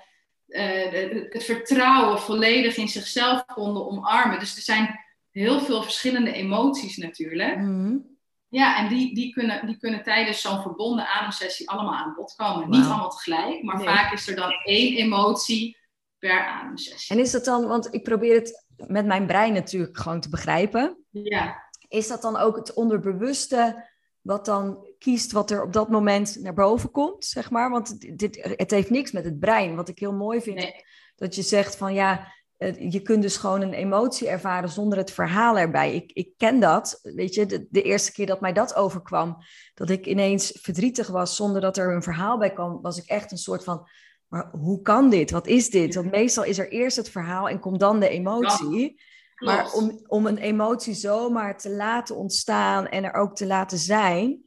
eh, 0.47 1.25
het 1.29 1.43
vertrouwen 1.43 2.19
volledig 2.19 2.77
in 2.77 2.87
zichzelf 2.87 3.45
konden 3.45 3.87
omarmen. 3.87 4.39
Dus 4.39 4.55
er 4.55 4.61
zijn 4.61 5.06
heel 5.37 5.59
veel 5.59 5.83
verschillende 5.83 6.31
emoties 6.31 6.97
natuurlijk. 6.97 7.55
Hmm. 7.55 8.15
Ja, 8.49 8.77
en 8.77 8.87
die, 8.89 9.15
die, 9.15 9.33
kunnen, 9.33 9.65
die 9.65 9.77
kunnen 9.77 10.03
tijdens 10.03 10.41
zo'n 10.41 10.61
verbonden 10.61 11.07
ademsessie 11.07 11.69
allemaal 11.69 11.93
aan 11.93 12.13
bod 12.15 12.33
komen. 12.35 12.69
Niet 12.69 12.85
allemaal 12.85 13.09
tegelijk, 13.09 13.63
maar 13.63 13.77
Nee. 13.77 13.85
vaak 13.87 14.13
is 14.13 14.27
er 14.27 14.35
dan 14.35 14.51
één 14.63 14.97
emotie 14.97 15.77
per 16.19 16.45
ademsessie. 16.45 17.15
En 17.15 17.21
is 17.21 17.31
dat 17.31 17.45
dan, 17.45 17.67
want 17.67 17.93
ik 17.93 18.03
probeer 18.03 18.35
het 18.35 18.65
met 18.87 19.05
mijn 19.05 19.25
brein 19.25 19.53
natuurlijk 19.53 19.97
gewoon 19.97 20.19
te 20.21 20.29
begrijpen. 20.29 20.97
Ja, 21.09 21.65
Is 21.87 22.07
dat 22.07 22.21
dan 22.21 22.37
ook 22.37 22.55
het 22.55 22.73
onderbewuste 22.73 23.87
wat 24.21 24.45
dan 24.45 24.87
kiest 24.99 25.31
wat 25.31 25.51
er 25.51 25.63
op 25.63 25.73
dat 25.73 25.89
moment 25.89 26.37
naar 26.41 26.53
boven 26.53 26.91
komt, 26.91 27.25
zeg 27.25 27.49
maar? 27.49 27.69
Want 27.69 28.17
dit, 28.19 28.53
het 28.55 28.71
heeft 28.71 28.89
niks 28.89 29.11
met 29.11 29.25
het 29.25 29.39
brein. 29.39 29.75
Wat 29.75 29.89
ik 29.89 29.99
heel 29.99 30.13
mooi 30.13 30.41
vind, 30.41 30.57
nee. 30.57 30.85
dat 31.15 31.35
je 31.35 31.41
zegt 31.41 31.75
van 31.77 31.93
ja, 31.93 32.33
je 32.77 33.01
kunt 33.01 33.21
dus 33.21 33.37
gewoon 33.37 33.61
een 33.61 33.73
emotie 33.73 34.27
ervaren 34.27 34.69
zonder 34.69 34.97
het 34.97 35.11
verhaal 35.11 35.57
erbij. 35.57 35.95
Ik, 35.95 36.11
ik 36.11 36.33
ken 36.37 36.59
dat, 36.59 36.99
weet 37.03 37.33
je, 37.33 37.45
de, 37.45 37.67
de 37.69 37.81
eerste 37.81 38.11
keer 38.11 38.25
dat 38.25 38.41
mij 38.41 38.53
dat 38.53 38.75
overkwam, 38.75 39.37
dat 39.73 39.89
ik 39.89 40.05
ineens 40.05 40.57
verdrietig 40.61 41.07
was 41.07 41.35
zonder 41.35 41.61
dat 41.61 41.77
er 41.77 41.95
een 41.95 42.03
verhaal 42.03 42.37
bij 42.37 42.53
kwam, 42.53 42.81
was 42.81 42.97
ik 42.97 43.05
echt 43.05 43.31
een 43.31 43.37
soort 43.37 43.63
van, 43.63 43.87
maar 44.27 44.49
hoe 44.51 44.81
kan 44.81 45.09
dit? 45.09 45.31
Wat 45.31 45.47
is 45.47 45.69
dit? 45.69 45.95
Want 45.95 46.11
meestal 46.11 46.43
is 46.43 46.57
er 46.57 46.69
eerst 46.71 46.97
het 46.97 47.09
verhaal 47.09 47.49
en 47.49 47.59
komt 47.59 47.79
dan 47.79 47.99
de 47.99 48.09
emotie. 48.09 49.01
Maar 49.37 49.71
om, 49.73 49.99
om 50.07 50.25
een 50.25 50.37
emotie 50.37 50.93
zomaar 50.93 51.57
te 51.57 51.69
laten 51.69 52.15
ontstaan 52.15 52.87
en 52.87 53.03
er 53.03 53.13
ook 53.13 53.35
te 53.35 53.45
laten 53.45 53.77
zijn, 53.77 54.43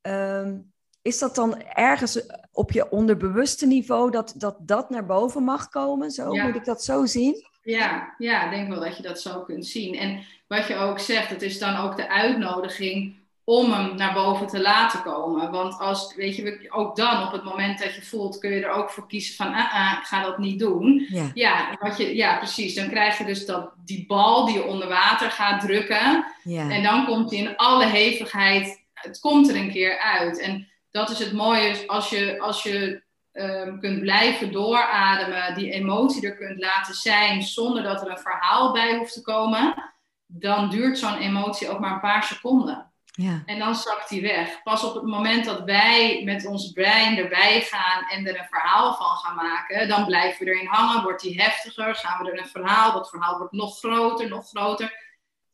ehm, 0.00 0.58
is 1.02 1.18
dat 1.18 1.34
dan 1.34 1.62
ergens 1.62 2.26
op 2.52 2.72
je 2.72 2.90
onderbewuste 2.90 3.66
niveau 3.66 4.10
dat 4.10 4.34
dat, 4.36 4.56
dat 4.60 4.90
naar 4.90 5.06
boven 5.06 5.42
mag 5.42 5.68
komen? 5.68 6.10
Zo 6.10 6.34
Ja. 6.34 6.46
moet 6.46 6.54
ik 6.54 6.64
dat 6.64 6.84
zo 6.84 7.06
zien? 7.06 7.52
Ja, 7.64 8.14
ja, 8.18 8.44
ik 8.44 8.50
denk 8.50 8.68
wel 8.68 8.80
dat 8.80 8.96
je 8.96 9.02
dat 9.02 9.20
zo 9.20 9.40
kunt 9.40 9.66
zien. 9.66 9.94
En 9.94 10.24
wat 10.46 10.66
je 10.68 10.76
ook 10.76 10.98
zegt, 10.98 11.30
het 11.30 11.42
is 11.42 11.58
dan 11.58 11.76
ook 11.76 11.96
de 11.96 12.08
uitnodiging 12.08 13.14
om 13.44 13.72
hem 13.72 13.96
naar 13.96 14.14
boven 14.14 14.46
te 14.46 14.60
laten 14.60 15.02
komen. 15.02 15.50
Want 15.50 15.78
als, 15.78 16.14
weet 16.14 16.36
je, 16.36 16.66
ook 16.68 16.96
dan 16.96 17.26
op 17.26 17.32
het 17.32 17.44
moment 17.44 17.78
dat 17.78 17.94
je 17.94 18.02
voelt, 18.02 18.38
kun 18.38 18.50
je 18.50 18.64
er 18.64 18.70
ook 18.70 18.90
voor 18.90 19.06
kiezen 19.06 19.34
van, 19.34 19.54
ah, 19.54 19.74
ah, 19.74 19.98
ik 20.00 20.06
ga 20.06 20.22
dat 20.22 20.38
niet 20.38 20.58
doen. 20.58 21.06
Ja. 21.08 21.30
Ja, 21.34 21.76
wat 21.80 21.96
je, 21.96 22.14
ja, 22.14 22.36
precies. 22.36 22.74
Dan 22.74 22.88
krijg 22.88 23.18
je 23.18 23.24
dus 23.24 23.46
dat, 23.46 23.70
die 23.84 24.06
bal 24.06 24.46
die 24.46 24.54
je 24.54 24.64
onder 24.64 24.88
water 24.88 25.30
gaat 25.30 25.60
drukken. 25.60 26.24
Ja. 26.42 26.70
En 26.70 26.82
dan 26.82 27.06
komt 27.06 27.30
hij 27.30 27.38
in 27.38 27.56
alle 27.56 27.86
hevigheid 27.86 28.82
het 29.04 29.20
komt 29.20 29.48
er 29.48 29.56
een 29.56 29.70
keer 29.70 29.98
uit. 29.98 30.38
En 30.38 30.68
dat 30.90 31.10
is 31.10 31.18
het 31.18 31.32
mooie, 31.32 31.86
als 31.86 32.10
je, 32.10 32.40
als 32.40 32.62
je 32.62 33.02
um, 33.34 33.80
kunt 33.80 34.00
blijven 34.00 34.52
doorademen, 34.52 35.54
die 35.54 35.70
emotie 35.70 36.26
er 36.26 36.36
kunt 36.36 36.58
laten 36.58 36.94
zijn 36.94 37.42
zonder 37.42 37.82
dat 37.82 38.02
er 38.02 38.10
een 38.10 38.18
verhaal 38.18 38.72
bij 38.72 38.96
hoeft 38.96 39.12
te 39.12 39.22
komen, 39.22 39.92
dan 40.26 40.70
duurt 40.70 40.98
zo'n 40.98 41.18
emotie 41.18 41.68
ook 41.68 41.80
maar 41.80 41.92
een 41.92 42.00
paar 42.00 42.22
seconden. 42.22 42.92
Ja. 43.16 43.42
En 43.46 43.58
dan 43.58 43.74
zakt 43.74 44.08
die 44.08 44.22
weg. 44.22 44.62
Pas 44.62 44.84
op 44.84 44.94
het 44.94 45.04
moment 45.04 45.44
dat 45.44 45.64
wij 45.64 46.22
met 46.24 46.46
ons 46.46 46.72
brein 46.72 47.18
erbij 47.18 47.60
gaan 47.60 48.04
en 48.04 48.26
er 48.26 48.38
een 48.38 48.46
verhaal 48.50 48.94
van 48.94 49.16
gaan 49.16 49.34
maken, 49.34 49.88
dan 49.88 50.06
blijven 50.06 50.44
we 50.44 50.52
erin 50.52 50.66
hangen, 50.66 51.02
wordt 51.02 51.22
die 51.22 51.42
heftiger, 51.42 51.94
gaan 51.94 52.24
we 52.24 52.30
er 52.30 52.38
een 52.38 52.46
verhaal, 52.46 52.92
dat 52.92 53.08
verhaal 53.08 53.38
wordt 53.38 53.52
nog 53.52 53.78
groter, 53.78 54.28
nog 54.28 54.48
groter. 54.48 55.02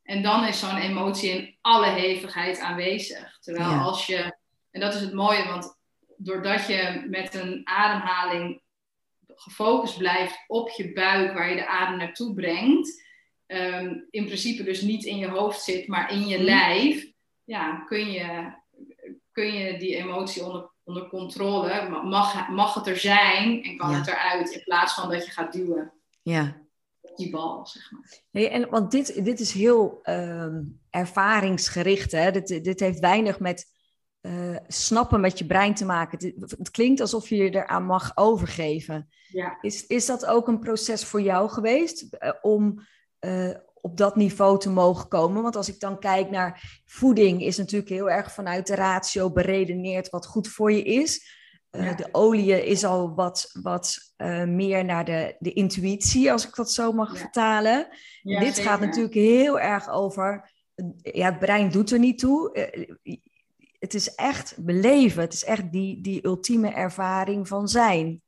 En 0.03 0.23
dan 0.23 0.45
is 0.45 0.59
zo'n 0.59 0.77
emotie 0.77 1.31
in 1.31 1.57
alle 1.61 1.87
hevigheid 1.87 2.61
aanwezig. 2.61 3.38
Terwijl 3.40 3.79
als 3.79 4.07
je, 4.07 4.37
en 4.71 4.81
dat 4.81 4.95
is 4.95 5.01
het 5.01 5.12
mooie, 5.12 5.47
want 5.49 5.80
doordat 6.23 6.67
je 6.67 7.07
met 7.09 7.35
een 7.35 7.61
ademhaling 7.65 8.63
gefocust 9.27 9.99
blijft 9.99 10.45
op 10.47 10.69
je 10.69 10.93
buik, 10.93 11.35
waar 11.35 11.51
je 11.51 11.57
de 11.57 11.67
adem 11.67 11.99
naartoe 11.99 12.35
brengt, 12.35 13.03
ehm, 13.47 13.95
in 14.11 14.25
principe 14.25 14.63
dus 14.63 14.81
niet 14.81 15.05
in 15.05 15.17
je 15.17 15.29
hoofd 15.29 15.63
zit, 15.63 15.89
maar 15.89 16.13
in 16.13 16.27
je 16.27 16.37
mhm. 16.37 16.45
lijf, 16.45 17.13
ja, 17.45 17.77
kun 17.77 18.11
je, 18.11 18.53
kun 19.33 19.53
je 19.53 19.79
die 19.79 19.97
emotie 19.97 20.45
onder, 20.45 20.71
onder 20.83 21.09
controle, 21.09 21.89
mag, 22.05 22.49
mag 22.49 22.75
het 22.75 22.87
er 22.87 22.99
zijn 22.99 23.63
en 23.63 23.77
kan 23.77 23.95
het 23.95 24.07
eruit, 24.07 24.51
in 24.51 24.65
plaats 24.65 24.95
van 24.95 25.11
dat 25.11 25.25
je 25.25 25.31
gaat 25.31 25.53
duwen. 25.53 25.93
Ja. 26.23 26.57
Op 27.01 27.17
die 27.17 27.31
bal, 27.31 27.67
zeg 27.67 27.91
maar. 27.91 28.21
Hey, 28.31 28.51
en, 28.51 28.71
want 28.71 28.91
dit, 28.91 29.25
dit 29.25 29.41
is 29.41 29.53
heel 29.53 29.99
ehm, 30.03 30.63
ervaringsgericht, 30.91 32.13
hè? 32.13 32.31
Dit, 32.31 32.65
dit 32.65 32.81
heeft 32.81 32.99
weinig 32.99 33.39
met 33.39 33.80
uh, 34.23 34.57
snappen 34.67 35.21
met 35.21 35.39
je 35.39 35.47
brein 35.47 35.75
te 35.75 35.85
maken. 35.85 36.35
Het, 36.41 36.51
het, 36.51 36.71
klinkt 36.71 37.01
alsof 37.01 37.29
je 37.29 37.37
je 37.37 37.51
eraan 37.51 37.85
mag 37.85 38.13
overgeven. 38.15 39.09
Ja. 39.29 39.59
Is, 39.61 39.87
is 39.87 40.07
dat 40.07 40.27
ook 40.27 40.49
een 40.49 40.59
proces 40.59 41.05
voor 41.05 41.21
jou 41.21 41.51
geweest 41.51 42.07
uh, 42.11 42.33
om 42.43 42.87
uh, 43.21 43.55
op 43.75 43.97
dat 43.97 44.17
niveau 44.17 44.59
te 44.59 44.71
mogen 44.71 45.09
komen? 45.09 45.43
Want 45.43 45.57
als 45.57 45.69
ik 45.69 45.81
dan 45.81 45.99
kijk 45.99 46.31
naar 46.31 46.83
voeding, 46.85 47.43
is 47.43 47.57
natuurlijk 47.57 47.91
heel 47.91 48.11
erg 48.11 48.33
vanuit 48.33 48.67
de 48.67 48.75
ratio 48.75 49.31
beredeneerd 49.31 50.11
wat 50.11 50.27
goed 50.27 50.49
voor 50.49 50.73
je 50.73 50.83
is. 50.83 51.39
Ja. 51.71 51.95
De 51.95 52.09
olie 52.13 52.67
is 52.67 52.85
al 52.85 53.15
wat, 53.15 53.51
wat 53.63 53.97
meer 54.47 54.85
naar 54.85 55.05
de, 55.05 55.37
de 55.39 55.53
intuïtie, 55.53 56.33
als 56.33 56.49
ik 56.49 56.55
dat 56.55 56.73
zo 56.73 56.93
mag 56.93 57.19
vertalen. 57.19 57.89
Dit 58.23 58.55
zeker. 58.55 58.63
gaat 58.63 58.81
natuurlijk 58.81 59.15
heel 59.15 59.61
erg 59.61 59.89
over. 59.89 60.51
Ja, 61.03 61.25
het 61.25 61.39
brein 61.39 61.71
doet 61.71 61.91
er 61.91 61.99
niet 61.99 62.19
toe 62.19 62.53
het 63.81 63.95
is 63.95 64.14
echt 64.14 64.55
beleven. 64.59 65.23
Het 65.23 65.33
is 65.33 65.45
echt 65.45 65.73
die, 65.73 66.01
die 66.01 66.25
ultieme 66.25 66.69
ervaring 66.69 67.49
van 67.49 67.69
zijn. 67.69 68.23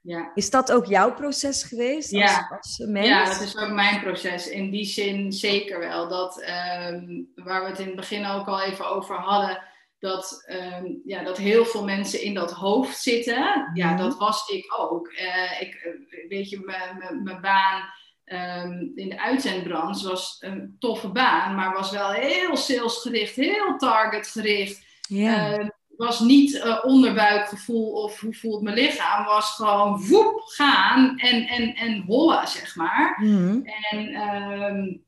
Ja. 0.00 0.30
Is 0.34 0.50
dat 0.50 0.72
ook 0.72 0.86
jouw 0.86 1.14
proces 1.14 1.62
geweest 1.62 2.12
als, 2.12 2.22
ja. 2.22 2.58
als 2.60 2.78
mens? 2.78 3.06
Ja, 3.06 3.24
dat 3.24 3.40
is 3.40 3.56
ook 3.56 3.70
mijn 3.70 4.00
proces. 4.00 4.48
In 4.48 4.70
die 4.70 4.84
zin 4.84 5.32
zeker 5.32 5.78
wel. 5.78 6.08
Dat, 6.08 6.42
um, 6.90 7.32
waar 7.34 7.62
we 7.62 7.68
het 7.68 7.78
in 7.78 7.86
het 7.86 7.96
begin 7.96 8.26
ook 8.26 8.46
al 8.46 8.62
even 8.62 8.88
over 8.88 9.16
hadden, 9.16 9.62
dat, 9.98 10.44
um, 10.48 11.00
ja, 11.04 11.24
dat 11.24 11.36
heel 11.36 11.64
veel 11.64 11.84
mensen 11.84 12.22
in 12.22 12.34
dat 12.34 12.52
hoofd 12.52 12.98
zitten. 12.98 13.70
Ja, 13.74 13.92
mhm. 13.92 13.96
dat 13.96 14.18
was 14.18 14.48
ik 14.48 14.74
ook. 14.78 15.12
Uh, 15.12 15.60
ik, 15.60 15.74
eh, 15.74 16.28
weet 16.28 16.50
je, 16.50 16.60
mijn 17.22 17.40
baan 17.40 17.82
um, 18.24 18.92
in 18.94 19.08
de 19.08 19.20
uitzendbranche 19.20 20.08
was 20.08 20.36
een 20.40 20.76
toffe 20.78 21.08
baan, 21.08 21.54
maar 21.54 21.72
was 21.72 21.90
wel 21.90 22.10
heel 22.10 22.56
salesgericht, 22.56 23.34
heel 23.34 23.76
targetgericht. 23.76 24.86
Ja. 25.08 25.58
Uh, 25.58 25.68
was 25.96 26.20
niet 26.20 26.54
uh, 26.54 26.78
onderbuikgevoel 26.84 27.92
of 27.92 28.20
hoe 28.20 28.34
voelt 28.34 28.62
mijn 28.62 28.76
lichaam. 28.76 29.24
Was 29.24 29.50
gewoon 29.50 30.06
woep 30.06 30.40
gaan 30.40 31.18
en, 31.18 31.46
en, 31.46 31.74
en 31.74 32.02
hollen, 32.06 32.48
zeg 32.48 32.76
maar. 32.76 33.16
Mm. 33.20 33.66
En 33.90 34.14
um, 34.14 35.02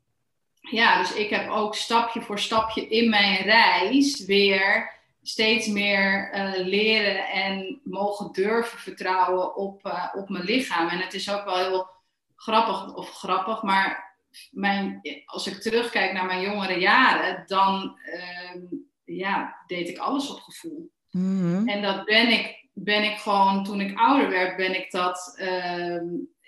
ja, 0.60 0.98
dus 0.98 1.12
ik 1.12 1.30
heb 1.30 1.48
ook 1.48 1.74
stapje 1.74 2.22
voor 2.22 2.38
stapje 2.38 2.88
in 2.88 3.10
mijn 3.10 3.42
reis 3.42 4.24
weer 4.24 4.98
steeds 5.22 5.66
meer 5.66 6.34
uh, 6.34 6.66
leren 6.66 7.28
en 7.28 7.80
mogen 7.84 8.32
durven 8.32 8.78
vertrouwen 8.78 9.56
op, 9.56 9.86
uh, 9.86 10.04
op 10.14 10.28
mijn 10.28 10.44
lichaam. 10.44 10.88
En 10.88 10.98
het 10.98 11.14
is 11.14 11.30
ook 11.30 11.44
wel 11.44 11.56
heel 11.56 11.88
grappig, 12.36 12.94
of 12.94 13.10
grappig, 13.10 13.62
maar 13.62 14.16
mijn, 14.50 15.00
als 15.26 15.46
ik 15.46 15.60
terugkijk 15.60 16.12
naar 16.12 16.26
mijn 16.26 16.40
jongere 16.40 16.78
jaren, 16.78 17.42
dan 17.46 17.98
uh, 18.06 18.62
ja, 19.16 19.64
deed 19.66 19.88
ik 19.88 19.98
alles 19.98 20.30
op 20.30 20.40
gevoel. 20.40 20.90
Mm-hmm. 21.10 21.68
En 21.68 21.82
dat 21.82 22.04
ben 22.04 22.28
ik, 22.28 22.68
ben 22.72 23.04
ik 23.04 23.18
gewoon, 23.18 23.64
toen 23.64 23.80
ik 23.80 23.98
ouder 23.98 24.28
werd, 24.28 24.56
ben 24.56 24.74
ik 24.74 24.90
dat, 24.90 25.36
uh, 25.40 26.00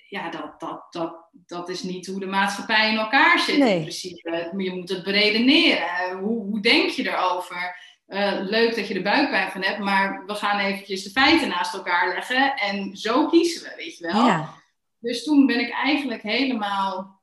ja, 0.09 0.31
dat, 0.31 0.61
dat, 0.61 0.87
dat, 0.91 1.29
dat 1.33 1.69
is 1.69 1.83
niet 1.83 2.07
hoe 2.07 2.21
de 2.21 2.27
maatschappij 2.27 2.91
in 2.91 2.99
elkaar 2.99 3.39
zit 3.39 3.59
nee. 3.59 3.75
in 3.75 3.81
principe. 3.81 4.53
Je 4.57 4.75
moet 4.75 4.89
het 4.89 5.03
beredeneren. 5.03 6.19
Hoe, 6.19 6.45
hoe 6.45 6.61
denk 6.61 6.91
je 6.91 7.09
erover? 7.09 7.91
Uh, 8.07 8.39
leuk 8.41 8.75
dat 8.75 8.89
je 8.89 8.95
er 8.95 9.03
buikpijn 9.03 9.51
van 9.51 9.63
hebt, 9.63 9.79
maar 9.79 10.23
we 10.27 10.35
gaan 10.35 10.59
eventjes 10.59 11.03
de 11.03 11.11
feiten 11.11 11.49
naast 11.49 11.75
elkaar 11.75 12.09
leggen 12.09 12.55
en 12.55 12.97
zo 12.97 13.27
kiezen 13.27 13.63
we, 13.63 13.75
weet 13.77 13.97
je 13.99 14.07
wel. 14.07 14.27
Ja. 14.27 14.55
Dus 14.99 15.25
toen 15.25 15.47
ben 15.47 15.61
ik 15.61 15.71
eigenlijk 15.71 16.23
helemaal 16.23 17.22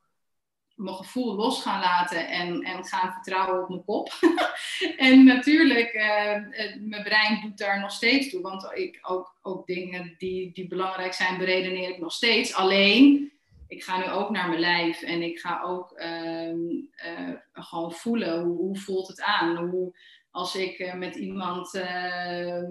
mijn 0.80 0.96
gevoel 0.96 1.36
los 1.36 1.62
gaan 1.62 1.80
laten 1.80 2.28
en, 2.28 2.62
en 2.62 2.86
gaan 2.86 3.12
vertrouwen 3.12 3.62
op 3.62 3.70
mijn 3.70 3.84
kop. 3.86 4.12
en 4.98 5.24
natuurlijk, 5.24 5.94
uh, 5.94 6.80
mijn 6.80 7.04
brein 7.04 7.42
doet 7.42 7.58
daar 7.58 7.80
nog 7.80 7.92
steeds 7.92 8.30
toe. 8.30 8.42
Want 8.42 8.72
ik 8.74 9.00
ook, 9.02 9.36
ook 9.42 9.68
dingen 9.68 10.15
die, 10.18 10.52
die 10.54 10.68
belangrijk 10.68 11.13
zijn, 11.13 11.38
beredeneer 11.38 11.89
ik 11.89 12.00
nog 12.00 12.12
steeds. 12.12 12.54
Alleen, 12.54 13.32
ik 13.68 13.84
ga 13.84 13.98
nu 13.98 14.10
ook 14.10 14.30
naar 14.30 14.48
mijn 14.48 14.60
lijf 14.60 15.02
en 15.02 15.22
ik 15.22 15.39
ga 15.39 15.62
ook 15.62 16.00
uh, 16.00 16.54
uh, 16.54 17.36
gewoon 17.54 17.92
voelen. 17.92 18.42
Hoe, 18.42 18.58
hoe 18.58 18.78
voelt 18.78 19.08
het 19.08 19.22
aan? 19.22 19.58
Hoe, 19.58 19.96
als 20.32 20.56
ik 20.56 20.80
uh, 20.80 20.94
met 20.94 21.15
iemand 21.15 21.74
uh, 21.76 22.63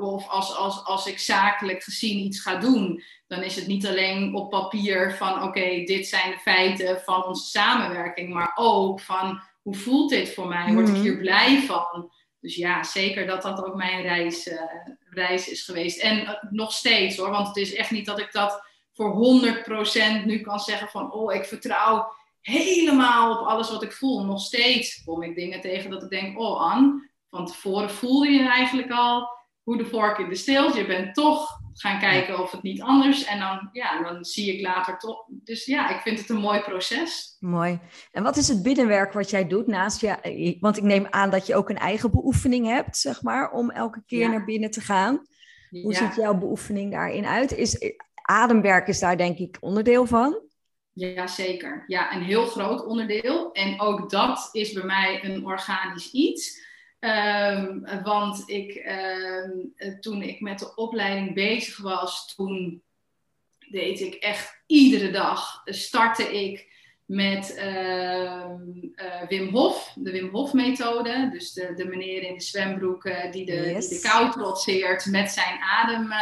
of 0.00 0.28
als, 0.28 0.56
als, 0.56 0.84
als 0.84 1.06
ik 1.06 1.18
zakelijk 1.18 1.82
gezien 1.82 2.18
iets 2.18 2.40
ga 2.40 2.56
doen, 2.56 3.02
dan 3.26 3.42
is 3.42 3.56
het 3.56 3.66
niet 3.66 3.86
alleen 3.86 4.34
op 4.34 4.50
papier 4.50 5.14
van 5.16 5.34
oké, 5.34 5.44
okay, 5.44 5.84
dit 5.84 6.06
zijn 6.08 6.30
de 6.30 6.38
feiten 6.38 7.00
van 7.00 7.24
onze 7.24 7.50
samenwerking, 7.50 8.32
maar 8.32 8.52
ook 8.54 9.00
van 9.00 9.40
hoe 9.62 9.74
voelt 9.74 10.10
dit 10.10 10.34
voor 10.34 10.48
mij? 10.48 10.72
Word 10.72 10.88
ik 10.88 10.94
hier 10.94 11.18
blij 11.18 11.62
van? 11.62 12.12
Dus 12.40 12.56
ja, 12.56 12.82
zeker 12.82 13.26
dat 13.26 13.42
dat 13.42 13.64
ook 13.64 13.74
mijn 13.74 14.02
reis, 14.02 14.46
uh, 14.46 14.60
reis 15.10 15.48
is 15.48 15.64
geweest. 15.64 16.00
En 16.00 16.38
nog 16.50 16.72
steeds 16.72 17.16
hoor, 17.16 17.30
want 17.30 17.46
het 17.46 17.56
is 17.56 17.74
echt 17.74 17.90
niet 17.90 18.06
dat 18.06 18.18
ik 18.18 18.32
dat 18.32 18.68
voor 18.92 19.40
100% 20.22 20.24
nu 20.24 20.40
kan 20.40 20.60
zeggen 20.60 20.88
van 20.88 21.12
oh, 21.12 21.34
ik 21.34 21.44
vertrouw 21.44 22.12
helemaal 22.40 23.40
op 23.40 23.46
alles 23.46 23.70
wat 23.70 23.82
ik 23.82 23.92
voel. 23.92 24.24
Nog 24.24 24.40
steeds 24.40 25.04
kom 25.04 25.22
ik 25.22 25.34
dingen 25.34 25.60
tegen 25.60 25.90
dat 25.90 26.02
ik 26.02 26.10
denk, 26.10 26.38
oh 26.38 26.60
Anne, 26.60 27.10
van 27.30 27.46
tevoren 27.46 27.90
voelde 27.90 28.30
je 28.30 28.48
eigenlijk 28.48 28.90
al 28.90 29.28
hoe 29.62 29.76
de 29.76 29.86
vork 29.86 30.18
in 30.18 30.28
de 30.28 30.34
steel. 30.34 30.76
Je 30.76 30.86
bent 30.86 31.14
toch 31.14 31.58
gaan 31.72 31.98
kijken 31.98 32.40
of 32.40 32.50
het 32.50 32.62
niet 32.62 32.82
anders. 32.82 33.24
En 33.24 33.38
dan, 33.38 33.68
ja, 33.72 34.02
dan 34.02 34.24
zie 34.24 34.54
ik 34.54 34.60
later 34.60 34.98
toch. 34.98 35.24
Dus 35.28 35.64
ja, 35.64 35.90
ik 35.90 36.00
vind 36.00 36.18
het 36.18 36.28
een 36.28 36.40
mooi 36.40 36.60
proces. 36.60 37.36
Mooi. 37.40 37.80
En 38.12 38.22
wat 38.22 38.36
is 38.36 38.48
het 38.48 38.62
binnenwerk 38.62 39.12
wat 39.12 39.30
jij 39.30 39.46
doet 39.46 39.66
naast 39.66 40.00
je? 40.00 40.56
Want 40.60 40.76
ik 40.76 40.82
neem 40.82 41.06
aan 41.10 41.30
dat 41.30 41.46
je 41.46 41.54
ook 41.54 41.68
een 41.68 41.78
eigen 41.78 42.10
beoefening 42.10 42.66
hebt, 42.66 42.96
zeg 42.96 43.22
maar, 43.22 43.50
om 43.50 43.70
elke 43.70 44.02
keer 44.06 44.20
ja. 44.20 44.28
naar 44.28 44.44
binnen 44.44 44.70
te 44.70 44.80
gaan. 44.80 45.26
Hoe 45.70 45.92
ja. 45.92 45.98
ziet 45.98 46.14
jouw 46.14 46.34
beoefening 46.34 46.92
daarin 46.92 47.26
uit? 47.26 47.52
Is, 47.52 47.94
ademwerk 48.22 48.88
is 48.88 48.98
daar 48.98 49.16
denk 49.16 49.38
ik 49.38 49.56
onderdeel 49.60 50.06
van. 50.06 50.40
Ja, 51.00 51.26
zeker. 51.26 51.84
Ja, 51.86 52.14
een 52.14 52.22
heel 52.22 52.46
groot 52.46 52.86
onderdeel. 52.86 53.52
En 53.52 53.80
ook 53.80 54.10
dat 54.10 54.48
is 54.52 54.72
bij 54.72 54.84
mij 54.84 55.24
een 55.24 55.44
organisch 55.46 56.10
iets. 56.10 56.68
Um, 57.00 57.86
want 58.02 58.42
ik, 58.46 58.92
um, 59.46 59.74
toen 60.00 60.22
ik 60.22 60.40
met 60.40 60.58
de 60.58 60.74
opleiding 60.74 61.34
bezig 61.34 61.78
was, 61.78 62.34
toen 62.34 62.82
deed 63.70 64.00
ik 64.00 64.14
echt 64.14 64.62
iedere 64.66 65.10
dag, 65.10 65.62
startte 65.64 66.40
ik 66.40 66.68
met 67.04 67.54
uh, 67.56 68.44
uh, 68.94 69.22
Wim 69.28 69.48
Hof, 69.48 69.92
de 69.94 70.10
Wim 70.10 70.28
Hof 70.28 70.52
methode. 70.52 71.28
Dus 71.32 71.52
de, 71.52 71.74
de 71.74 71.84
meneer 71.84 72.22
in 72.22 72.34
de 72.34 72.42
zwembroek 72.42 73.04
uh, 73.04 73.32
die, 73.32 73.44
de, 73.44 73.52
yes. 73.52 73.88
die 73.88 74.00
de 74.00 74.08
kou 74.08 74.30
trotseert 74.30 75.06
met 75.06 75.30
zijn 75.30 75.58
adem 75.60 76.12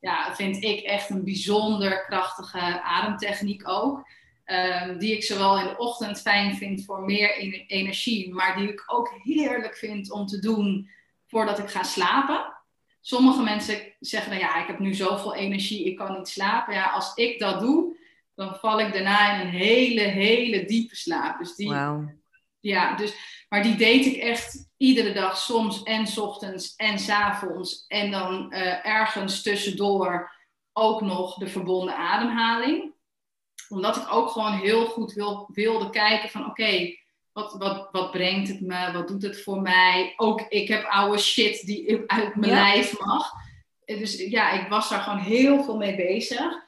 ja, 0.00 0.34
vind 0.34 0.64
ik 0.64 0.80
echt 0.80 1.10
een 1.10 1.24
bijzonder 1.24 2.04
krachtige 2.04 2.82
ademtechniek 2.82 3.68
ook. 3.68 4.08
Um, 4.44 4.98
die 4.98 5.12
ik 5.12 5.24
zowel 5.24 5.58
in 5.58 5.64
de 5.64 5.78
ochtend 5.78 6.20
fijn 6.20 6.56
vind 6.56 6.84
voor 6.84 7.04
meer 7.04 7.36
energie, 7.66 8.34
maar 8.34 8.56
die 8.56 8.68
ik 8.68 8.84
ook 8.86 9.12
heerlijk 9.22 9.76
vind 9.76 10.10
om 10.10 10.26
te 10.26 10.38
doen 10.38 10.90
voordat 11.26 11.58
ik 11.58 11.68
ga 11.68 11.82
slapen. 11.82 12.52
Sommige 13.00 13.42
mensen 13.42 13.94
zeggen 14.00 14.30
dan 14.30 14.40
ja, 14.40 14.60
ik 14.60 14.66
heb 14.66 14.78
nu 14.78 14.94
zoveel 14.94 15.34
energie, 15.34 15.84
ik 15.84 15.96
kan 15.96 16.12
niet 16.12 16.28
slapen. 16.28 16.74
Ja, 16.74 16.84
als 16.84 17.14
ik 17.14 17.38
dat 17.38 17.60
doe, 17.60 17.96
dan 18.34 18.54
val 18.54 18.80
ik 18.80 18.92
daarna 18.92 19.34
in 19.34 19.46
een 19.46 19.52
hele, 19.52 20.00
hele 20.00 20.64
diepe 20.64 20.96
slaap. 20.96 21.38
Dus 21.38 21.54
die, 21.54 21.68
wow. 21.68 22.08
ja, 22.60 22.96
dus, 22.96 23.37
maar 23.48 23.62
die 23.62 23.76
deed 23.76 24.06
ik 24.06 24.16
echt 24.16 24.68
iedere 24.76 25.12
dag 25.12 25.36
soms 25.36 25.82
en 25.82 26.06
s 26.06 26.18
ochtends 26.18 26.74
en 26.76 26.98
s 26.98 27.08
avonds. 27.08 27.84
En 27.86 28.10
dan 28.10 28.46
uh, 28.50 28.86
ergens 28.86 29.42
tussendoor 29.42 30.32
ook 30.72 31.00
nog 31.00 31.34
de 31.34 31.48
verbonden 31.48 31.96
ademhaling. 31.96 32.92
Omdat 33.68 33.96
ik 33.96 34.12
ook 34.12 34.30
gewoon 34.30 34.52
heel 34.52 34.86
goed 34.86 35.12
wil, 35.12 35.48
wilde 35.52 35.90
kijken 35.90 36.28
van 36.28 36.46
oké, 36.46 36.96
wat, 37.32 37.54
wat, 37.58 37.88
wat 37.92 38.10
brengt 38.10 38.48
het 38.48 38.60
me? 38.60 38.92
Wat 38.92 39.08
doet 39.08 39.22
het 39.22 39.42
voor 39.42 39.60
mij? 39.60 40.14
Ook 40.16 40.40
ik 40.40 40.68
heb 40.68 40.84
oude 40.84 41.18
shit 41.18 41.66
die 41.66 42.02
uit 42.06 42.36
mijn 42.36 42.52
lijf 42.52 42.98
mag. 42.98 43.32
Dus 43.84 44.18
ja, 44.18 44.50
ik 44.50 44.68
was 44.68 44.88
daar 44.88 45.00
gewoon 45.00 45.18
heel 45.18 45.64
veel 45.64 45.76
mee 45.76 45.96
bezig. 45.96 46.66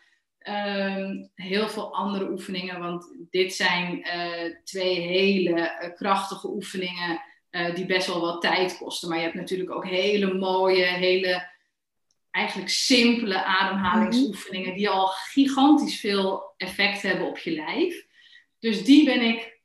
Um, 0.49 1.31
heel 1.35 1.69
veel 1.69 1.95
andere 1.95 2.31
oefeningen, 2.31 2.81
want 2.81 3.15
dit 3.31 3.55
zijn 3.55 3.99
uh, 3.99 4.55
twee 4.65 5.01
hele 5.01 5.51
uh, 5.51 5.95
krachtige 5.95 6.49
oefeningen 6.49 7.23
uh, 7.51 7.75
die 7.75 7.87
best 7.87 8.07
wel 8.07 8.21
wat 8.21 8.41
tijd 8.41 8.79
kosten. 8.79 9.09
Maar 9.09 9.19
je 9.19 9.25
hebt 9.25 9.37
natuurlijk 9.37 9.71
ook 9.71 9.87
hele 9.87 10.35
mooie, 10.35 10.85
hele 10.85 11.49
eigenlijk 12.31 12.71
simpele 12.71 13.45
ademhalingsoefeningen 13.45 14.75
die 14.75 14.89
al 14.89 15.07
gigantisch 15.07 16.01
veel 16.01 16.55
effect 16.57 17.03
hebben 17.03 17.27
op 17.27 17.39
je 17.39 17.51
lijf. 17.51 18.07
Dus 18.59 18.85
die 18.85 19.05
ben 19.05 19.21
ik 19.21 19.61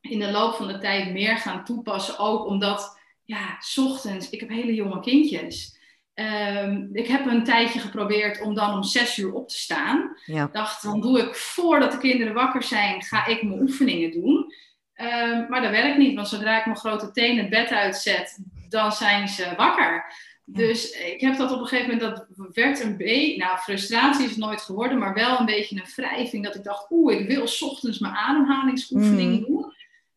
in 0.00 0.18
de 0.18 0.30
loop 0.30 0.54
van 0.54 0.68
de 0.68 0.78
tijd 0.78 1.12
meer 1.12 1.36
gaan 1.36 1.64
toepassen. 1.64 2.18
Ook 2.18 2.46
omdat, 2.46 3.00
ja, 3.24 3.58
ochtends, 3.76 4.30
ik 4.30 4.40
heb 4.40 4.48
hele 4.48 4.74
jonge 4.74 5.00
kindjes. 5.00 5.78
Um, 6.20 6.90
ik 6.92 7.06
heb 7.06 7.26
een 7.26 7.44
tijdje 7.44 7.80
geprobeerd 7.80 8.40
om 8.40 8.54
dan 8.54 8.74
om 8.74 8.82
zes 8.82 9.18
uur 9.18 9.32
op 9.32 9.48
te 9.48 9.58
staan. 9.58 10.16
Ja. 10.24 10.48
Dacht, 10.52 10.82
dan 10.82 11.00
doe 11.00 11.18
ik 11.20 11.34
voordat 11.34 11.92
de 11.92 11.98
kinderen 11.98 12.34
wakker 12.34 12.62
zijn, 12.62 13.02
ga 13.02 13.26
ik 13.26 13.42
mijn 13.42 13.60
oefeningen 13.60 14.10
doen. 14.10 14.54
Um, 14.96 15.46
maar 15.48 15.62
dat 15.62 15.70
werkt 15.70 15.98
niet, 15.98 16.14
want 16.14 16.28
zodra 16.28 16.58
ik 16.58 16.64
mijn 16.64 16.78
grote 16.78 17.10
tenen 17.10 17.38
het 17.38 17.50
bed 17.50 17.70
uitzet, 17.70 18.38
dan 18.68 18.92
zijn 18.92 19.28
ze 19.28 19.52
wakker. 19.56 20.12
Dus 20.44 20.90
ik 20.90 21.20
heb 21.20 21.36
dat 21.36 21.52
op 21.52 21.60
een 21.60 21.66
gegeven 21.66 21.94
moment, 21.94 22.16
dat 22.16 22.26
werd 22.54 22.82
een 22.82 22.96
beetje, 22.96 23.36
nou 23.36 23.58
frustratie 23.58 24.24
is 24.24 24.30
het 24.30 24.38
nooit 24.38 24.60
geworden, 24.60 24.98
maar 24.98 25.14
wel 25.14 25.38
een 25.38 25.46
beetje 25.46 25.76
een 25.76 25.92
wrijving. 25.96 26.44
Dat 26.44 26.54
ik 26.54 26.64
dacht, 26.64 26.86
oeh, 26.90 27.20
ik 27.20 27.26
wil 27.26 27.46
s 27.46 27.62
ochtends 27.62 27.98
mijn 27.98 28.14
ademhalingsoefening 28.14 29.38
mm. 29.38 29.46
doen. 29.46 29.72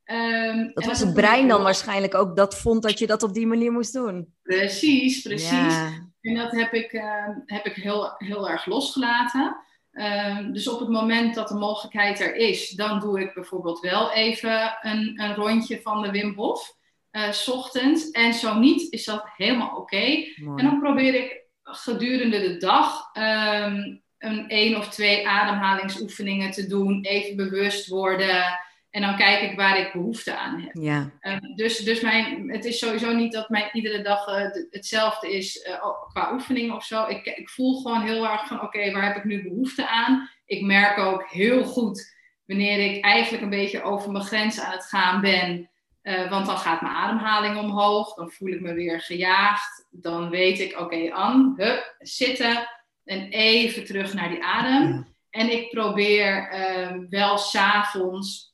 Um, 0.06 0.72
dat 0.74 0.86
was 0.86 1.00
het 1.00 1.14
brein 1.14 1.48
dan 1.48 1.64
waarschijnlijk 1.64 2.16
ook 2.16 2.36
dat 2.36 2.58
vond 2.58 2.84
dat 2.84 3.00
je 3.00 3.08
dat 3.08 3.24
op 3.24 3.34
die 3.34 3.48
manier 3.48 3.72
moest 3.72 3.94
doen. 3.94 4.34
Precies, 4.42 5.22
precies. 5.22 5.76
En 6.22 6.36
dat 6.36 6.52
heb 6.52 6.74
ik, 6.74 6.94
uh, 6.94 7.28
heb 7.46 7.66
ik 7.66 7.76
heel, 7.76 8.14
heel 8.18 8.50
erg 8.50 8.66
losgelaten. 8.66 9.58
Uh, 9.92 10.38
dus 10.52 10.68
op 10.68 10.80
het 10.80 10.90
moment 10.90 11.36
dat 11.36 11.48
de 11.48 11.56
mogelijkheid 11.56 12.20
er 12.20 12.36
is, 12.36 12.70
dan 12.70 13.00
doe 13.00 13.22
ik 13.22 13.34
bijvoorbeeld 13.34 13.80
wel 13.80 14.12
even 14.12 14.78
een, 14.82 15.22
een 15.22 15.36
rondje 15.36 15.82
van 15.82 16.02
de 16.02 16.12
Wim 16.12 16.34
Hof. 16.36 16.76
Uh, 17.12 17.32
s 17.32 17.48
ochtends. 17.48 18.12
En 18.12 18.34
zo 18.34 18.60
niet, 18.60 18.92
is 18.92 19.06
dat 19.06 19.24
helemaal 19.36 19.70
oké. 19.70 19.80
Okay. 19.80 20.36
En 20.58 20.66
dan 20.66 20.80
probeer 20.80 21.14
ik 21.14 21.42
gedurende 21.64 22.40
de 22.40 22.58
dag 22.58 23.10
um, 23.14 24.02
een 24.18 24.50
één 24.50 24.78
of 24.78 24.90
twee 24.90 25.28
ademhalingsoefeningen 25.28 26.52
te 26.52 26.68
doen. 26.68 27.02
Even 27.02 27.36
bewust 27.36 27.88
worden. 27.88 28.60
En 28.94 29.02
dan 29.02 29.16
kijk 29.16 29.52
ik 29.52 29.58
waar 29.58 29.80
ik 29.80 29.94
behoefte 29.94 30.38
aan 30.38 30.60
heb. 30.60 30.72
Ja. 30.74 31.12
Um, 31.22 31.56
dus 31.56 31.78
dus 31.78 32.02
mijn, 32.02 32.50
het 32.50 32.66
is 32.66 32.80
sowieso 32.80 33.14
niet 33.14 33.32
dat 33.32 33.50
mijn 33.50 33.70
iedere 33.72 34.02
dag 34.02 34.28
uh, 34.28 34.48
hetzelfde 34.70 35.36
is 35.36 35.68
uh, 35.68 35.86
qua 36.08 36.34
oefeningen 36.34 36.76
of 36.76 36.86
zo. 36.86 37.08
Ik, 37.08 37.26
ik 37.26 37.50
voel 37.50 37.82
gewoon 37.82 38.02
heel 38.02 38.28
erg 38.28 38.48
van 38.48 38.62
oké, 38.62 38.92
waar 38.92 39.06
heb 39.06 39.16
ik 39.16 39.24
nu 39.24 39.44
behoefte 39.44 39.90
aan? 39.90 40.30
Ik 40.46 40.62
merk 40.62 40.98
ook 40.98 41.30
heel 41.30 41.64
goed 41.64 42.16
wanneer 42.46 42.94
ik 42.94 43.04
eigenlijk 43.04 43.44
een 43.44 43.50
beetje 43.50 43.84
over 43.84 44.12
mijn 44.12 44.24
grens 44.24 44.60
aan 44.60 44.72
het 44.72 44.86
gaan 44.86 45.22
ben. 45.22 45.70
Uh, 46.04 46.30
want 46.30 46.46
dan 46.46 46.58
gaat 46.58 46.82
mijn 46.82 46.96
ademhaling 46.96 47.58
omhoog. 47.58 48.14
Dan 48.14 48.32
voel 48.32 48.50
ik 48.50 48.62
me 48.62 48.74
weer 48.74 49.02
gejaagd. 49.02 49.88
Dan 49.90 50.30
weet 50.30 50.60
ik, 50.60 50.80
oké, 50.80 51.10
okay, 51.10 51.54
hup, 51.56 51.96
zitten. 52.00 52.68
En 53.04 53.30
even 53.30 53.86
terug 53.86 54.14
naar 54.14 54.30
die 54.30 54.44
adem. 54.44 54.94
Ja. 54.94 55.08
En 55.30 55.52
ik 55.52 55.70
probeer 55.70 56.50
ehm, 56.50 57.06
wel 57.10 57.38
s'avonds 57.38 58.53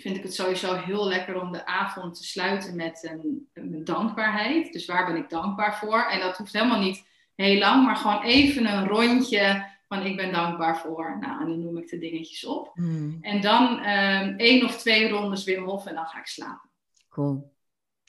vind 0.00 0.16
ik 0.16 0.22
het 0.22 0.34
sowieso 0.34 0.74
heel 0.74 1.08
lekker 1.08 1.40
om 1.40 1.52
de 1.52 1.66
avond 1.66 2.14
te 2.14 2.24
sluiten 2.24 2.76
met 2.76 3.08
een, 3.12 3.48
een, 3.52 3.84
dankbaarheid. 3.84 4.72
Dus 4.72 4.86
waar 4.86 5.06
ben 5.06 5.16
ik 5.16 5.30
dankbaar 5.30 5.78
voor? 5.78 6.06
En 6.10 6.20
dat 6.20 6.36
hoeft 6.36 6.52
helemaal 6.52 6.80
niet 6.80 7.06
heel 7.34 7.58
lang, 7.58 7.84
maar 7.84 7.96
gewoon 7.96 8.22
even 8.22 8.66
een 8.66 8.86
rondje 8.86 9.66
van 9.88 10.06
ik 10.06 10.16
ben 10.16 10.32
dankbaar 10.32 10.78
voor. 10.78 11.16
Nou, 11.20 11.40
en 11.40 11.48
dan 11.48 11.62
noem 11.62 11.78
ik 11.78 11.88
de 11.88 11.98
dingetjes 11.98 12.44
op. 12.44 12.70
Hmm. 12.74 13.18
En 13.20 13.40
dan 13.40 13.72
um, 13.72 14.36
één 14.36 14.64
of 14.64 14.76
twee 14.76 15.08
rondes 15.08 15.44
Wim 15.44 15.64
Hof 15.64 15.86
en 15.86 15.94
dan 15.94 16.06
ga 16.06 16.18
ik 16.18 16.26
slapen. 16.26 16.70
Cool. 17.08 17.52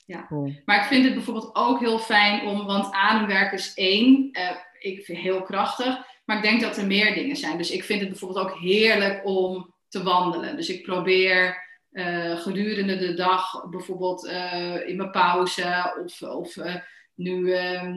Ja. 0.06 0.26
Cool. 0.26 0.52
Maar 0.64 0.80
ik 0.80 0.86
vind 0.86 1.04
het 1.04 1.14
bijvoorbeeld 1.14 1.54
ook 1.54 1.80
heel 1.80 1.98
fijn 1.98 2.46
om, 2.46 2.66
want 2.66 2.92
ademwerk 2.92 3.52
is 3.52 3.74
één. 3.74 4.28
Uh, 4.32 4.50
ik 4.78 5.04
vind 5.04 5.18
heel 5.18 5.42
krachtig. 5.42 6.08
Maar 6.24 6.36
ik 6.36 6.42
denk 6.42 6.60
dat 6.60 6.76
er 6.76 6.86
meer 6.86 7.14
dingen 7.14 7.36
zijn. 7.36 7.58
Dus 7.58 7.70
ik 7.70 7.84
vind 7.84 8.00
het 8.00 8.08
bijvoorbeeld 8.08 8.46
ook 8.46 8.58
heerlijk 8.58 9.20
om 9.24 9.74
te 9.88 10.02
wandelen. 10.02 10.56
Dus 10.56 10.68
ik 10.68 10.82
probeer 10.82 11.68
uh, 11.92 12.36
gedurende 12.36 12.96
de 12.96 13.14
dag, 13.14 13.68
bijvoorbeeld 13.70 14.26
uh, 14.26 14.88
in 14.88 14.96
mijn 14.96 15.10
pauze 15.10 15.94
of, 16.04 16.22
of 16.22 16.56
uh, 16.56 16.74
nu 17.14 17.52
ehm, 17.52 17.94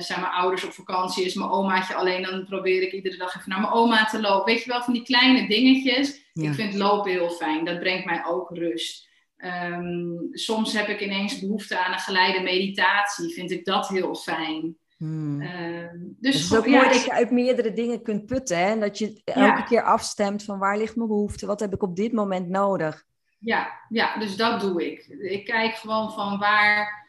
zijn 0.00 0.20
mijn 0.20 0.32
ouders 0.32 0.64
op 0.64 0.72
vakantie, 0.72 1.24
is 1.24 1.34
mijn 1.34 1.50
omaatje 1.50 1.94
alleen, 1.94 2.22
dan 2.22 2.44
probeer 2.44 2.82
ik 2.82 2.92
iedere 2.92 3.16
dag 3.16 3.36
even 3.36 3.50
naar 3.50 3.60
mijn 3.60 3.72
oma 3.72 4.04
te 4.04 4.20
lopen. 4.20 4.54
Weet 4.54 4.64
je 4.64 4.70
wel, 4.70 4.82
van 4.82 4.92
die 4.92 5.02
kleine 5.02 5.48
dingetjes. 5.48 6.22
Ja. 6.32 6.48
Ik 6.48 6.54
vind 6.54 6.74
lopen 6.74 7.10
heel 7.10 7.30
fijn, 7.30 7.64
dat 7.64 7.78
brengt 7.78 8.04
mij 8.04 8.24
ook 8.24 8.50
rust. 8.50 9.08
Um, 9.36 10.28
soms 10.30 10.72
heb 10.72 10.88
ik 10.88 11.00
ineens 11.00 11.40
behoefte 11.40 11.78
aan 11.78 11.92
een 11.92 11.98
geleide 11.98 12.40
meditatie, 12.40 13.34
vind 13.34 13.50
ik 13.50 13.64
dat 13.64 13.88
heel 13.88 14.14
fijn. 14.14 14.76
Hmm. 14.96 15.40
Uh, 15.42 15.88
dus 16.20 16.34
het 16.34 16.44
is 16.44 16.56
ook 16.56 16.66
ja, 16.66 16.70
mooi 16.70 16.88
dat 16.88 17.04
je 17.04 17.12
uit 17.12 17.30
meerdere 17.30 17.72
dingen 17.72 18.02
kunt 18.02 18.26
putten. 18.26 18.58
Hè? 18.58 18.70
En 18.70 18.80
dat 18.80 18.98
je 18.98 19.20
elke 19.24 19.64
keer 19.64 19.82
afstemt 19.82 20.44
van 20.44 20.58
waar 20.58 20.78
ligt 20.78 20.96
mijn 20.96 21.08
behoefte, 21.08 21.46
wat 21.46 21.60
heb 21.60 21.72
ik 21.74 21.82
op 21.82 21.96
dit 21.96 22.12
moment 22.12 22.48
nodig. 22.48 23.04
Ja, 23.44 23.80
ja, 23.88 24.16
dus 24.18 24.36
dat 24.36 24.60
doe 24.60 24.92
ik. 24.92 25.06
Ik 25.06 25.44
kijk 25.44 25.74
gewoon 25.74 26.12
van 26.12 26.38
waar, 26.38 27.06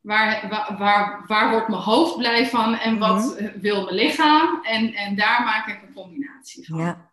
waar, 0.00 0.48
waar, 0.48 0.78
waar, 0.78 1.24
waar 1.26 1.50
wordt 1.50 1.68
mijn 1.68 1.82
hoofd 1.82 2.16
blij 2.16 2.46
van 2.46 2.74
en 2.74 2.98
wat 2.98 3.38
mhm. 3.40 3.60
wil 3.60 3.84
mijn 3.84 3.96
lichaam. 3.96 4.64
En, 4.64 4.94
en 4.94 5.16
daar 5.16 5.42
maak 5.42 5.66
ik 5.66 5.82
een 5.82 5.94
combinatie 5.94 6.66
van. 6.66 6.78
Ja. 6.78 7.10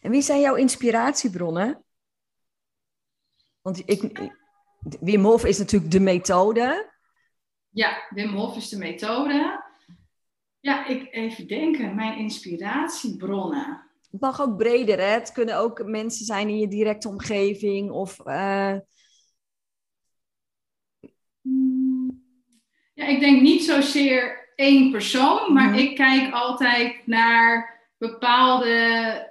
En 0.00 0.10
wie 0.10 0.22
zijn 0.22 0.40
jouw 0.40 0.54
inspiratiebronnen? 0.54 1.84
Want 3.60 3.82
ik, 3.88 4.30
Wim 5.00 5.24
Hof 5.24 5.44
is 5.44 5.58
natuurlijk 5.58 5.92
de 5.92 6.00
methode. 6.00 6.90
Ja, 7.68 8.06
Wim 8.10 8.34
Hof 8.34 8.56
is 8.56 8.68
de 8.68 8.78
methode. 8.78 9.64
Ja, 10.60 10.86
ik 10.86 11.14
even 11.14 11.46
denken, 11.46 11.94
mijn 11.94 12.18
inspiratiebronnen. 12.18 13.89
Het 14.10 14.20
mag 14.20 14.40
ook 14.40 14.56
breder, 14.56 14.98
hè? 14.98 15.04
Het 15.04 15.32
kunnen 15.32 15.58
ook 15.58 15.84
mensen 15.84 16.24
zijn 16.24 16.48
in 16.48 16.58
je 16.58 16.68
directe 16.68 17.08
omgeving 17.08 17.90
of... 17.90 18.18
Uh... 18.26 18.76
Ja, 22.94 23.06
ik 23.06 23.20
denk 23.20 23.42
niet 23.42 23.64
zozeer 23.64 24.52
één 24.54 24.90
persoon, 24.90 25.52
maar 25.52 25.68
mhm. 25.68 25.78
ik 25.78 25.94
kijk 25.94 26.32
altijd 26.32 27.06
naar 27.06 27.78
bepaalde 27.98 29.28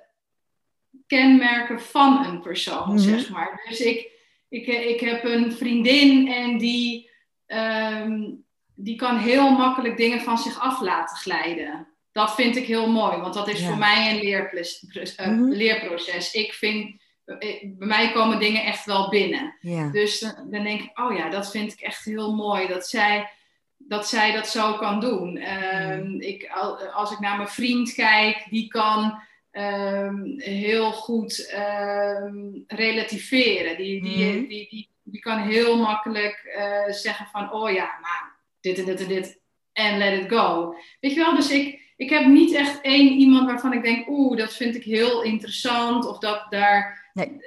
kenmerken 1.08 1.82
van 1.82 2.26
een 2.26 2.42
persoon, 2.42 2.92
mm 2.92 2.98
zeg 2.98 3.30
maar. 3.30 3.66
Dus 3.70 3.80
ik, 3.80 4.12
ik, 4.50 4.68
ik 4.68 5.00
heb 5.00 5.24
een 5.24 5.52
vriendin 5.52 6.28
en 6.28 6.58
die, 6.58 7.10
um, 7.48 8.46
die 8.76 8.96
kan 8.96 9.18
heel 9.18 9.52
makkelijk 9.52 9.98
dingen 9.98 10.22
van 10.22 10.38
zich 10.38 10.60
af 10.60 10.82
laten 10.82 11.18
glijden 11.18 11.88
dat 12.20 12.36
vind 12.36 12.56
ik 12.56 12.66
heel 12.66 12.90
mooi, 12.90 13.18
want 13.18 13.34
dat 13.34 13.48
is 13.48 13.66
voor 13.66 13.78
mij 13.78 14.12
een 14.12 14.22
leerproces, 14.22 15.18
uh, 15.20 15.28
mm 15.28 15.38
-hmm. 15.38 15.52
leerproces. 15.52 16.34
Ik 16.34 16.54
vind, 16.54 17.02
uh, 17.26 17.38
bij 17.64 17.88
mij 17.88 18.12
komen 18.12 18.40
dingen 18.40 18.64
echt 18.64 18.86
wel 18.86 19.10
binnen. 19.10 19.58
Ja. 19.62 19.90
Dus 19.90 20.20
dan, 20.20 20.34
dan, 20.52 20.64
denk 20.64 20.82
ik, 20.82 21.00
oh 21.00 21.18
ja, 21.18 21.30
dat 21.30 21.52
vind 21.52 21.74
ik 21.74 21.80
echt 21.80 22.06
heel 22.06 22.36
mooi 22.36 22.68
dat 22.68 22.88
zij 22.88 23.30
dat, 23.78 24.08
zij 24.08 24.32
dat 24.32 24.48
zo 24.48 24.74
kan 24.74 25.00
doen. 25.00 25.54
Um, 25.92 26.22
ik, 26.22 26.50
als 26.94 27.12
ik 27.12 27.20
naar 27.20 27.38
mijn 27.38 27.50
vriend 27.50 27.94
kijk, 27.94 28.46
die 28.50 28.68
kan 28.68 29.22
um, 29.52 30.34
heel 30.38 30.92
goed 30.92 31.54
um, 31.54 32.64
relativeren. 32.68 33.78
Die, 33.78 34.02
die, 34.02 34.26
mm 34.26 34.48
die, 34.48 34.68
die, 34.70 34.90
die, 35.04 35.22
kan 35.22 35.40
heel 35.40 35.78
makkelijk 35.78 36.56
uh, 36.58 36.94
zeggen 36.94 37.26
van, 37.32 37.54
oh 37.54 37.72
ja, 37.72 38.00
nou, 38.02 38.32
dit 38.62 38.78
en 38.78 38.86
dit 38.86 39.02
en 39.02 39.08
dit. 39.08 39.40
En 39.74 39.98
let 39.98 40.22
it 40.22 40.30
go. 40.32 40.76
Weet 41.00 41.14
je 41.14 41.20
wel, 41.20 41.36
dus 41.36 41.52
ik, 41.52 41.89
ik 42.00 42.10
heb 42.10 42.26
niet 42.26 42.54
echt 42.54 42.82
één 42.82 43.18
iemand 43.18 43.45
waarvan 43.45 43.74
ik 43.74 43.84
denk, 43.84 44.08
oeh, 44.08 44.38
dat 44.38 44.54
vind 44.54 44.76
ik 44.76 44.84
heel 44.84 45.22
interessant. 45.22 46.06
Of 46.06 46.18
dat 46.20 46.45
daar 46.50 47.10
nee. 47.14 47.41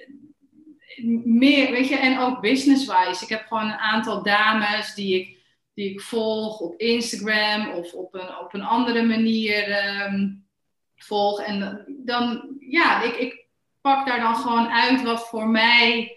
meer, 1.24 1.70
weet 1.70 1.88
je, 1.88 1.96
en 1.96 2.18
ook 2.18 2.40
business-wise. 2.40 3.22
Ik 3.22 3.28
heb 3.28 3.46
gewoon 3.46 3.64
een 3.64 3.78
aantal 3.78 4.22
dames 4.22 4.94
die 4.94 5.20
ik, 5.20 5.36
die 5.74 5.90
ik 5.90 6.00
volg 6.00 6.60
op 6.60 6.80
Instagram 6.80 7.68
of 7.68 7.92
op 7.92 8.14
een, 8.14 8.38
op 8.38 8.54
een 8.54 8.62
andere 8.62 9.02
manier 9.02 9.84
um, 10.06 10.46
volg. 10.96 11.40
En 11.40 11.84
dan, 12.04 12.56
ja, 12.58 13.02
ik, 13.02 13.16
ik 13.16 13.46
pak 13.80 14.06
daar 14.06 14.20
dan 14.20 14.36
gewoon 14.36 14.68
uit 14.68 15.02
wat 15.02 15.28
voor 15.28 15.48
mij 15.48 16.16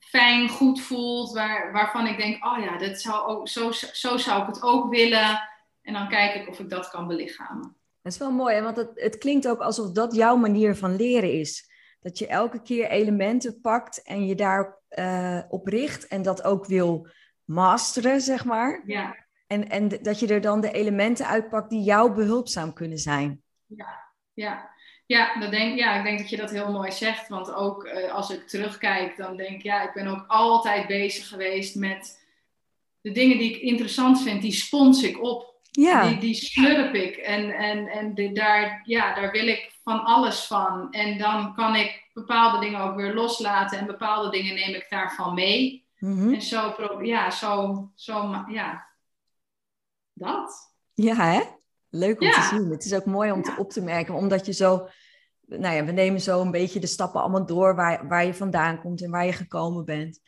fijn, 0.00 0.48
goed 0.48 0.80
voelt, 0.80 1.32
waar, 1.32 1.72
waarvan 1.72 2.06
ik 2.06 2.16
denk, 2.16 2.44
oh 2.44 2.64
ja, 2.64 2.78
dat 2.78 3.00
zou 3.00 3.26
ook, 3.26 3.48
zo, 3.48 3.70
zo 3.72 4.16
zou 4.16 4.40
ik 4.40 4.46
het 4.46 4.62
ook 4.62 4.90
willen. 4.90 5.52
En 5.84 5.92
dan 5.92 6.08
kijk 6.08 6.34
ik 6.34 6.48
of 6.48 6.58
ik 6.58 6.70
dat 6.70 6.90
kan 6.90 7.06
belichamen. 7.06 7.76
Dat 8.02 8.12
is 8.12 8.18
wel 8.18 8.32
mooi, 8.32 8.54
hè? 8.54 8.62
want 8.62 8.76
het, 8.76 8.90
het 8.94 9.18
klinkt 9.18 9.48
ook 9.48 9.60
alsof 9.60 9.92
dat 9.92 10.14
jouw 10.14 10.36
manier 10.36 10.76
van 10.76 10.96
leren 10.96 11.32
is. 11.32 11.70
Dat 12.00 12.18
je 12.18 12.26
elke 12.26 12.62
keer 12.62 12.88
elementen 12.88 13.60
pakt 13.60 14.02
en 14.02 14.26
je 14.26 14.34
daar 14.34 14.78
uh, 14.98 15.42
op 15.48 15.66
richt 15.66 16.06
en 16.06 16.22
dat 16.22 16.42
ook 16.42 16.66
wil 16.66 17.08
masteren, 17.44 18.20
zeg 18.20 18.44
maar. 18.44 18.82
Ja. 18.86 19.26
En, 19.46 19.68
en 19.68 19.88
dat 19.88 20.20
je 20.20 20.26
er 20.26 20.40
dan 20.40 20.60
de 20.60 20.72
elementen 20.72 21.26
uitpakt 21.26 21.70
die 21.70 21.82
jou 21.82 22.14
behulpzaam 22.14 22.72
kunnen 22.72 22.98
zijn. 22.98 23.42
Ja, 23.66 24.12
ja. 24.32 24.72
Ja, 25.06 25.40
dat 25.40 25.50
denk, 25.50 25.78
ja, 25.78 25.98
ik 25.98 26.04
denk 26.04 26.18
dat 26.18 26.30
je 26.30 26.36
dat 26.36 26.50
heel 26.50 26.72
mooi 26.72 26.92
zegt. 26.92 27.28
Want 27.28 27.52
ook 27.52 27.84
uh, 27.84 28.12
als 28.12 28.30
ik 28.30 28.48
terugkijk, 28.48 29.16
dan 29.16 29.36
denk 29.36 29.50
ik, 29.50 29.62
ja, 29.62 29.82
ik 29.88 29.94
ben 29.94 30.06
ook 30.06 30.24
altijd 30.26 30.86
bezig 30.86 31.28
geweest 31.28 31.74
met 31.74 32.26
de 33.00 33.12
dingen 33.12 33.38
die 33.38 33.54
ik 33.54 33.62
interessant 33.62 34.22
vind, 34.22 34.42
die 34.42 34.52
spons 34.52 35.02
ik 35.02 35.22
op. 35.22 35.53
Ja. 35.80 36.08
Die, 36.08 36.18
die 36.18 36.34
slurp 36.34 36.94
ik. 36.94 37.16
En, 37.16 37.50
en, 37.50 37.86
en 37.86 38.14
de, 38.14 38.32
daar, 38.32 38.82
ja, 38.84 39.14
daar 39.14 39.30
wil 39.30 39.46
ik 39.46 39.78
van 39.82 40.04
alles 40.04 40.44
van. 40.46 40.92
En 40.92 41.18
dan 41.18 41.54
kan 41.54 41.76
ik 41.76 42.10
bepaalde 42.12 42.58
dingen 42.58 42.80
ook 42.80 42.96
weer 42.96 43.14
loslaten. 43.14 43.78
En 43.78 43.86
bepaalde 43.86 44.30
dingen 44.30 44.54
neem 44.54 44.74
ik 44.74 44.86
daarvan 44.90 45.34
mee. 45.34 45.86
Mhm. 45.98 46.34
En 46.34 46.42
zo, 46.42 46.74
ja, 47.02 47.30
zo, 47.30 47.90
zo, 47.94 48.44
ja, 48.48 48.86
dat. 50.12 50.72
Ja, 50.94 51.14
hè? 51.14 51.40
Leuk 51.90 52.20
om 52.20 52.26
Ja. 52.26 52.32
te 52.32 52.56
zien. 52.56 52.70
Het 52.70 52.84
is 52.84 52.94
ook 52.94 53.04
mooi 53.04 53.32
om 53.32 53.42
te, 53.42 53.54
op 53.58 53.70
te 53.70 53.82
merken, 53.82 54.14
omdat 54.14 54.46
je 54.46 54.52
zo... 54.52 54.88
Nou 55.46 55.74
ja, 55.74 55.84
we 55.84 55.92
nemen 55.92 56.20
zo 56.20 56.40
een 56.40 56.50
beetje 56.50 56.80
de 56.80 56.86
stappen 56.86 57.20
allemaal 57.20 57.46
door 57.46 57.74
waar, 57.74 58.08
waar 58.08 58.24
je 58.24 58.34
vandaan 58.34 58.80
komt 58.80 59.02
en 59.02 59.10
waar 59.10 59.26
je 59.26 59.32
gekomen 59.32 59.84
bent. 59.84 60.20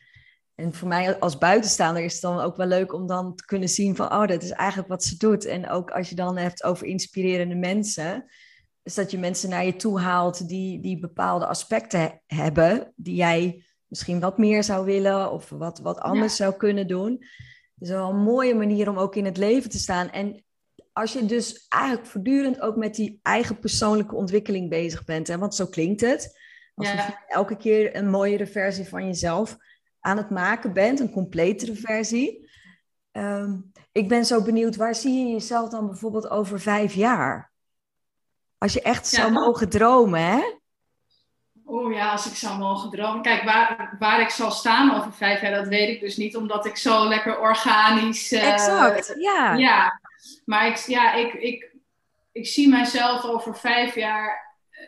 En 0.56 0.74
voor 0.74 0.88
mij 0.88 1.18
als 1.18 1.38
buitenstaander 1.38 2.02
is 2.04 2.12
het 2.12 2.22
dan 2.22 2.40
ook 2.40 2.56
wel 2.56 2.66
leuk 2.66 2.92
om 2.92 3.06
dan 3.06 3.34
te 3.34 3.44
kunnen 3.44 3.68
zien 3.68 3.96
van, 3.96 4.12
oh, 4.12 4.26
dat 4.26 4.42
is 4.42 4.50
eigenlijk 4.50 4.88
wat 4.88 5.04
ze 5.04 5.16
doet. 5.16 5.44
En 5.44 5.68
ook 5.68 5.90
als 5.90 6.08
je 6.08 6.14
dan 6.14 6.36
hebt 6.36 6.64
over 6.64 6.86
inspirerende 6.86 7.54
mensen, 7.54 8.24
is 8.82 8.94
dat 8.94 9.10
je 9.10 9.18
mensen 9.18 9.48
naar 9.48 9.64
je 9.64 9.76
toe 9.76 10.00
haalt 10.00 10.48
die, 10.48 10.80
die 10.80 10.98
bepaalde 11.00 11.46
aspecten 11.46 12.00
he- 12.00 12.36
hebben, 12.36 12.92
die 12.96 13.14
jij 13.14 13.64
misschien 13.86 14.20
wat 14.20 14.38
meer 14.38 14.64
zou 14.64 14.84
willen 14.84 15.32
of 15.32 15.48
wat, 15.48 15.78
wat 15.78 15.98
anders 15.98 16.36
zou 16.36 16.54
kunnen 16.54 16.86
doen. 16.86 17.10
Dat 17.74 17.88
is 17.88 17.94
wel 17.94 18.10
een 18.10 18.22
mooie 18.22 18.54
manier 18.54 18.88
om 18.88 18.98
ook 18.98 19.16
in 19.16 19.24
het 19.24 19.36
leven 19.36 19.70
te 19.70 19.78
staan. 19.78 20.10
En 20.10 20.44
als 20.92 21.12
je 21.12 21.26
dus 21.26 21.66
eigenlijk 21.68 22.06
voortdurend 22.06 22.60
ook 22.60 22.76
met 22.76 22.94
die 22.94 23.18
eigen 23.22 23.58
persoonlijke 23.58 24.14
ontwikkeling 24.14 24.70
bezig 24.70 25.04
bent, 25.04 25.26
hè, 25.28 25.38
want 25.38 25.54
zo 25.54 25.66
klinkt 25.66 26.00
het. 26.00 26.38
Alsof 26.74 26.94
Ja. 26.94 27.06
je 27.06 27.32
elke 27.34 27.56
keer 27.56 27.96
een 27.96 28.10
mooiere 28.10 28.46
versie 28.46 28.88
van 28.88 29.06
jezelf 29.06 29.56
aan 30.06 30.16
het 30.16 30.30
maken 30.30 30.72
bent, 30.72 31.00
een 31.00 31.10
completere 31.10 31.74
versie. 31.74 32.50
Ehm, 33.12 33.56
ik 33.92 34.08
ben 34.08 34.24
zo 34.24 34.42
benieuwd, 34.42 34.76
waar 34.76 34.94
zie 34.94 35.18
je 35.26 35.32
jezelf 35.32 35.68
dan 35.70 35.86
bijvoorbeeld 35.86 36.28
over 36.30 36.60
vijf 36.60 36.94
jaar? 36.94 37.52
Als 38.58 38.72
je 38.72 38.82
echt 38.82 39.10
Ja, 39.10 39.20
zou 39.20 39.32
mogen 39.32 39.68
dromen, 39.68 40.20
hè? 40.20 40.40
Oeh 41.66 41.94
ja, 41.94 42.10
als 42.12 42.26
ik 42.26 42.34
zou 42.34 42.58
mogen 42.58 42.90
dromen. 42.90 43.22
Kijk, 43.22 43.42
waar, 43.42 43.96
waar 43.98 44.20
ik 44.20 44.28
zal 44.30 44.50
staan 44.50 44.94
over 44.96 45.12
vijf 45.12 45.40
jaar, 45.40 45.54
dat 45.54 45.68
weet 45.68 45.88
ik 45.88 46.00
dus 46.00 46.16
niet, 46.16 46.36
omdat 46.36 46.66
ik 46.66 46.76
zo 46.76 47.08
lekker 47.08 47.38
organisch. 47.40 48.32
eh, 48.32 48.52
exact, 48.52 49.14
ja. 49.18 49.54
Ja, 49.54 50.00
maar 50.44 50.66
ik, 50.66 50.76
ja, 50.76 51.14
ik, 51.14 51.32
ik, 51.32 51.74
ik 52.32 52.46
zie 52.46 52.68
mijzelf 52.68 53.24
over 53.24 53.56
vijf 53.56 53.94
jaar 53.94 54.56
eh, 54.70 54.84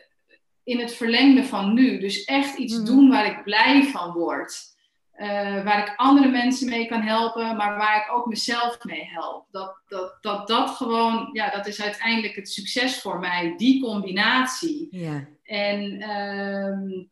in 0.63 0.79
het 0.79 0.93
verlengde 0.93 1.43
van 1.43 1.73
nu. 1.73 1.99
Dus 1.99 2.23
echt 2.23 2.57
iets 2.57 2.75
Mhm. 2.75 2.85
doen 2.85 3.09
waar 3.09 3.25
ik 3.25 3.43
blij 3.43 3.83
van 3.83 4.11
word. 4.13 4.77
Eh, 5.19 5.63
waar 5.63 5.87
ik 5.87 5.93
andere 5.95 6.27
mensen 6.27 6.69
mee 6.69 6.87
kan 6.87 7.01
helpen, 7.01 7.55
maar 7.55 7.77
waar 7.77 8.05
ik 8.05 8.15
ook 8.15 8.25
mezelf 8.25 8.83
mee 8.83 9.05
help. 9.05 9.45
Dat 9.51 9.79
dat, 9.87 10.17
dat, 10.21 10.47
dat 10.47 10.69
gewoon, 10.69 11.29
ja, 11.33 11.49
dat 11.49 11.67
is 11.67 11.81
uiteindelijk 11.81 12.35
het 12.35 12.49
succes 12.49 13.01
voor 13.01 13.19
mij, 13.19 13.53
die 13.57 13.83
combinatie. 13.83 14.87
Ja. 14.91 15.27
En 15.43 16.01
ehm, 16.01 17.03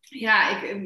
ja, 0.00 0.56
ik, 0.56 0.62
eh, 0.62 0.76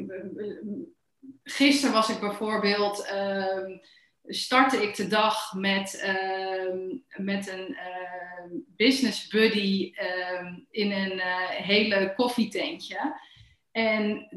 gisteren 1.43 1.93
was 1.93 2.09
ik 2.09 2.19
bijvoorbeeld, 2.19 3.05
ehm, 3.05 3.77
startte 4.25 4.83
ik 4.83 4.95
de 4.95 5.07
dag 5.07 5.53
met, 5.53 5.99
ehm, 5.99 6.77
met 7.25 7.47
een 7.47 7.75
ehm, 7.75 8.49
business 8.75 9.27
buddy 9.27 9.93
in 10.69 10.91
een 10.91 11.19
eh, 11.19 11.49
hele 11.49 12.13
koffietentje. 12.15 13.19
En 13.71 14.27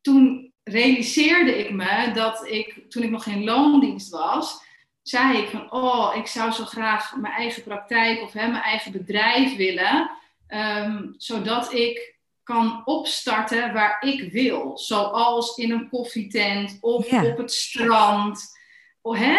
toen 0.00 0.49
realiseerde 0.64 1.58
ik 1.58 1.70
me 1.70 2.10
dat 2.14 2.46
ik, 2.46 2.84
toen 2.88 3.02
ik 3.02 3.10
nog 3.10 3.26
in 3.26 3.44
loondienst 3.44 4.10
was, 4.10 4.62
zei 5.02 5.38
ik 5.38 5.48
van, 5.48 5.72
oh, 5.72 6.16
ik 6.16 6.26
zou 6.26 6.50
zo 6.50 6.64
graag 6.64 7.16
mijn 7.16 7.34
eigen 7.34 7.62
praktijk 7.62 8.22
of 8.22 8.32
hè, 8.32 8.48
mijn 8.48 8.62
eigen 8.62 8.92
bedrijf 8.92 9.56
willen. 9.56 10.10
Ehm, 10.46 11.06
zodat 11.16 11.72
ik 11.72 12.18
kan 12.42 12.82
opstarten 12.84 13.72
waar 13.72 13.96
ik 14.00 14.32
wil. 14.32 14.78
Zoals 14.78 15.56
in 15.56 15.70
een 15.70 15.88
koffietent 15.88 16.78
of 16.80 17.12
op 17.12 17.36
het 17.36 17.52
strand. 17.52 18.58
Oh, 19.00 19.18
hè? 19.18 19.38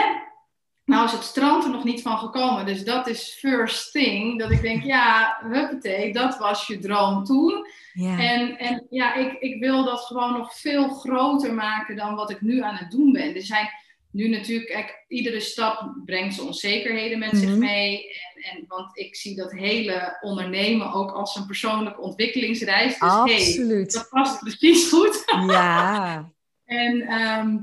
Nou 0.91 1.05
is 1.05 1.11
het 1.11 1.23
strand 1.23 1.63
er 1.63 1.69
nog 1.69 1.83
niet 1.83 2.01
van 2.01 2.17
gekomen. 2.17 2.65
Dus 2.65 2.83
dat 2.83 3.07
is 3.07 3.37
first 3.39 3.91
thing. 3.91 4.39
Dat 4.39 4.51
ik 4.51 4.61
denk, 4.61 4.83
ja, 4.83 5.37
huppatee, 5.43 6.13
dat 6.13 6.37
was 6.37 6.67
je 6.67 6.79
droom 6.79 7.23
toen. 7.23 7.65
Ja. 7.93 8.19
En, 8.19 8.57
en 8.57 8.87
ja, 8.89 9.15
ik, 9.15 9.33
ik 9.39 9.59
wil 9.59 9.83
dat 9.83 9.99
gewoon 9.99 10.33
nog 10.33 10.55
veel 10.59 10.89
groter 10.89 11.53
maken 11.53 11.95
dan 11.95 12.15
wat 12.15 12.29
ik 12.29 12.41
nu 12.41 12.61
aan 12.61 12.75
het 12.75 12.91
doen 12.91 13.11
ben. 13.11 13.35
Er 13.35 13.41
zijn 13.41 13.69
nu 14.11 14.27
natuurlijk, 14.29 14.69
kijk, 14.69 15.05
iedere 15.07 15.39
stap 15.39 15.93
brengt 16.05 16.33
zijn 16.35 16.47
onzekerheden 16.47 17.19
met 17.19 17.37
zich 17.37 17.49
Mhm. 17.49 17.59
mee. 17.59 18.09
En, 18.09 18.51
en, 18.51 18.65
want 18.67 18.97
ik 18.97 19.15
zie 19.15 19.35
dat 19.35 19.51
hele 19.51 20.17
ondernemen 20.21 20.93
ook 20.93 21.11
als 21.11 21.35
een 21.35 21.45
persoonlijke 21.45 22.01
ontwikkelingsreis. 22.01 22.99
Dus 22.99 23.09
hey, 23.13 23.19
Absoluut. 23.19 23.93
dat 23.93 24.09
past 24.09 24.39
precies 24.39 24.89
goed. 24.89 25.23
Ja. 25.47 26.25
En 26.65 27.01
ehm, 27.01 27.57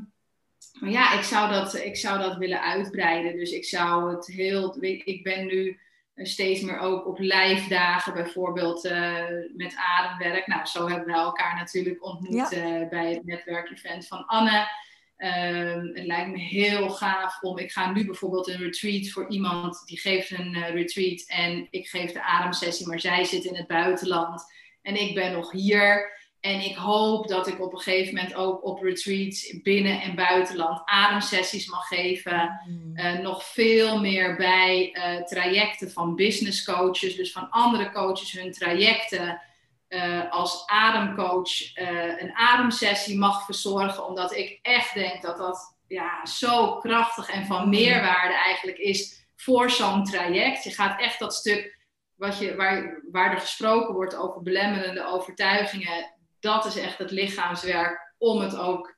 maar 0.80 0.90
ja, 0.90 1.18
ik 1.18 1.22
zou, 1.22 1.50
dat, 1.50 1.74
ik 1.74 1.96
zou 1.96 2.18
dat 2.18 2.36
willen 2.36 2.62
uitbreiden. 2.62 3.36
Dus 3.36 3.50
ik 3.50 3.64
zou 3.64 4.14
het 4.14 4.26
heel. 4.26 4.76
Ik 4.82 5.22
ben 5.22 5.46
nu 5.46 5.78
eh, 6.14 6.24
steeds 6.24 6.60
meer 6.60 6.78
ook 6.78 7.06
op 7.06 7.18
live 7.18 7.68
dagen, 7.68 8.14
bijvoorbeeld 8.14 8.84
eh, 8.84 9.24
met 9.56 9.74
ademwerk. 9.76 10.46
Nou, 10.46 10.66
zo 10.66 10.88
hebben 10.88 11.06
we 11.06 11.12
elkaar 11.12 11.54
natuurlijk 11.54 12.04
ontmoet 12.04 12.52
eh, 12.52 12.88
bij 12.88 13.12
het 13.12 13.24
netwerkevent 13.24 14.06
van 14.06 14.26
Anne. 14.26 14.68
Ehm, 15.16 15.86
het 15.86 16.06
lijkt 16.06 16.30
me 16.30 16.38
heel 16.38 16.90
gaaf 16.90 17.42
om. 17.42 17.58
Ik 17.58 17.72
ga 17.72 17.92
nu 17.92 18.04
bijvoorbeeld 18.04 18.48
een 18.48 18.58
retreat 18.58 19.08
voor 19.08 19.28
iemand 19.28 19.82
die 19.86 19.98
geeft 19.98 20.30
een 20.30 20.70
retreat 20.70 21.24
en 21.26 21.66
ik 21.70 21.88
geef 21.88 22.12
de 22.12 22.22
ademsessie, 22.22 22.86
maar 22.86 23.00
zij 23.00 23.24
zit 23.24 23.44
in 23.44 23.56
het 23.56 23.66
buitenland 23.66 24.44
en 24.82 25.00
ik 25.00 25.14
ben 25.14 25.32
nog 25.32 25.52
hier. 25.52 26.17
En 26.40 26.60
ik 26.60 26.76
hoop 26.76 27.28
dat 27.28 27.46
ik 27.46 27.60
op 27.60 27.72
een 27.72 27.78
gegeven 27.78 28.14
moment 28.14 28.34
ook 28.34 28.64
op 28.64 28.82
retreats 28.82 29.60
binnen 29.62 30.00
en 30.00 30.14
buitenland 30.14 30.82
ademsessies 30.84 31.68
mag 31.70 31.86
geven. 31.86 32.60
Uh, 32.94 33.18
nog 33.18 33.44
veel 33.44 34.00
meer 34.00 34.36
bij 34.36 34.92
uh, 34.92 35.22
trajecten 35.24 35.90
van 35.90 36.14
business 36.14 36.64
coaches, 36.64 37.16
dus 37.16 37.32
van 37.32 37.50
andere 37.50 37.90
coaches, 37.90 38.32
hun 38.32 38.52
trajecten. 38.52 39.42
Uh, 39.88 40.30
als 40.30 40.66
ademcoach 40.66 41.76
een 42.18 42.34
ademsessie 42.34 43.18
mag 43.18 43.44
verzorgen, 43.44 44.06
omdat 44.06 44.36
ik 44.36 44.58
echt 44.62 44.94
denk 44.94 45.22
dat 45.22 45.36
dat 45.36 45.76
ja, 45.86 46.26
zo 46.26 46.76
krachtig 46.76 47.30
en 47.30 47.46
van 47.46 47.68
meerwaarde 47.68 48.34
eigenlijk 48.34 48.78
is 48.78 49.26
voor 49.36 49.70
zo'n 49.70 50.04
traject. 50.04 50.64
Je 50.64 50.70
gaat 50.70 51.00
echt 51.00 51.18
dat 51.18 51.34
stuk 51.34 51.78
wat 52.14 52.38
je, 52.38 52.56
waar, 52.56 53.02
waar 53.10 53.32
er 53.32 53.40
gesproken 53.40 53.94
wordt 53.94 54.16
over 54.16 54.42
belemmerende 54.42 55.06
overtuigingen, 55.06 56.14
dat 56.40 56.64
is 56.64 56.76
echt 56.76 56.98
het 56.98 57.10
lichaamswerk 57.10 58.14
om 58.18 58.40
het 58.40 58.56
ook 58.56 58.96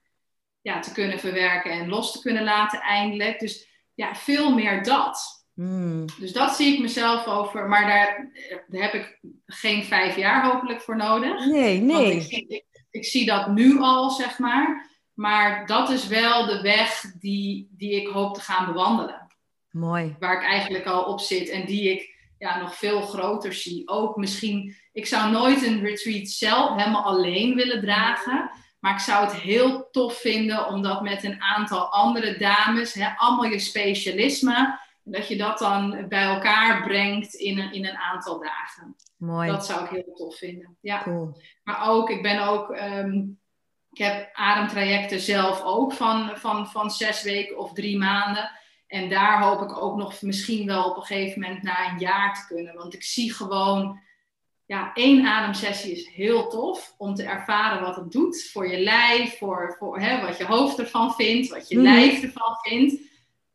ja, 0.61 0.81
te 0.81 0.93
kunnen 0.93 1.19
verwerken 1.19 1.71
en 1.71 1.89
los 1.89 2.13
te 2.13 2.21
kunnen 2.21 2.45
laten 2.45 2.81
eindelijk. 2.81 3.39
Dus 3.41 3.69
ja, 3.95 4.15
veel 4.15 4.55
meer 4.55 4.83
dat. 4.83 5.45
Mm. 5.55 6.07
Dus 6.19 6.33
dat 6.33 6.57
zie 6.57 6.75
ik 6.75 6.81
mezelf 6.81 7.27
over, 7.27 7.69
maar 7.69 7.87
daar, 7.87 8.31
daar 8.69 8.83
heb 8.83 8.95
ik 8.95 9.19
geen 9.47 9.85
vijf 9.85 10.17
jaar 10.17 10.53
hopelijk 10.53 10.81
voor 10.81 10.97
nodig. 10.97 11.47
Nee, 11.47 11.81
nee. 11.81 12.15
Ik 12.15 12.23
zie, 12.23 12.47
ik, 12.49 12.65
ik, 12.91 13.05
zie 13.05 13.27
dat 13.27 13.49
nu 13.49 13.79
al, 13.79 14.11
zeg 14.11 14.39
maar. 14.39 14.89
Maar 15.15 15.67
dat 15.67 15.91
is 15.91 16.07
wel 16.07 16.47
de 16.47 16.61
weg 16.61 17.01
die, 17.19 17.69
die 17.71 18.01
ik 18.01 18.07
hoop 18.07 18.35
te 18.35 18.41
gaan 18.41 18.67
bewandelen. 18.67 19.27
Mooi. 19.71 20.17
Waar 20.19 20.37
ik 20.37 20.49
eigenlijk 20.49 20.87
al 20.87 21.03
op 21.03 21.21
zit 21.21 21.49
en 21.49 21.67
die 21.67 21.91
ik 21.91 22.20
ja, 22.41 22.61
nog 22.61 22.75
veel 22.75 23.01
groter 23.01 23.53
zie. 23.53 23.89
Ook 23.89 24.17
misschien, 24.17 24.77
ik 24.93 25.07
zou 25.07 25.31
nooit 25.31 25.67
een 25.67 25.81
retreat 25.81 26.29
zelf 26.29 26.77
helemaal 26.77 27.05
alleen 27.05 27.55
willen 27.55 27.81
dragen. 27.81 28.51
Maar 28.79 28.93
ik 28.93 28.99
zou 28.99 29.25
het 29.25 29.35
heel 29.35 29.91
tof 29.91 30.15
vinden 30.15 30.67
om 30.67 30.83
dat 30.83 31.03
met 31.03 31.25
een 31.25 31.43
aantal 31.43 31.93
andere 31.93 32.39
dames, 32.39 32.95
hè, 32.95 33.09
allemaal 33.17 33.45
je 33.45 33.59
specialisme, 33.59 34.79
dat 35.03 35.29
je 35.29 35.37
dat 35.37 35.59
dan 35.59 36.09
bij 36.09 36.23
elkaar 36.23 36.83
brengt 36.83 37.35
in 37.35 37.59
een, 37.59 37.73
in 37.73 37.87
een 37.87 37.97
aantal 37.97 38.39
dagen. 38.41 38.97
Mooi. 39.17 39.51
Dat 39.51 39.67
zou 39.67 39.85
ik 39.85 39.91
heel 39.91 40.15
tof 40.15 40.37
vinden. 40.37 40.77
Ja. 40.81 41.03
Cool. 41.03 41.41
Maar 41.63 41.89
ook, 41.89 42.11
ik 42.11 42.23
ben 42.23 42.47
ook, 42.47 42.71
um, 42.71 43.41
Ik 43.91 43.99
heb 43.99 44.29
ademtrajecten 44.33 45.21
zelf 45.21 45.63
ook 45.63 45.93
van, 45.93 46.31
van, 46.35 46.69
van 46.69 46.91
zes 46.91 47.23
weken 47.23 47.59
of 47.59 47.73
drie 47.73 47.99
maanden. 47.99 48.51
En 48.91 49.09
daar 49.09 49.43
hoop 49.43 49.63
ik 49.63 49.83
ook 49.83 49.97
nog 49.97 50.23
misschien 50.23 50.67
wel 50.67 50.91
op 50.91 50.97
een 50.97 51.03
gegeven 51.03 51.41
moment 51.41 51.63
na 51.63 51.91
een 51.91 51.99
jaar 51.99 52.35
te 52.35 52.55
kunnen. 52.55 52.75
Want 52.75 52.95
ik 52.95 53.03
zie 53.03 53.33
gewoon, 53.33 54.01
ja, 54.67 54.91
één 54.95 55.27
ademsessie 55.27 55.93
is 55.93 56.09
heel 56.09 56.49
tof 56.49 56.95
om 56.99 57.15
te 57.15 57.23
ervaren 57.23 57.83
wat 57.83 57.97
het 57.97 58.13
doet 58.13 58.49
voor 58.53 58.69
je 58.69 58.79
lijf, 58.79 59.39
voor, 59.39 59.77
voor 59.79 60.01
hè, 60.01 60.21
wat 60.27 60.37
je 60.37 60.45
hoofd 60.45 60.79
ervan 60.79 61.15
vindt, 61.15 61.49
wat 61.49 61.69
je 61.69 61.79
mhm. 61.79 61.85
lijf 61.85 62.23
ervan 62.23 62.57
vindt. 62.63 63.01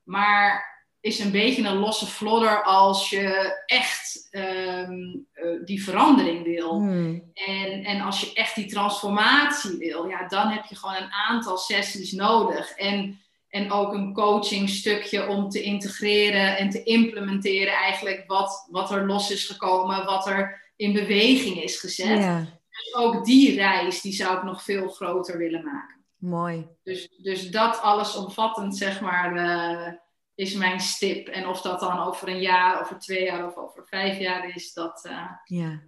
Maar 0.03 0.73
is 1.01 1.19
een 1.19 1.31
beetje 1.31 1.67
een 1.67 1.77
losse 1.77 2.05
flodder 2.05 2.63
als 2.63 3.09
je 3.09 3.61
echt 3.65 4.27
ehm, 4.31 4.93
eh, 5.33 5.65
die 5.65 5.83
verandering 5.83 6.43
wil. 6.43 6.71
Hmm. 6.71 7.31
En, 7.33 7.83
en 7.83 8.01
als 8.01 8.21
je 8.21 8.33
echt 8.33 8.55
die 8.55 8.65
transformatie 8.65 9.77
wil, 9.77 10.05
ja, 10.05 10.27
dan 10.27 10.47
heb 10.47 10.65
je 10.65 10.75
gewoon 10.75 10.95
een 10.95 11.11
aantal 11.11 11.57
sessies 11.57 12.11
nodig. 12.11 12.71
En, 12.71 13.19
en 13.55 13.71
ook 13.71 13.93
een 13.93 14.13
coachingstukje 14.13 15.27
om 15.27 15.49
te 15.49 15.61
integreren 15.61 16.57
en 16.57 16.69
te 16.69 16.83
implementeren 16.83 17.73
eigenlijk 17.73 18.23
wat, 18.27 18.67
wat 18.71 18.91
er 18.91 19.05
los 19.05 19.31
is 19.31 19.45
gekomen, 19.47 20.05
wat 20.05 20.27
er 20.27 20.71
in 20.75 20.93
beweging 20.93 21.63
is 21.63 21.79
gezet. 21.79 22.47
Dus 22.69 22.95
ook 22.95 23.25
die 23.25 23.55
reis, 23.55 24.01
die 24.01 24.13
zou 24.13 24.37
ik 24.37 24.43
nog 24.43 24.63
veel 24.63 24.89
groter 24.89 25.37
willen 25.37 25.63
maken. 25.63 26.05
Mooi. 26.17 26.67
Dus, 26.83 27.09
dus 27.17 27.51
dat 27.51 27.81
alles 27.81 28.15
omvattend, 28.15 28.77
zeg 28.77 29.01
maar... 29.01 29.35
Uh, 29.35 29.93
is 30.35 30.53
mijn 30.53 30.79
stip. 30.79 31.27
En 31.27 31.47
of 31.47 31.61
dat 31.61 31.79
dan 31.79 31.99
over 31.99 32.27
een 32.27 32.41
jaar, 32.41 32.81
over 32.81 32.99
twee 32.99 33.23
jaar 33.23 33.47
of 33.47 33.55
over 33.55 33.85
vijf 33.87 34.19
jaar 34.19 34.55
is, 34.55 34.73
dat. 34.73 35.05
Uh, 35.07 35.31
ja. 35.43 35.81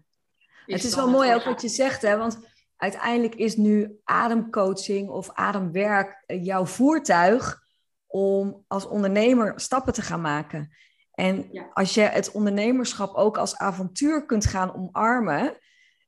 het 0.66 0.84
is 0.84 0.96
wel 0.96 1.10
mooi 1.10 1.34
ook 1.34 1.44
wat 1.44 1.62
je 1.62 1.68
zegt, 1.68 2.02
hè? 2.02 2.18
Want 2.18 2.40
uiteindelijk 2.78 3.36
is 3.36 3.56
nu 3.56 4.00
ademcoaching 4.04 5.10
of 5.10 5.30
ademwerk 5.34 6.24
eh, 6.26 6.46
jouw 6.46 6.66
voertuig 6.66 7.60
om 8.08 8.64
als 8.68 8.88
ondernemer 8.88 9.60
stappen 9.60 9.94
te 9.94 10.02
gaan 10.02 10.22
maken. 10.22 10.76
En 11.12 11.50
als 11.74 11.94
je 11.94 12.02
het 12.02 12.32
ondernemerschap 12.32 13.16
ook 13.16 13.38
als 13.38 13.58
avontuur 13.58 14.26
kunt 14.26 14.46
gaan 14.46 14.76
omarmen, 14.76 15.58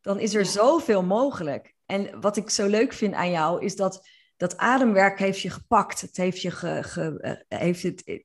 dan 0.02 0.20
is 0.20 0.36
er 0.36 0.46
zoveel 0.46 1.04
mogelijk. 1.04 1.76
En 1.86 2.22
wat 2.22 2.38
ik 2.38 2.50
zo 2.50 2.68
leuk 2.68 2.94
vind 2.94 3.14
aan 3.14 3.32
jou 3.32 3.64
is 3.66 3.76
dat 3.76 4.08
dat 4.40 4.58
ademwerk 4.58 5.20
heeft 5.20 5.40
je 5.40 5.50
gepakt. 5.50 6.02
Het 6.02 6.18
heeft 6.18 6.42
je 6.42 6.52
ge, 6.52 7.20
eh, 7.48 7.60
heeft 7.60 7.84
het, 7.84 8.24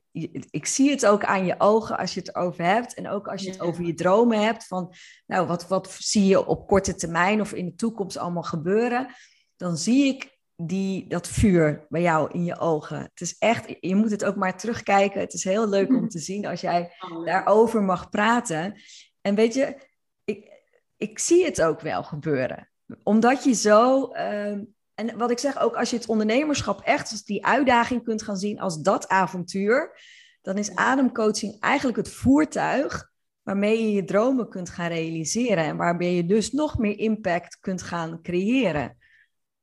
ik 0.50 0.66
zie 0.66 0.90
het 0.90 1.06
ook 1.06 1.24
aan 1.24 1.46
je 1.46 1.54
ogen 1.58 1.96
als 1.96 2.14
je 2.14 2.20
het 2.20 2.34
over 2.34 2.64
hebt. 2.64 2.94
En 2.94 3.08
ook 3.08 3.28
als 3.28 3.42
je 3.42 3.50
het 3.50 3.60
over 3.60 3.84
je 3.84 3.94
dromen 3.94 4.42
hebt. 4.42 4.66
Van, 4.66 4.94
nou, 5.26 5.46
wat, 5.46 5.68
wat 5.68 5.96
zie 5.98 6.26
je 6.26 6.46
op 6.46 6.66
korte 6.66 6.94
termijn 6.94 7.40
of 7.40 7.52
in 7.52 7.66
de 7.66 7.74
toekomst 7.74 8.16
allemaal 8.16 8.42
gebeuren? 8.42 9.14
Dan 9.56 9.76
zie 9.76 10.04
ik 10.06 10.38
die, 10.56 11.08
dat 11.08 11.28
vuur 11.28 11.86
bij 11.88 12.02
jou 12.02 12.30
in 12.32 12.44
je 12.44 12.58
ogen. 12.58 13.00
Het 13.00 13.20
is 13.20 13.38
echt, 13.38 13.76
je 13.80 13.94
moet 13.94 14.10
het 14.10 14.24
ook 14.24 14.36
maar 14.36 14.58
terugkijken. 14.58 15.20
Het 15.20 15.32
is 15.32 15.44
heel 15.44 15.68
leuk 15.68 15.88
om 15.88 16.08
te 16.08 16.18
zien 16.18 16.46
als 16.46 16.60
jij 16.60 16.92
oh, 17.00 17.24
daarover 17.24 17.82
mag 17.82 18.10
praten. 18.10 18.80
En 19.20 19.34
weet 19.34 19.54
je, 19.54 19.88
ik, 20.24 20.52
ik 20.96 21.18
zie 21.18 21.44
het 21.44 21.62
ook 21.62 21.80
wel 21.80 22.02
gebeuren. 22.02 22.70
Omdat 23.02 23.44
je 23.44 23.52
zo 23.54 24.06
ehm, 24.06 24.60
en 24.94 25.18
wat 25.18 25.30
ik 25.30 25.38
zeg 25.38 25.58
ook, 25.58 25.76
als 25.76 25.90
je 25.90 25.96
het 25.96 26.06
ondernemerschap 26.06 26.80
echt 26.80 27.10
als 27.10 27.24
die 27.24 27.46
uitdaging 27.46 28.04
kunt 28.04 28.22
gaan 28.22 28.36
zien 28.36 28.60
als 28.60 28.82
dat 28.82 29.08
avontuur, 29.08 30.00
dan 30.42 30.58
is 30.58 30.74
ademcoaching 30.74 31.60
eigenlijk 31.60 31.96
het 31.96 32.10
voertuig 32.10 33.12
waarmee 33.42 33.82
je 33.82 33.92
je 33.92 34.04
dromen 34.04 34.48
kunt 34.48 34.70
gaan 34.70 34.88
realiseren 34.88 35.64
en 35.64 35.76
waarbij 35.76 36.14
je 36.14 36.26
dus 36.26 36.52
nog 36.52 36.78
meer 36.78 36.98
impact 36.98 37.58
kunt 37.60 37.82
gaan 37.82 38.22
creëren. 38.22 38.98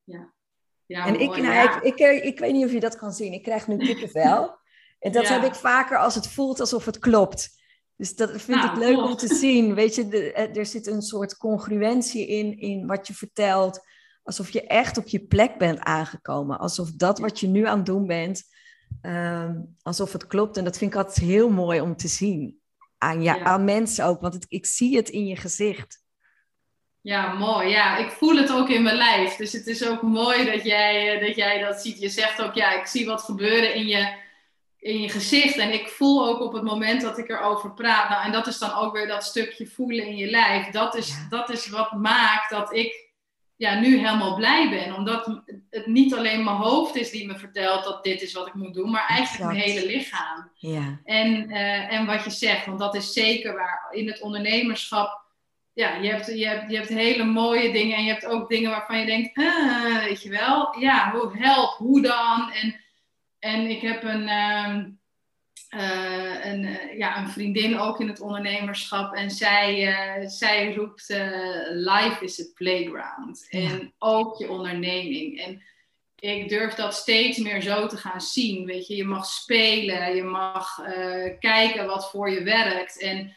Ja. 0.04 0.34
Ja, 0.86 1.06
en 1.06 1.20
ik, 1.20 1.38
nou, 1.38 1.78
ik, 1.82 2.00
ik, 2.00 2.24
ik, 2.24 2.40
weet 2.40 2.54
niet 2.54 2.66
of 2.66 2.72
je 2.72 2.80
dat 2.80 2.98
kan 2.98 3.12
zien. 3.12 3.34
Ik 3.34 3.44
krijg 3.44 3.68
nu 3.68 3.78
kippenvel. 3.78 4.60
En 5.00 5.12
dat 5.12 5.28
heb 5.28 5.44
ik 5.44 5.56
vaker 5.56 5.98
als 5.98 6.16
het 6.16 6.28
voelt 6.28 6.60
alsof 6.60 6.86
het 6.86 7.00
klopt. 7.00 7.50
Dus 7.96 8.16
dat 8.16 8.30
vind 8.30 8.64
ik 8.64 8.74
nou, 8.74 8.80
leuk 8.80 8.98
om 8.98 9.16
te 9.16 9.36
zien. 9.36 9.74
Weet 9.74 9.96
je, 9.96 10.32
eh, 10.34 10.58
er 10.58 10.66
zit 10.66 10.88
een 10.88 11.02
soort 11.02 11.38
congruentie 11.38 12.28
in, 12.28 12.60
in 12.60 12.88
wat 12.88 13.08
je 13.08 13.14
vertelt 13.14 13.86
alsof 14.24 14.50
je 14.50 14.68
echt 14.68 14.98
op 14.98 15.08
je 15.08 15.20
plek 15.20 15.58
bent 15.58 15.80
aangekomen. 15.80 16.60
Alsof 16.60 16.92
dat 16.92 17.20
wat 17.20 17.40
je 17.40 17.48
nu 17.48 17.68
aan 17.68 17.78
het 17.78 17.86
doen 17.86 18.08
bent, 18.08 18.44
ehm, 19.02 19.60
alsof 19.82 20.14
het 20.14 20.28
klopt. 20.28 20.58
En 20.58 20.64
dat 20.64 20.78
vind 20.78 20.92
ik 20.92 20.98
altijd 20.98 21.18
heel 21.18 21.50
mooi 21.50 21.82
om 21.82 21.96
te 21.96 22.08
zien. 22.08 22.60
Aan, 22.98 23.22
ja, 23.22 23.40
aan 23.40 23.64
mensen 23.64 24.06
ook, 24.06 24.22
want 24.22 24.46
ik 24.48 24.66
zie 24.66 24.96
het 24.96 25.10
in 25.10 25.26
je 25.26 25.36
gezicht. 25.36 26.02
Ja, 27.02 27.34
mooi. 27.34 27.70
Ja, 27.70 27.98
ik 27.98 28.12
voel 28.12 28.36
het 28.36 28.52
ook 28.52 28.70
in 28.70 28.84
mijn 28.84 28.96
lijf. 28.96 29.36
Dus 29.36 29.52
het 29.52 29.68
is 29.68 29.88
ook 29.88 30.02
mooi 30.02 30.46
dat 30.52 30.64
jij, 30.64 31.16
eh, 31.16 31.28
dat 31.28 31.36
jij 31.36 31.60
dat 31.60 31.82
ziet. 31.82 32.00
Je 32.00 32.10
zegt 32.10 32.42
ook, 32.42 32.54
ja, 32.54 32.80
ik 32.80 32.86
zie 32.86 33.06
wat 33.06 33.22
gebeuren 33.22 33.74
in 33.74 33.88
je, 33.88 34.14
in 34.78 35.02
je 35.02 35.10
gezicht. 35.10 35.58
En 35.58 35.74
ik 35.74 35.88
voel 35.88 36.28
ook 36.28 36.40
op 36.42 36.54
het 36.54 36.64
moment 36.64 37.02
dat 37.02 37.18
ik 37.18 37.30
erover 37.30 37.74
praat. 37.74 38.10
Nou, 38.10 38.26
en 38.26 38.32
dat 38.32 38.48
is 38.48 38.58
dan 38.58 38.74
ook 38.74 38.94
weer 38.94 39.08
dat 39.08 39.24
stukje 39.24 39.68
voelen 39.68 40.06
in 40.06 40.16
je 40.16 40.30
lijf. 40.30 40.70
Dat 40.70 40.96
is, 40.96 41.16
dat 41.30 41.50
is 41.50 41.70
wat 41.70 41.92
maakt 41.92 42.50
dat 42.50 42.74
ik 42.74 43.11
ja, 43.62 43.80
nu 43.80 43.98
helemaal 43.98 44.36
blij 44.36 44.70
ben. 44.70 44.96
Omdat 44.96 45.42
het 45.70 45.86
niet 45.86 46.14
alleen 46.14 46.44
mijn 46.44 46.56
hoofd 46.56 46.96
is 46.96 47.12
die 47.12 47.28
me 47.28 47.38
vertelt 47.38 47.84
dat 47.84 48.04
dit 48.04 48.22
is 48.22 48.34
wat 48.34 48.48
ik 48.48 48.54
moet 48.54 48.74
doen, 48.74 48.92
maar 48.92 49.08
eigenlijk 49.08 49.52
mijn 49.52 49.64
hele 49.64 49.86
lichaam. 49.86 50.52
Ja. 50.56 51.00
En, 51.04 51.50
uh, 51.50 51.94
en 51.94 52.06
wat 52.06 52.24
je 52.24 52.30
zegt, 52.30 52.66
want 52.66 52.80
dat 52.80 52.96
is 52.96 53.14
zeker 53.14 53.54
waar. 53.54 53.88
In 53.92 54.08
het 54.08 54.22
ondernemerschap, 54.22 55.22
ja, 55.74 55.96
je 55.96 56.10
hebt, 56.10 56.26
je, 56.26 56.48
hebt, 56.48 56.72
je 56.72 56.78
hebt 56.78 56.90
hele 56.90 57.24
mooie 57.24 57.72
dingen 57.72 57.98
en 57.98 58.04
je 58.04 58.12
hebt 58.12 58.26
ook 58.26 58.50
dingen 58.50 58.70
waarvan 58.70 59.00
je 59.00 59.06
denkt, 59.06 59.38
ah, 59.38 60.04
weet 60.04 60.22
je 60.22 60.30
wel, 60.30 60.80
ja, 60.80 61.12
hoe 61.12 61.38
help, 61.38 61.78
hoe 61.78 62.02
dan? 62.02 62.52
En, 62.52 62.76
en 63.40 63.70
ik 63.70 63.82
heb 63.82 64.04
een. 64.04 64.28
Uh, 64.28 64.78
uh, 65.76 66.46
een, 66.46 66.64
uh, 66.64 66.98
ja, 66.98 67.18
een 67.18 67.30
vriendin 67.30 67.80
ook 67.80 68.00
in 68.00 68.08
het 68.08 68.22
ondernemerschap. 68.22 69.14
En 69.14 69.32
zij, 69.32 69.88
uh, 69.88 70.28
zij 70.30 70.74
roept: 70.74 71.10
Life 71.72 72.18
is 72.20 72.40
a 72.40 72.44
playground. 72.54 73.48
En 73.50 73.94
ook 73.98 74.38
je 74.38 74.50
onderneming. 74.50 75.40
En 75.40 75.64
ik 76.20 76.50
durf 76.50 76.74
dat 76.74 76.94
steeds 76.94 77.38
meer 77.38 77.62
zo 77.62 77.88
te 77.88 77.98
gaan 77.98 78.22
zien. 78.22 78.66
Weet 78.66 78.88
je, 78.88 78.96
je 78.96 79.04
mag 79.04 79.26
spelen, 79.26 80.16
je 80.16 80.24
mag 80.24 80.80
kijken 81.40 81.86
wat 81.86 82.10
voor 82.10 82.30
je 82.30 82.44
werkt. 82.44 83.02
En 83.02 83.36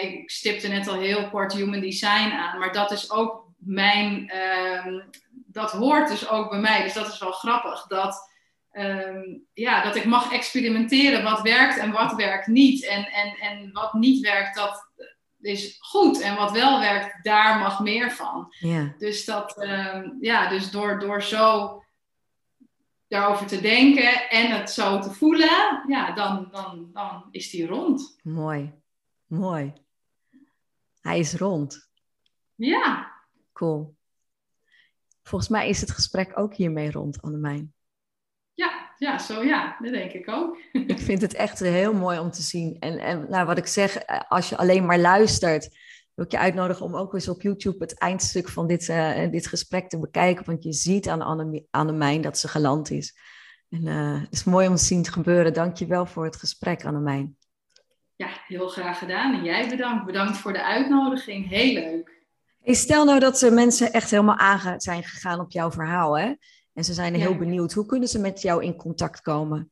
ik 0.00 0.30
stipte 0.30 0.68
net 0.68 0.88
al 0.88 1.00
heel 1.00 1.28
kort 1.28 1.52
human 1.52 1.80
design 1.80 2.30
aan, 2.30 2.58
maar 2.58 2.72
dat 2.72 2.90
is 2.90 3.10
ook 3.10 3.46
mijn. 3.58 4.30
Ehm, 4.30 5.00
dat 5.46 5.70
hoort 5.70 6.08
dus 6.08 6.28
ook 6.28 6.50
bij 6.50 6.58
mij. 6.58 6.82
Dus 6.82 6.92
dat 6.92 7.12
is 7.12 7.18
wel 7.18 7.32
grappig. 7.32 7.86
Dat 7.86 8.30
Ehm, 8.76 9.38
ja, 9.52 9.82
dat 9.82 9.96
ik 9.96 10.04
mag 10.04 10.32
experimenteren 10.32 11.22
wat 11.22 11.40
werkt 11.40 11.78
en 11.78 11.92
wat 11.92 12.14
werkt 12.14 12.46
niet. 12.46 12.84
En, 12.84 13.04
en, 13.04 13.36
en 13.40 13.72
wat 13.72 13.92
niet 13.92 14.20
werkt, 14.20 14.56
dat 14.56 14.90
is 15.40 15.76
goed. 15.80 16.20
En 16.20 16.36
wat 16.36 16.52
wel 16.52 16.80
werkt, 16.80 17.24
daar 17.24 17.58
mag 17.58 17.80
meer 17.80 18.10
van. 18.10 18.46
Ja. 18.50 18.94
Dus, 18.98 19.24
dat, 19.24 19.62
ehm, 19.62 20.08
ja, 20.20 20.48
dus 20.48 20.70
door, 20.70 20.98
door 20.98 21.22
zo 21.22 21.82
daarover 23.08 23.46
te 23.46 23.60
denken 23.60 24.30
en 24.30 24.50
het 24.50 24.70
zo 24.70 24.98
te 24.98 25.10
voelen, 25.10 25.82
ja, 25.86 26.12
dan, 26.12 26.48
dan, 26.50 26.90
dan 26.92 27.28
is 27.30 27.50
die 27.50 27.66
rond. 27.66 28.18
Mooi, 28.22 28.72
mooi. 29.26 29.72
Hij 31.00 31.18
is 31.18 31.34
rond. 31.34 31.90
Ja. 32.54 33.12
Cool. 33.52 33.96
Volgens 35.22 35.50
mij 35.50 35.68
is 35.68 35.80
het 35.80 35.90
gesprek 35.90 36.38
ook 36.38 36.54
hiermee 36.54 36.90
rond, 36.90 37.22
Annemijn. 37.22 37.74
Ja, 38.98 39.18
zo 39.18 39.42
ja, 39.42 39.76
dat 39.80 39.92
denk 39.92 40.12
ik 40.12 40.28
ook. 40.28 40.58
ik 40.72 40.98
vind 40.98 41.20
het 41.20 41.34
echt 41.34 41.58
heel 41.58 41.94
mooi 41.94 42.18
om 42.18 42.30
te 42.30 42.42
zien. 42.42 42.76
En, 42.80 42.98
en 42.98 43.26
nou, 43.28 43.46
wat 43.46 43.58
ik 43.58 43.66
zeg, 43.66 43.96
eh, 43.96 44.20
als 44.28 44.48
je 44.48 44.56
alleen 44.56 44.86
maar 44.86 44.98
luistert, 44.98 45.68
wil 46.14 46.24
ik 46.24 46.30
je 46.30 46.38
uitnodigen 46.38 46.84
om 46.84 46.96
ook 46.96 47.14
eens 47.14 47.28
op 47.28 47.42
YouTube 47.42 47.76
het 47.78 47.98
eindstuk 47.98 48.48
van 48.48 48.66
dit, 48.66 48.88
uh, 48.88 49.30
dit 49.30 49.46
gesprek 49.46 49.88
te 49.88 49.98
bekijken. 49.98 50.44
Want 50.44 50.62
je 50.62 50.72
ziet 50.72 51.08
aan 51.08 51.22
Anne, 51.22 51.64
Annemijn 51.70 52.20
dat 52.20 52.38
ze 52.38 52.48
geland 52.48 52.90
is. 52.90 53.14
En 53.68 53.86
uh, 53.86 54.20
het 54.20 54.32
is 54.32 54.44
mooi 54.44 54.68
om 54.68 54.76
te 54.76 54.84
zien 54.84 55.06
gebeuren. 55.06 55.52
Dank 55.52 55.76
je 55.76 55.86
wel 55.86 56.06
voor 56.06 56.24
het 56.24 56.36
gesprek, 56.36 56.84
Annemijn. 56.84 57.36
Ja, 58.16 58.28
heel 58.46 58.68
graag 58.68 58.98
gedaan. 58.98 59.34
En 59.34 59.44
jij 59.44 59.68
bedankt. 59.68 60.06
Bedankt 60.06 60.36
voor 60.36 60.52
de 60.52 60.64
uitnodiging. 60.64 61.48
Heel 61.48 61.72
leuk. 61.72 62.24
Hey, 62.62 62.74
stel 62.74 63.04
nou 63.04 63.20
dat 63.20 63.38
de 63.38 63.50
mensen 63.50 63.92
echt 63.92 64.10
helemaal 64.10 64.36
aan 64.36 64.80
zijn 64.80 65.04
gegaan 65.04 65.40
op 65.40 65.50
jouw 65.52 65.70
verhaal, 65.70 66.18
hè? 66.18 66.34
En 66.76 66.84
ze 66.84 66.92
zijn 66.92 67.14
heel 67.14 67.36
benieuwd. 67.36 67.72
Hoe 67.72 67.86
kunnen 67.86 68.08
ze 68.08 68.18
met 68.18 68.42
jou 68.42 68.64
in 68.64 68.76
contact 68.76 69.20
komen? 69.20 69.70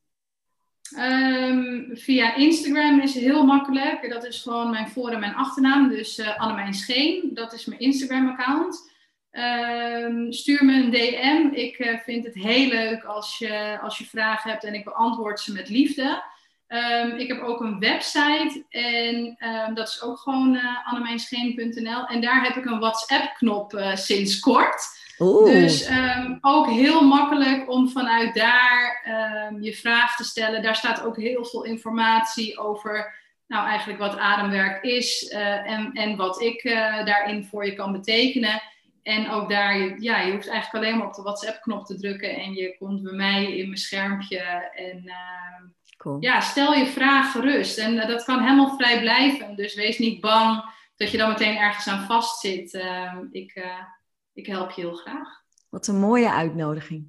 Um, 0.97 1.89
via 1.93 2.35
Instagram 2.35 2.99
is 2.99 3.13
het 3.13 3.23
heel 3.23 3.45
makkelijk. 3.45 4.09
Dat 4.09 4.25
is 4.25 4.41
gewoon 4.41 4.69
mijn 4.69 4.89
voor- 4.89 5.09
en 5.11 5.19
mijn 5.19 5.35
achternaam. 5.35 5.89
Dus 5.89 6.19
uh, 6.19 6.39
Annemijn 6.39 6.73
Scheen, 6.73 7.31
dat 7.33 7.53
is 7.53 7.65
mijn 7.65 7.79
Instagram-account. 7.79 8.91
Um, 9.31 10.31
stuur 10.31 10.65
me 10.65 10.73
een 10.73 10.91
DM. 10.91 11.55
Ik 11.55 11.79
uh, 11.79 11.99
vind 11.99 12.25
het 12.25 12.33
heel 12.33 12.67
leuk 12.67 13.03
als 13.03 13.37
je, 13.37 13.79
als 13.81 13.97
je 13.97 14.05
vragen 14.05 14.51
hebt 14.51 14.63
en 14.63 14.73
ik 14.73 14.83
beantwoord 14.83 15.39
ze 15.39 15.51
met 15.51 15.69
liefde. 15.69 16.23
Um, 16.67 17.11
ik 17.11 17.27
heb 17.27 17.41
ook 17.41 17.61
een 17.61 17.79
website 17.79 18.65
en 18.69 19.37
dat 19.73 19.87
is 19.87 20.01
ook 20.01 20.19
gewoon 20.19 20.53
uh, 20.53 20.87
annemijnscheen.nl. 20.87 22.05
En 22.05 22.21
daar 22.21 22.43
heb 22.43 22.55
ik 22.55 22.65
een 22.65 22.79
WhatsApp-knop 22.79 23.91
sinds 23.93 24.39
kort. 24.39 25.03
Oeh. 25.19 25.51
Dus 25.51 25.85
ehm, 25.85 26.37
ook 26.41 26.69
heel 26.69 27.07
makkelijk 27.07 27.69
om 27.69 27.89
vanuit 27.89 28.35
daar 28.35 29.01
ehm, 29.03 29.61
je 29.61 29.73
vraag 29.73 30.15
te 30.15 30.23
stellen. 30.23 30.61
Daar 30.61 30.75
staat 30.75 31.03
ook 31.03 31.17
heel 31.17 31.45
veel 31.45 31.63
informatie 31.63 32.57
over, 32.57 33.15
nou 33.47 33.67
eigenlijk 33.67 33.99
wat 33.99 34.17
ademwerk 34.17 34.83
is 34.83 35.31
uh, 35.33 35.71
en, 35.71 35.91
en 35.93 36.15
wat 36.15 36.41
ik 36.41 36.63
uh, 36.63 37.05
daarin 37.05 37.45
voor 37.45 37.65
je 37.65 37.73
kan 37.73 37.91
betekenen. 37.91 38.61
En 39.03 39.29
ook 39.29 39.49
daar, 39.49 39.99
ja, 39.99 40.19
je 40.19 40.31
hoeft 40.31 40.47
eigenlijk 40.49 40.85
alleen 40.85 40.97
maar 40.97 41.07
op 41.07 41.13
de 41.13 41.21
WhatsApp-knop 41.21 41.85
te 41.85 41.95
drukken 41.95 42.35
en 42.35 42.53
je 42.53 42.77
komt 42.77 43.03
bij 43.03 43.13
mij 43.13 43.57
in 43.57 43.65
mijn 43.65 43.77
schermpje. 43.77 44.39
En 44.75 45.01
uh, 45.05 45.69
cool. 45.97 46.17
ja, 46.19 46.39
stel 46.39 46.73
je 46.73 46.85
vraag 46.85 47.31
gerust. 47.31 47.77
En 47.77 47.93
uh, 47.93 48.07
dat 48.07 48.23
kan 48.23 48.43
helemaal 48.43 48.75
vrij 48.77 48.99
blijven. 48.99 49.55
Dus 49.55 49.75
wees 49.75 49.97
niet 49.97 50.21
bang 50.21 50.63
dat 50.95 51.11
je 51.11 51.17
dan 51.17 51.29
meteen 51.29 51.57
ergens 51.57 51.87
aan 51.87 52.05
vastzit. 52.05 52.73
Ik, 53.31 53.51
eh, 53.51 53.79
ik 54.35 54.45
help 54.45 54.71
je 54.71 54.81
heel 54.81 54.93
graag. 54.93 55.43
Wat 55.69 55.87
een 55.87 55.99
mooie 55.99 56.31
uitnodiging. 56.31 57.07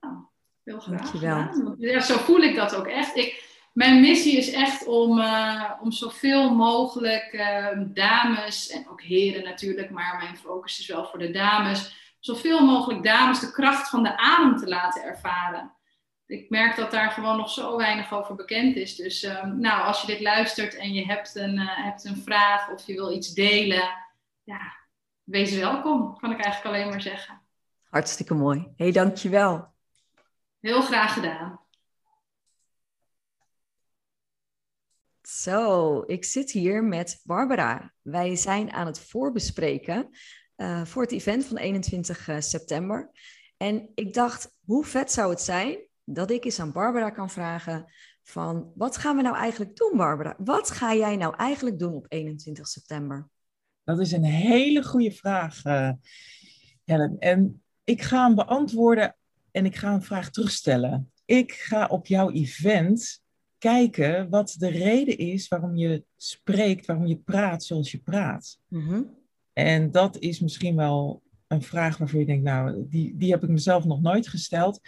Nou, 0.00 0.14
heel 0.62 0.80
graag. 0.80 1.00
Dankjewel. 1.00 1.74
Ja, 1.78 2.00
zo 2.00 2.16
voel 2.16 2.40
ik 2.40 2.56
dat 2.56 2.74
ook 2.74 2.86
echt. 2.86 3.16
Ik, 3.16 3.44
mijn 3.72 4.00
missie 4.00 4.36
is 4.36 4.52
echt 4.52 4.86
om, 4.86 5.18
uh, 5.18 5.70
om 5.80 5.92
zoveel 5.92 6.54
mogelijk 6.54 7.32
uh, 7.32 7.68
dames, 7.84 8.70
en 8.70 8.88
ook 8.88 9.02
heren 9.02 9.44
natuurlijk, 9.44 9.90
maar 9.90 10.16
mijn 10.16 10.36
focus 10.36 10.78
is 10.78 10.86
wel 10.86 11.04
voor 11.04 11.18
de 11.18 11.30
dames, 11.30 12.16
zoveel 12.20 12.66
mogelijk 12.66 13.02
dames 13.02 13.40
de 13.40 13.52
kracht 13.52 13.88
van 13.88 14.02
de 14.02 14.16
adem 14.16 14.56
te 14.56 14.66
laten 14.68 15.02
ervaren. 15.02 15.72
Ik 16.26 16.50
merk 16.50 16.76
dat 16.76 16.90
daar 16.90 17.10
gewoon 17.10 17.36
nog 17.36 17.50
zo 17.50 17.76
weinig 17.76 18.12
over 18.12 18.34
bekend 18.34 18.76
is. 18.76 18.96
Dus 18.96 19.22
uh, 19.22 19.44
nou, 19.44 19.84
als 19.84 20.00
je 20.00 20.06
dit 20.06 20.20
luistert 20.20 20.74
en 20.74 20.92
je 20.92 21.06
hebt 21.06 21.34
een, 21.34 21.58
eh, 21.58 21.84
hebt 21.84 22.04
een 22.04 22.16
vraag 22.16 22.70
of 22.70 22.86
je 22.86 22.94
wil 22.94 23.12
iets 23.12 23.34
delen, 23.34 23.88
ja, 24.44 24.83
wees 25.24 25.54
welkom, 25.54 26.18
kan 26.18 26.30
ik 26.30 26.40
eigenlijk 26.40 26.76
alleen 26.76 26.88
maar 26.88 27.02
zeggen. 27.02 27.42
Hartstikke 27.90 28.34
mooi. 28.34 28.58
Hé, 28.60 28.72
hey, 28.76 28.92
dankjewel. 28.92 29.72
Heel 30.60 30.82
graag 30.82 31.12
gedaan. 31.12 31.60
Zo, 35.22 36.02
ik 36.06 36.24
zit 36.24 36.50
hier 36.50 36.84
met 36.84 37.20
Barbara. 37.22 37.92
Wij 38.02 38.36
zijn 38.36 38.72
aan 38.72 38.86
het 38.86 39.00
voorbespreken 39.00 40.08
uh, 40.56 40.84
voor 40.84 41.02
het 41.02 41.12
event 41.12 41.44
van 41.44 41.56
21 41.56 42.28
uh, 42.28 42.40
september. 42.40 43.10
En 43.56 43.90
ik 43.94 44.14
dacht, 44.14 44.56
hoe 44.64 44.84
vet 44.84 45.12
zou 45.12 45.30
het 45.30 45.40
zijn 45.40 45.78
dat 46.04 46.30
ik 46.30 46.44
eens 46.44 46.60
aan 46.60 46.72
Barbara 46.72 47.10
kan 47.10 47.30
vragen 47.30 47.92
van, 48.22 48.72
wat 48.74 48.96
gaan 48.96 49.16
we 49.16 49.22
nou 49.22 49.36
eigenlijk 49.36 49.76
doen, 49.76 49.96
Barbara? 49.96 50.34
Wat 50.38 50.70
ga 50.70 50.94
jij 50.94 51.16
nou 51.16 51.36
eigenlijk 51.36 51.78
doen 51.78 51.94
op 51.94 52.06
21 52.08 52.66
september? 52.66 53.28
Dat 53.84 54.00
is 54.00 54.12
een 54.12 54.24
hele 54.24 54.82
goede 54.82 55.10
vraag, 55.10 55.64
uh, 55.64 55.90
Helen. 56.84 57.16
En 57.18 57.62
ik 57.84 58.02
ga 58.02 58.26
hem 58.26 58.34
beantwoorden 58.34 59.16
en 59.50 59.64
ik 59.64 59.76
ga 59.76 59.92
een 59.92 60.02
vraag 60.02 60.30
terugstellen. 60.30 61.12
Ik 61.24 61.52
ga 61.52 61.86
op 61.86 62.06
jouw 62.06 62.30
event 62.30 63.22
kijken 63.58 64.28
wat 64.28 64.54
de 64.58 64.68
reden 64.68 65.18
is 65.18 65.48
waarom 65.48 65.76
je 65.76 66.04
spreekt, 66.16 66.86
waarom 66.86 67.06
je 67.06 67.16
praat 67.16 67.64
zoals 67.64 67.90
je 67.90 67.98
praat. 67.98 68.58
Mm 68.68 69.22
En 69.52 69.90
dat 69.90 70.18
is 70.18 70.40
misschien 70.40 70.76
wel 70.76 71.22
een 71.46 71.62
vraag 71.62 71.98
waarvoor 71.98 72.20
je 72.20 72.26
denkt, 72.26 72.44
nou, 72.44 72.86
die, 72.88 73.16
die 73.16 73.30
heb 73.30 73.42
ik 73.42 73.48
mezelf 73.48 73.84
nog 73.84 74.00
nooit 74.00 74.28
gesteld. 74.28 74.80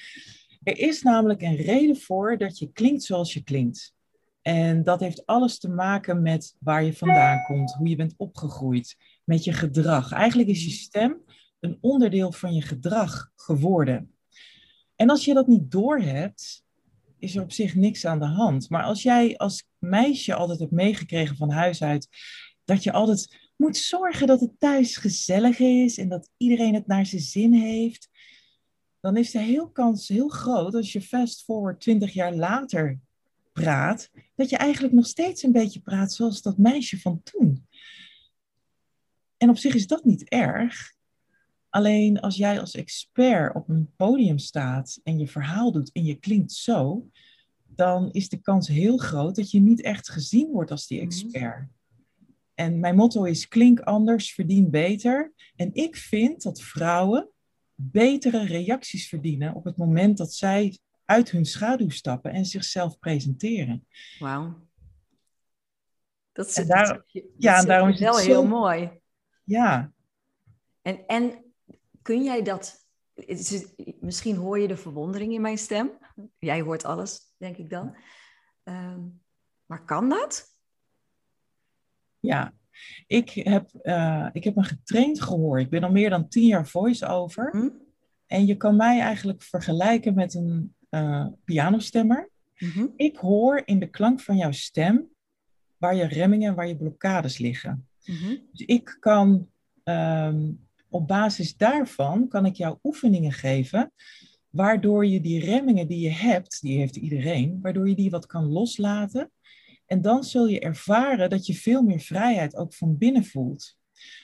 Er 0.62 0.78
is 0.78 1.02
namelijk 1.02 1.42
een 1.42 1.56
reden 1.56 1.96
voor 1.96 2.38
dat 2.38 2.58
je 2.58 2.72
klinkt 2.72 3.02
zoals 3.02 3.34
je 3.34 3.42
klinkt. 3.42 3.94
En 4.46 4.84
dat 4.84 5.00
heeft 5.00 5.26
alles 5.26 5.58
te 5.58 5.68
maken 5.68 6.22
met 6.22 6.56
waar 6.58 6.84
je 6.84 6.96
vandaan 6.96 7.42
komt, 7.44 7.74
hoe 7.74 7.88
je 7.88 7.96
bent 7.96 8.14
opgegroeid, 8.16 8.96
met 9.24 9.44
je 9.44 9.52
gedrag. 9.52 10.12
Eigenlijk 10.12 10.48
is 10.48 10.64
je 10.64 10.70
stem 10.70 11.22
een 11.60 11.78
onderdeel 11.80 12.32
van 12.32 12.54
je 12.54 12.62
gedrag 12.62 13.30
geworden. 13.36 14.14
En 14.96 15.10
als 15.10 15.24
je 15.24 15.34
dat 15.34 15.46
niet 15.46 15.70
doorhebt, 15.70 16.64
is 17.18 17.36
er 17.36 17.42
op 17.42 17.52
zich 17.52 17.74
niks 17.74 18.04
aan 18.04 18.18
de 18.18 18.26
hand. 18.26 18.70
Maar 18.70 18.82
als 18.82 19.02
jij 19.02 19.36
als 19.36 19.64
meisje 19.78 20.34
altijd 20.34 20.58
hebt 20.58 20.72
meegekregen 20.72 21.36
van 21.36 21.50
huis 21.50 21.82
uit 21.82 22.08
dat 22.64 22.82
je 22.82 22.92
altijd 22.92 23.50
moet 23.56 23.76
zorgen 23.76 24.26
dat 24.26 24.40
het 24.40 24.52
thuis 24.58 24.96
gezellig 24.96 25.58
is 25.58 25.98
en 25.98 26.08
dat 26.08 26.30
iedereen 26.36 26.74
het 26.74 26.86
naar 26.86 27.06
zijn 27.06 27.22
zin 27.22 27.52
heeft, 27.52 28.08
dan 29.00 29.16
is 29.16 29.30
de 29.30 29.40
heel 29.40 29.70
kans 29.70 30.08
heel 30.08 30.28
groot 30.28 30.74
als 30.74 30.92
je 30.92 31.02
fast 31.02 31.44
forward 31.44 31.80
20 31.80 32.12
jaar 32.12 32.34
later 32.34 33.00
praat, 33.52 34.10
dat 34.36 34.50
je 34.50 34.56
eigenlijk 34.56 34.94
nog 34.94 35.06
steeds 35.06 35.42
een 35.42 35.52
beetje 35.52 35.80
praat 35.80 36.12
zoals 36.12 36.42
dat 36.42 36.58
meisje 36.58 37.00
van 37.00 37.22
toen. 37.22 37.66
En 39.36 39.48
op 39.48 39.58
zich 39.58 39.74
is 39.74 39.86
dat 39.86 40.04
niet 40.04 40.28
erg. 40.28 40.94
Alleen 41.68 42.20
als 42.20 42.36
jij 42.36 42.60
als 42.60 42.74
expert 42.74 43.54
op 43.54 43.68
een 43.68 43.92
podium 43.96 44.38
staat 44.38 45.00
en 45.02 45.18
je 45.18 45.28
verhaal 45.28 45.72
doet 45.72 45.92
en 45.92 46.04
je 46.04 46.14
klinkt 46.14 46.52
zo, 46.52 47.08
dan 47.64 48.10
is 48.12 48.28
de 48.28 48.40
kans 48.40 48.68
heel 48.68 48.96
groot 48.96 49.36
dat 49.36 49.50
je 49.50 49.60
niet 49.60 49.82
echt 49.82 50.10
gezien 50.10 50.50
wordt 50.50 50.70
als 50.70 50.86
die 50.86 50.98
mhm. 50.98 51.06
expert. 51.06 51.68
En 52.54 52.80
mijn 52.80 52.96
motto 52.96 53.24
is 53.24 53.48
klink 53.48 53.80
anders, 53.80 54.32
verdien 54.32 54.70
beter. 54.70 55.32
En 55.56 55.74
ik 55.74 55.96
vind 55.96 56.42
dat 56.42 56.60
vrouwen 56.60 57.30
betere 57.74 58.46
reacties 58.46 59.08
verdienen 59.08 59.54
op 59.54 59.64
het 59.64 59.76
moment 59.76 60.16
dat 60.16 60.34
zij 60.34 60.78
uit 61.06 61.30
hun 61.30 61.44
schaduw 61.44 61.90
stappen 61.90 62.32
en 62.32 62.44
zichzelf 62.44 62.98
presenteren. 62.98 63.86
Wauw. 64.18 64.64
Dat 66.32 66.46
is, 66.46 66.54
daar, 66.54 67.04
ja, 67.36 67.58
en 67.58 67.66
daarom 67.66 67.88
is 67.88 68.00
wel 68.00 68.18
heel 68.18 68.46
mooi. 68.46 68.90
Ja. 69.44 69.92
En, 70.82 71.06
en 71.06 71.44
kun 72.02 72.22
jij 72.22 72.42
dat... 72.42 72.84
Misschien 74.00 74.36
hoor 74.36 74.58
je 74.58 74.68
de 74.68 74.76
verwondering 74.76 75.32
in 75.32 75.40
mijn 75.40 75.58
stem. 75.58 75.90
Jij 76.38 76.60
hoort 76.60 76.84
alles, 76.84 77.34
denk 77.36 77.56
ik 77.56 77.70
dan. 77.70 77.96
Um, 78.64 79.22
maar 79.66 79.84
kan 79.84 80.08
dat? 80.08 80.54
Ja, 82.20 82.54
ik 83.06 83.30
heb, 83.30 83.70
uh, 83.82 84.28
ik 84.32 84.44
heb 84.44 84.56
een 84.56 84.64
getraind 84.64 85.22
gehoor. 85.22 85.60
Ik 85.60 85.70
ben 85.70 85.82
al 85.82 85.90
meer 85.90 86.10
dan 86.10 86.28
tien 86.28 86.46
jaar 86.46 86.68
voice-over. 86.68 87.50
Hm? 87.50 87.68
En 88.26 88.46
je 88.46 88.56
kan 88.56 88.76
mij 88.76 89.00
eigenlijk 89.00 89.42
vergelijken 89.42 90.14
met 90.14 90.34
een 90.34 90.75
uh, 90.96 91.26
pianostemmer. 91.44 92.30
Mm 92.58 92.92
Ik 92.96 93.16
hoor 93.16 93.62
in 93.64 93.78
de 93.78 93.90
klank 93.90 94.20
van 94.20 94.36
jouw 94.36 94.52
stem 94.52 95.08
waar 95.76 95.94
je 95.94 96.06
remmingen 96.06 96.48
en 96.48 96.54
waar 96.54 96.68
je 96.68 96.76
blokkades 96.76 97.38
liggen. 97.38 97.88
Mm 98.04 98.38
Dus 98.52 98.66
ik 98.66 98.96
kan 99.00 99.48
um, 99.84 100.66
op 100.88 101.08
basis 101.08 101.56
daarvan 101.56 102.28
kan 102.28 102.46
ik 102.46 102.54
jou 102.54 102.78
oefeningen 102.82 103.32
geven, 103.32 103.92
waardoor 104.50 105.06
je 105.06 105.20
die 105.20 105.44
remmingen 105.44 105.86
die 105.86 106.00
je 106.00 106.10
hebt, 106.10 106.60
die 106.60 106.78
heeft 106.78 106.96
iedereen, 106.96 107.58
waardoor 107.62 107.88
je 107.88 107.94
die 107.94 108.10
wat 108.10 108.26
kan 108.26 108.44
loslaten. 108.44 109.30
En 109.86 110.00
dan 110.00 110.24
zul 110.24 110.46
je 110.46 110.60
ervaren 110.60 111.30
dat 111.30 111.46
je 111.46 111.54
veel 111.54 111.82
meer 111.82 112.00
vrijheid 112.00 112.56
ook 112.56 112.74
van 112.74 112.98
binnen 112.98 113.24
voelt. 113.24 113.76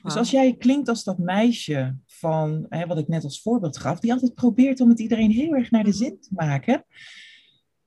Dus 0.02 0.16
als 0.16 0.30
jij 0.30 0.56
klinkt 0.56 0.88
als 0.88 1.04
dat 1.04 1.18
meisje 1.18 1.96
van, 2.06 2.66
hè, 2.68 2.86
wat 2.86 2.98
ik 2.98 3.08
net 3.08 3.24
als 3.24 3.42
voorbeeld 3.42 3.78
gaf, 3.78 4.00
die 4.00 4.12
altijd 4.12 4.34
probeert 4.34 4.80
om 4.80 4.88
het 4.88 5.00
iedereen 5.00 5.30
heel 5.30 5.54
erg 5.54 5.70
naar 5.70 5.84
de 5.84 5.92
zin 5.92 6.20
te 6.20 6.30
maken, 6.32 6.84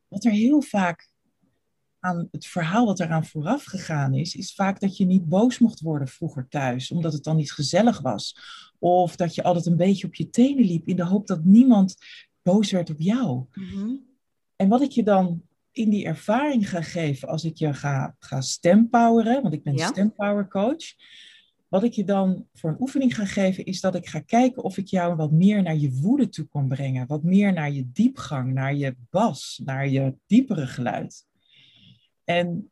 wat 0.07 0.23
er 0.23 0.31
heel 0.31 0.61
vaak 0.61 1.09
aan 1.99 2.27
het 2.31 2.45
verhaal 2.45 2.85
wat 2.85 2.99
eraan 2.99 3.25
vooraf 3.25 3.63
gegaan 3.63 4.13
is, 4.13 4.35
is 4.35 4.53
vaak 4.53 4.79
dat 4.79 4.97
je 4.97 5.05
niet 5.05 5.29
boos 5.29 5.59
mocht 5.59 5.79
worden 5.79 6.07
vroeger 6.07 6.47
thuis, 6.49 6.91
omdat 6.91 7.13
het 7.13 7.23
dan 7.23 7.35
niet 7.35 7.51
gezellig 7.51 8.01
was. 8.01 8.37
Of 8.79 9.15
dat 9.15 9.35
je 9.35 9.43
altijd 9.43 9.65
een 9.65 9.75
beetje 9.75 10.07
op 10.07 10.15
je 10.15 10.29
tenen 10.29 10.65
liep 10.65 10.87
in 10.87 10.95
de 10.95 11.05
hoop 11.05 11.27
dat 11.27 11.43
niemand 11.43 11.95
boos 12.41 12.71
werd 12.71 12.89
op 12.89 12.99
jou. 12.99 13.45
Mhm. 13.53 13.95
En 14.55 14.69
wat 14.69 14.81
ik 14.81 14.91
je 14.91 15.03
dan 15.03 15.41
in 15.71 15.89
die 15.89 16.05
ervaring 16.05 16.69
ga 16.69 16.81
geven 16.81 17.27
als 17.27 17.43
ik 17.43 17.57
je 17.57 17.73
ga, 17.73 18.15
ga 18.19 18.41
stempoweren, 18.41 19.41
want 19.41 19.53
ik 19.53 19.63
ben 19.63 19.75
ja? 19.75 19.87
stempower 19.87 20.47
coach. 20.47 20.93
Wat 21.75 21.83
ik 21.83 21.93
je 21.93 22.03
dan 22.03 22.47
voor 22.53 22.69
een 22.69 22.81
oefening 22.81 23.15
ga 23.15 23.25
geven, 23.25 23.65
is 23.65 23.81
dat 23.81 23.95
ik 23.95 24.07
ga 24.07 24.19
kijken 24.19 24.63
of 24.63 24.77
ik 24.77 24.87
jou 24.87 25.15
wat 25.15 25.31
meer 25.31 25.63
naar 25.63 25.75
je 25.75 25.91
woede 25.91 26.29
toe 26.29 26.47
kan 26.47 26.67
brengen. 26.67 27.07
Wat 27.07 27.23
meer 27.23 27.53
naar 27.53 27.71
je 27.71 27.91
diepgang, 27.91 28.53
naar 28.53 28.75
je 28.75 28.95
bas, 29.09 29.61
naar 29.65 29.87
je 29.87 30.15
diepere 30.25 30.67
geluid. 30.67 31.25
En 32.23 32.71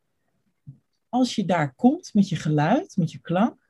als 1.08 1.34
je 1.34 1.44
daar 1.44 1.74
komt 1.74 2.14
met 2.14 2.28
je 2.28 2.36
geluid, 2.36 2.96
met 2.96 3.12
je 3.12 3.18
klank, 3.18 3.68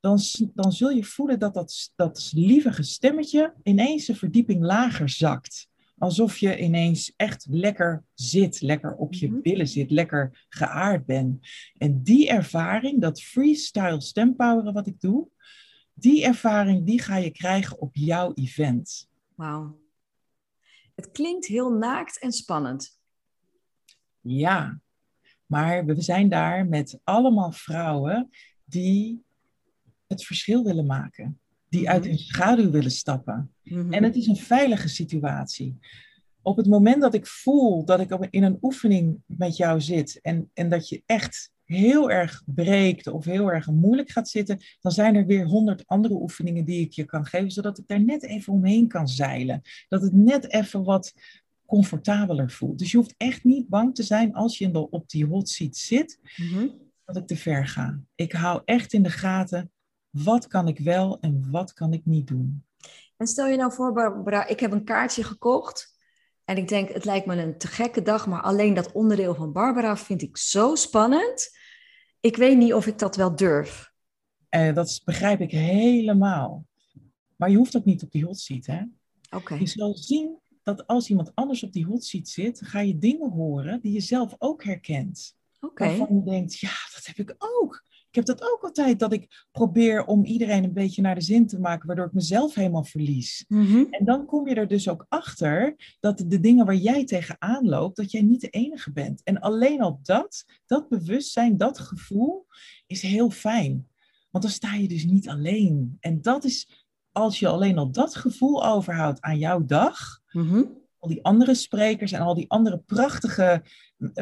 dan, 0.00 0.18
dan 0.54 0.72
zul 0.72 0.90
je 0.90 1.04
voelen 1.04 1.38
dat 1.38 1.54
dat, 1.54 1.92
dat 1.96 2.30
lievige 2.34 2.82
stemmetje 2.82 3.54
ineens 3.62 4.08
een 4.08 4.16
verdieping 4.16 4.62
lager 4.62 5.08
zakt. 5.08 5.69
Alsof 6.00 6.38
je 6.38 6.58
ineens 6.58 7.12
echt 7.16 7.46
lekker 7.50 8.04
zit, 8.14 8.60
lekker 8.60 8.94
op 8.94 9.14
je 9.14 9.30
mhm. 9.30 9.40
billen 9.40 9.68
zit, 9.68 9.90
lekker 9.90 10.46
geaard 10.48 11.06
bent. 11.06 11.48
En 11.78 12.02
die 12.02 12.28
ervaring, 12.28 13.00
dat 13.00 13.22
freestyle 13.22 14.00
stempoweren 14.00 14.72
wat 14.72 14.86
ik 14.86 15.00
doe, 15.00 15.28
die 15.94 16.24
ervaring 16.24 16.86
die 16.86 17.00
ga 17.00 17.16
je 17.16 17.30
krijgen 17.30 17.80
op 17.80 17.96
jouw 17.96 18.32
event. 18.34 19.08
Wauw. 19.34 19.80
Het 20.94 21.10
klinkt 21.10 21.46
heel 21.46 21.70
naakt 21.70 22.18
en 22.18 22.32
spannend. 22.32 22.98
Ja, 24.20 24.80
maar 25.46 25.84
we 25.84 26.00
zijn 26.00 26.28
daar 26.28 26.66
met 26.66 27.00
allemaal 27.04 27.52
vrouwen 27.52 28.30
die 28.64 29.24
het 30.06 30.24
verschil 30.24 30.64
willen 30.64 30.86
maken. 30.86 31.40
Die 31.70 31.90
uit 31.90 32.04
hun 32.04 32.18
schaduw 32.18 32.70
willen 32.70 32.90
stappen. 32.90 33.54
En 33.64 34.02
het 34.02 34.16
is 34.16 34.26
een 34.26 34.36
veilige 34.36 34.88
situatie. 34.88 35.78
Op 36.42 36.56
het 36.56 36.66
moment 36.66 37.00
dat 37.00 37.14
ik 37.14 37.26
voel 37.26 37.84
dat 37.84 38.00
ik 38.00 38.26
in 38.30 38.42
een 38.42 38.58
oefening 38.62 39.18
met 39.26 39.56
jou 39.56 39.80
zit 39.80 40.20
en, 40.20 40.50
en 40.54 40.68
dat 40.68 40.88
je 40.88 41.02
echt 41.06 41.50
heel 41.64 42.10
erg 42.10 42.42
breekt 42.46 43.06
of 43.06 43.24
heel 43.24 43.52
erg 43.52 43.70
moeilijk 43.70 44.10
gaat 44.10 44.28
zitten, 44.28 44.58
dan 44.80 44.92
zijn 44.92 45.14
er 45.14 45.26
weer 45.26 45.46
honderd 45.46 45.86
andere 45.86 46.14
oefeningen 46.14 46.64
die 46.64 46.80
ik 46.80 46.92
je 46.92 47.04
kan 47.04 47.26
geven, 47.26 47.50
zodat 47.50 47.78
ik 47.78 47.86
daar 47.86 48.04
net 48.04 48.24
even 48.24 48.52
omheen 48.52 48.88
kan 48.88 49.08
zeilen. 49.08 49.62
Dat 49.88 50.02
het 50.02 50.12
net 50.12 50.52
even 50.52 50.84
wat 50.84 51.12
comfortabeler 51.66 52.50
voelt. 52.50 52.78
Dus 52.78 52.90
je 52.90 52.96
hoeft 52.96 53.14
echt 53.16 53.44
niet 53.44 53.68
bang 53.68 53.94
te 53.94 54.02
zijn 54.02 54.34
als 54.34 54.58
je 54.58 54.88
op 54.90 55.08
die 55.08 55.26
hot 55.26 55.48
seat 55.48 55.76
zit, 55.76 56.18
mhm. 56.36 56.68
dat 57.04 57.16
ik 57.16 57.26
te 57.26 57.36
ver 57.36 57.66
ga. 57.66 58.00
Ik 58.14 58.32
hou 58.32 58.62
echt 58.64 58.92
in 58.92 59.02
de 59.02 59.10
gaten, 59.10 59.70
wat 60.10 60.46
kan 60.46 60.68
ik 60.68 60.78
wel 60.78 61.20
en 61.20 61.50
wat 61.50 61.72
kan 61.72 61.92
ik 61.92 62.04
niet 62.04 62.26
doen. 62.26 62.64
En 63.16 63.26
stel 63.26 63.46
je 63.46 63.56
nou 63.56 63.72
voor, 63.72 63.92
Barbara, 63.92 64.46
ik 64.46 64.60
heb 64.60 64.72
een 64.72 64.84
kaartje 64.84 65.24
gekocht. 65.24 65.98
En 66.44 66.56
ik 66.56 66.68
denk, 66.68 66.88
het 66.88 67.04
lijkt 67.04 67.26
me 67.26 67.36
een 67.36 67.58
te 67.58 67.66
gekke 67.66 68.02
dag, 68.02 68.26
maar 68.26 68.42
alleen 68.42 68.74
dat 68.74 68.92
onderdeel 68.92 69.34
van 69.34 69.52
Barbara 69.52 69.96
vind 69.96 70.22
ik 70.22 70.36
zo 70.36 70.74
spannend. 70.74 71.50
Ik 72.20 72.36
weet 72.36 72.56
niet 72.56 72.74
of 72.74 72.86
ik 72.86 72.98
dat 72.98 73.16
wel 73.16 73.36
durf. 73.36 73.92
Eh, 74.48 74.74
dat 74.74 75.00
begrijp 75.04 75.40
ik 75.40 75.50
helemaal. 75.50 76.66
Maar 77.36 77.50
je 77.50 77.56
hoeft 77.56 77.76
ook 77.76 77.84
niet 77.84 78.02
op 78.02 78.10
die 78.10 78.24
hot 78.24 78.38
seat, 78.38 78.66
hè? 78.66 78.82
Oké. 79.36 79.54
Je 79.54 79.66
zal 79.66 79.96
zien 79.96 80.38
dat 80.62 80.86
als 80.86 81.08
iemand 81.08 81.34
anders 81.34 81.62
op 81.62 81.72
die 81.72 81.86
hot 81.86 82.04
seat 82.04 82.28
zit, 82.28 82.60
ga 82.64 82.80
je 82.80 82.98
dingen 82.98 83.30
horen 83.30 83.80
die 83.80 83.92
je 83.92 84.00
zelf 84.00 84.34
ook 84.38 84.64
herkent. 84.64 85.36
Oké. 85.60 85.84
Waarvan 85.84 86.16
je 86.16 86.30
denkt, 86.30 86.58
ja, 86.58 86.72
dat 86.94 87.06
heb 87.06 87.16
ik 87.16 87.34
ook. 87.38 87.84
Ik 88.10 88.16
heb 88.16 88.24
dat 88.24 88.42
ook 88.52 88.62
altijd, 88.62 88.98
dat 88.98 89.12
ik 89.12 89.46
probeer 89.52 90.04
om 90.04 90.24
iedereen 90.24 90.64
een 90.64 90.72
beetje 90.72 91.02
naar 91.02 91.14
de 91.14 91.20
zin 91.20 91.46
te 91.46 91.58
maken, 91.58 91.86
waardoor 91.86 92.06
ik 92.06 92.12
mezelf 92.12 92.54
helemaal 92.54 92.84
verlies. 92.84 93.44
Mhm. 93.48 93.84
En 93.90 94.04
dan 94.04 94.26
kom 94.26 94.48
je 94.48 94.54
er 94.54 94.68
dus 94.68 94.88
ook 94.88 95.06
achter 95.08 95.76
dat 96.00 96.24
de 96.26 96.40
dingen 96.40 96.66
waar 96.66 96.74
jij 96.74 97.04
tegenaan 97.04 97.68
loopt, 97.68 97.96
dat 97.96 98.10
jij 98.10 98.22
niet 98.22 98.40
de 98.40 98.48
enige 98.48 98.92
bent. 98.92 99.22
En 99.22 99.40
alleen 99.40 99.80
al 99.80 100.00
dat, 100.02 100.44
dat 100.66 100.88
bewustzijn, 100.88 101.56
dat 101.56 101.78
gevoel, 101.78 102.46
is 102.86 103.02
heel 103.02 103.30
fijn. 103.30 103.88
Want 104.30 104.44
dan 104.44 104.52
sta 104.52 104.74
je 104.74 104.88
dus 104.88 105.04
niet 105.04 105.28
alleen. 105.28 105.96
En 106.00 106.22
dat 106.22 106.44
is, 106.44 106.86
als 107.12 107.38
je 107.38 107.48
alleen 107.48 107.78
al 107.78 107.90
dat 107.90 108.14
gevoel 108.16 108.66
overhoudt 108.66 109.20
aan 109.20 109.38
jouw 109.38 109.64
dag, 109.64 110.20
mhm. 110.32 110.64
al 110.98 111.08
die 111.08 111.24
andere 111.24 111.54
sprekers 111.54 112.12
en 112.12 112.20
al 112.20 112.34
die 112.34 112.50
andere 112.50 112.78
prachtige 112.78 113.62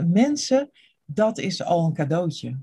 mensen, 0.07 0.71
dat 1.05 1.39
is 1.39 1.63
al 1.63 1.85
een 1.85 1.93
cadeautje. 1.93 2.59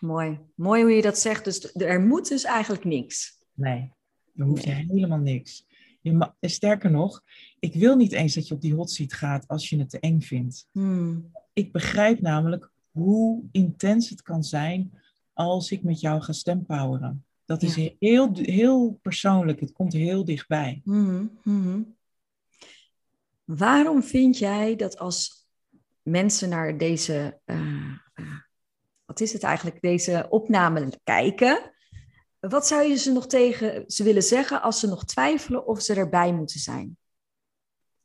Mooi. 0.00 0.38
Mooi 0.54 0.82
hoe 0.82 0.92
je 0.92 1.02
dat 1.02 1.18
zegt. 1.18 1.44
Dus 1.44 1.74
er 1.74 2.00
moet 2.00 2.28
dus 2.28 2.44
eigenlijk 2.44 2.84
niks. 2.84 3.38
Nee, 3.54 3.92
er 4.36 4.44
hoeft 4.44 4.66
nee. 4.66 4.86
helemaal 4.88 5.18
niks. 5.18 5.66
Je 6.00 6.32
sterker 6.40 6.90
nog, 6.90 7.22
ik 7.58 7.74
wil 7.74 7.96
niet 7.96 8.12
eens 8.12 8.34
dat 8.34 8.48
je 8.48 8.54
op 8.54 8.60
die 8.60 8.74
hot 8.74 8.90
seat 8.90 9.12
gaat 9.12 9.48
als 9.48 9.68
je 9.68 9.78
het 9.78 9.90
te 9.90 10.00
eng 10.00 10.20
vindt. 10.20 10.68
Hmm. 10.72 11.30
Ik 11.52 11.72
begrijp 11.72 12.20
namelijk 12.20 12.70
hoe 12.90 13.42
intens 13.52 14.08
het 14.08 14.22
kan 14.22 14.44
zijn 14.44 14.92
als 15.32 15.70
ik 15.70 15.82
met 15.82 16.00
jou 16.00 16.20
ga 16.20 16.32
stempoweren. 16.32 17.24
Dat 17.44 17.62
is 17.62 17.92
heel, 17.98 18.30
heel 18.32 18.98
persoonlijk. 19.02 19.60
Het 19.60 19.72
komt 19.72 19.92
heel 19.92 20.24
dichtbij. 20.24 20.80
Hmm, 20.84 21.38
hmm. 21.42 21.96
Waarom 23.44 24.02
vind 24.02 24.38
jij 24.38 24.76
dat 24.76 24.98
als 24.98 25.46
mensen 26.02 26.48
naar 26.48 26.78
deze 26.78 27.40
uh, 27.46 27.92
wat 29.08 29.20
is 29.20 29.32
het 29.32 29.42
eigenlijk, 29.42 29.80
deze 29.80 30.26
opname 30.28 30.92
kijken. 31.04 31.72
Wat 32.40 32.66
zou 32.66 32.88
je 32.88 32.96
ze 32.96 33.12
nog 33.12 33.26
tegen 33.26 33.84
ze 33.86 34.02
willen 34.02 34.22
zeggen 34.22 34.62
als 34.62 34.80
ze 34.80 34.86
nog 34.86 35.04
twijfelen 35.04 35.66
of 35.66 35.82
ze 35.82 35.94
erbij 35.94 36.32
moeten 36.32 36.60
zijn? 36.60 36.96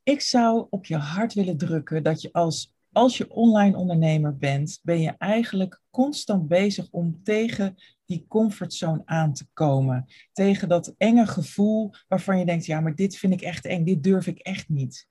Ik 0.03 0.21
zou 0.21 0.67
op 0.69 0.85
je 0.85 0.97
hart 0.97 1.33
willen 1.33 1.57
drukken 1.57 2.03
dat 2.03 2.21
je 2.21 2.29
als, 2.31 2.73
als 2.91 3.17
je 3.17 3.31
online 3.31 3.77
ondernemer 3.77 4.37
bent, 4.37 4.79
ben 4.81 5.01
je 5.01 5.15
eigenlijk 5.17 5.81
constant 5.89 6.47
bezig 6.47 6.87
om 6.91 7.19
tegen 7.23 7.75
die 8.13 8.25
comfortzone 8.27 9.01
aan 9.05 9.33
te 9.33 9.45
komen. 9.53 10.05
Tegen 10.31 10.69
dat 10.69 10.93
enge 10.97 11.27
gevoel 11.27 11.93
waarvan 12.07 12.39
je 12.39 12.45
denkt, 12.45 12.65
ja, 12.65 12.79
maar 12.79 12.95
dit 12.95 13.17
vind 13.17 13.33
ik 13.33 13.41
echt 13.41 13.65
eng, 13.65 13.83
dit 13.83 14.03
durf 14.03 14.27
ik 14.27 14.39
echt 14.39 14.69
niet. 14.69 15.07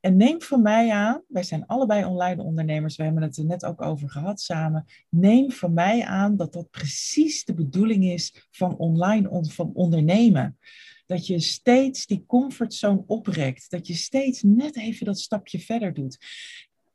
En 0.00 0.16
neem 0.16 0.42
van 0.42 0.62
mij 0.62 0.90
aan, 0.90 1.22
wij 1.28 1.42
zijn 1.42 1.66
allebei 1.66 2.04
online 2.04 2.42
ondernemers, 2.42 2.96
we 2.96 3.02
hebben 3.02 3.22
het 3.22 3.36
er 3.36 3.44
net 3.44 3.64
ook 3.64 3.82
over 3.82 4.10
gehad 4.10 4.40
samen. 4.40 4.84
Neem 5.08 5.50
van 5.50 5.72
mij 5.72 6.04
aan 6.04 6.36
dat 6.36 6.52
dat 6.52 6.70
precies 6.70 7.44
de 7.44 7.54
bedoeling 7.54 8.04
is 8.04 8.46
van 8.50 8.76
online 8.76 9.44
van 9.48 9.70
ondernemen. 9.74 10.58
Dat 11.06 11.26
je 11.26 11.40
steeds 11.40 12.06
die 12.06 12.24
comfortzone 12.26 13.04
oprekt. 13.06 13.70
Dat 13.70 13.86
je 13.86 13.94
steeds 13.94 14.42
net 14.42 14.76
even 14.76 15.06
dat 15.06 15.20
stapje 15.20 15.58
verder 15.58 15.94
doet. 15.94 16.18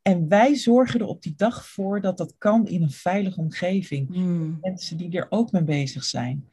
En 0.08 0.28
wij 0.28 0.56
zorgen 0.56 1.00
er 1.00 1.06
op 1.06 1.22
die 1.22 1.34
dag 1.36 1.68
voor 1.68 2.02
dat 2.02 2.18
dat 2.18 2.36
kan 2.38 2.68
in 2.68 2.82
een 2.82 2.92
veilige 2.92 3.40
omgeving. 3.40 4.14
Hmm. 4.14 4.58
Mensen 4.62 4.98
die 4.98 5.18
er 5.18 5.28
ook 5.30 5.52
mee 5.52 5.64
bezig 5.64 6.04
zijn. 6.04 6.50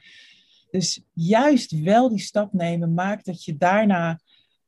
Dus 0.71 1.03
juist 1.13 1.83
wel 1.83 2.09
die 2.09 2.19
stap 2.19 2.53
nemen 2.53 2.95
maakt 2.95 3.25
dat 3.25 3.45
je 3.45 3.57
daarna 3.57 4.21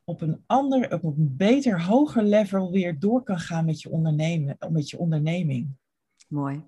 op 0.03 0.21
een 0.21 0.43
ander, 0.45 0.93
op 0.93 1.03
een 1.03 1.35
beter, 1.37 1.83
hoger 1.83 2.23
level 2.23 2.71
weer 2.71 2.99
door 2.99 3.23
kan 3.23 3.39
gaan 3.39 3.65
met 3.65 3.81
je, 3.81 3.89
ondernemen, 3.89 4.57
met 4.69 4.89
je 4.89 4.97
onderneming. 4.97 5.69
Mooi. 6.27 6.63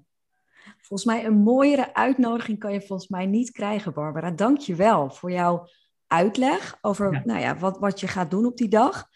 Volgens 0.77 1.05
mij 1.05 1.25
een 1.25 1.37
mooiere 1.37 1.93
uitnodiging 1.93 2.59
kan 2.59 2.73
je 2.73 2.81
volgens 2.81 3.09
mij 3.09 3.25
niet 3.25 3.51
krijgen, 3.51 3.93
Barbara. 3.93 4.31
Dank 4.31 4.57
je 4.57 4.75
wel 4.75 5.09
voor 5.09 5.31
jouw 5.31 5.67
uitleg 6.07 6.77
over 6.81 7.21
Nou 7.25 7.39
ja, 7.39 7.57
wat, 7.57 7.77
wat 7.77 7.99
je 7.99 8.07
gaat 8.07 8.31
doen 8.31 8.45
op 8.45 8.57
die 8.57 8.69
dag. 8.69 9.09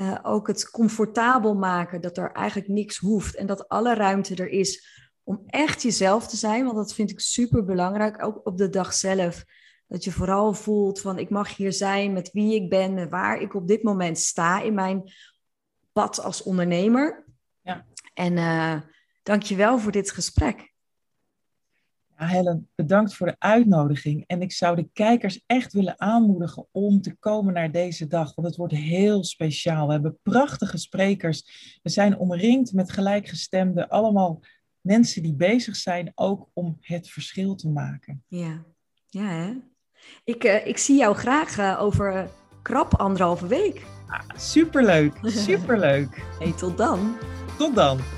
Uh, 0.00 0.18
ook 0.22 0.46
het 0.46 0.70
comfortabel 0.70 1.54
maken 1.54 2.00
dat 2.00 2.16
er 2.16 2.32
eigenlijk 2.32 2.68
niks 2.68 2.98
hoeft 2.98 3.34
en 3.34 3.46
dat 3.46 3.68
alle 3.68 3.94
ruimte 3.94 4.34
er 4.34 4.48
is 4.48 4.86
om 5.22 5.42
echt 5.46 5.82
jezelf 5.82 6.26
te 6.26 6.36
zijn. 6.36 6.64
Want 6.64 6.76
dat 6.76 6.94
vind 6.94 7.10
ik 7.10 7.20
super 7.20 7.64
belangrijk, 7.64 8.24
ook 8.24 8.46
op 8.46 8.58
de 8.58 8.68
dag 8.68 8.94
zelf. 8.94 9.44
Dat 9.86 10.04
je 10.04 10.12
vooral 10.12 10.54
voelt 10.54 11.00
van 11.00 11.18
ik 11.18 11.30
mag 11.30 11.56
hier 11.56 11.72
zijn 11.72 12.12
met 12.12 12.30
wie 12.32 12.54
ik 12.54 12.68
ben 12.68 12.98
en 12.98 13.08
waar 13.08 13.40
ik 13.40 13.54
op 13.54 13.68
dit 13.68 13.82
moment 13.82 14.18
sta 14.18 14.60
in 14.60 14.74
mijn 14.74 15.12
pad 15.92 16.20
als 16.20 16.42
ondernemer. 16.42 17.24
Ja. 17.60 17.86
En 18.14 18.36
uh, 18.36 18.80
dank 19.22 19.42
je 19.42 19.56
wel 19.56 19.78
voor 19.78 19.92
dit 19.92 20.10
gesprek. 20.10 20.72
Ja, 22.18 22.26
Helen, 22.26 22.68
bedankt 22.74 23.14
voor 23.14 23.26
de 23.26 23.36
uitnodiging. 23.38 24.24
En 24.26 24.42
ik 24.42 24.52
zou 24.52 24.76
de 24.76 24.88
kijkers 24.92 25.42
echt 25.46 25.72
willen 25.72 26.00
aanmoedigen 26.00 26.66
om 26.70 27.00
te 27.00 27.16
komen 27.16 27.54
naar 27.54 27.72
deze 27.72 28.06
dag, 28.06 28.34
want 28.34 28.48
het 28.48 28.56
wordt 28.56 28.74
heel 28.74 29.24
speciaal. 29.24 29.86
We 29.86 29.92
hebben 29.92 30.18
prachtige 30.22 30.78
sprekers. 30.78 31.42
We 31.82 31.90
zijn 31.90 32.18
omringd 32.18 32.72
met 32.72 32.92
gelijkgestemden, 32.92 33.88
allemaal 33.88 34.40
mensen 34.80 35.22
die 35.22 35.34
bezig 35.34 35.76
zijn 35.76 36.12
ook 36.14 36.48
om 36.52 36.76
het 36.80 37.10
verschil 37.10 37.54
te 37.54 37.68
maken. 37.68 38.24
Ja, 38.28 38.64
ja 39.06 39.28
hè? 39.28 39.52
Ik, 40.24 40.44
uh, 40.44 40.66
ik 40.66 40.78
zie 40.78 40.96
jou 40.96 41.16
graag 41.16 41.58
uh, 41.58 41.78
over 41.82 42.30
krap 42.62 42.94
anderhalve 42.94 43.46
week. 43.46 43.82
Ah, 44.06 44.20
superleuk, 44.36 45.18
superleuk. 45.46 46.24
hey, 46.38 46.52
tot 46.52 46.76
dan. 46.76 47.16
Tot 47.58 47.74
dan. 47.74 48.17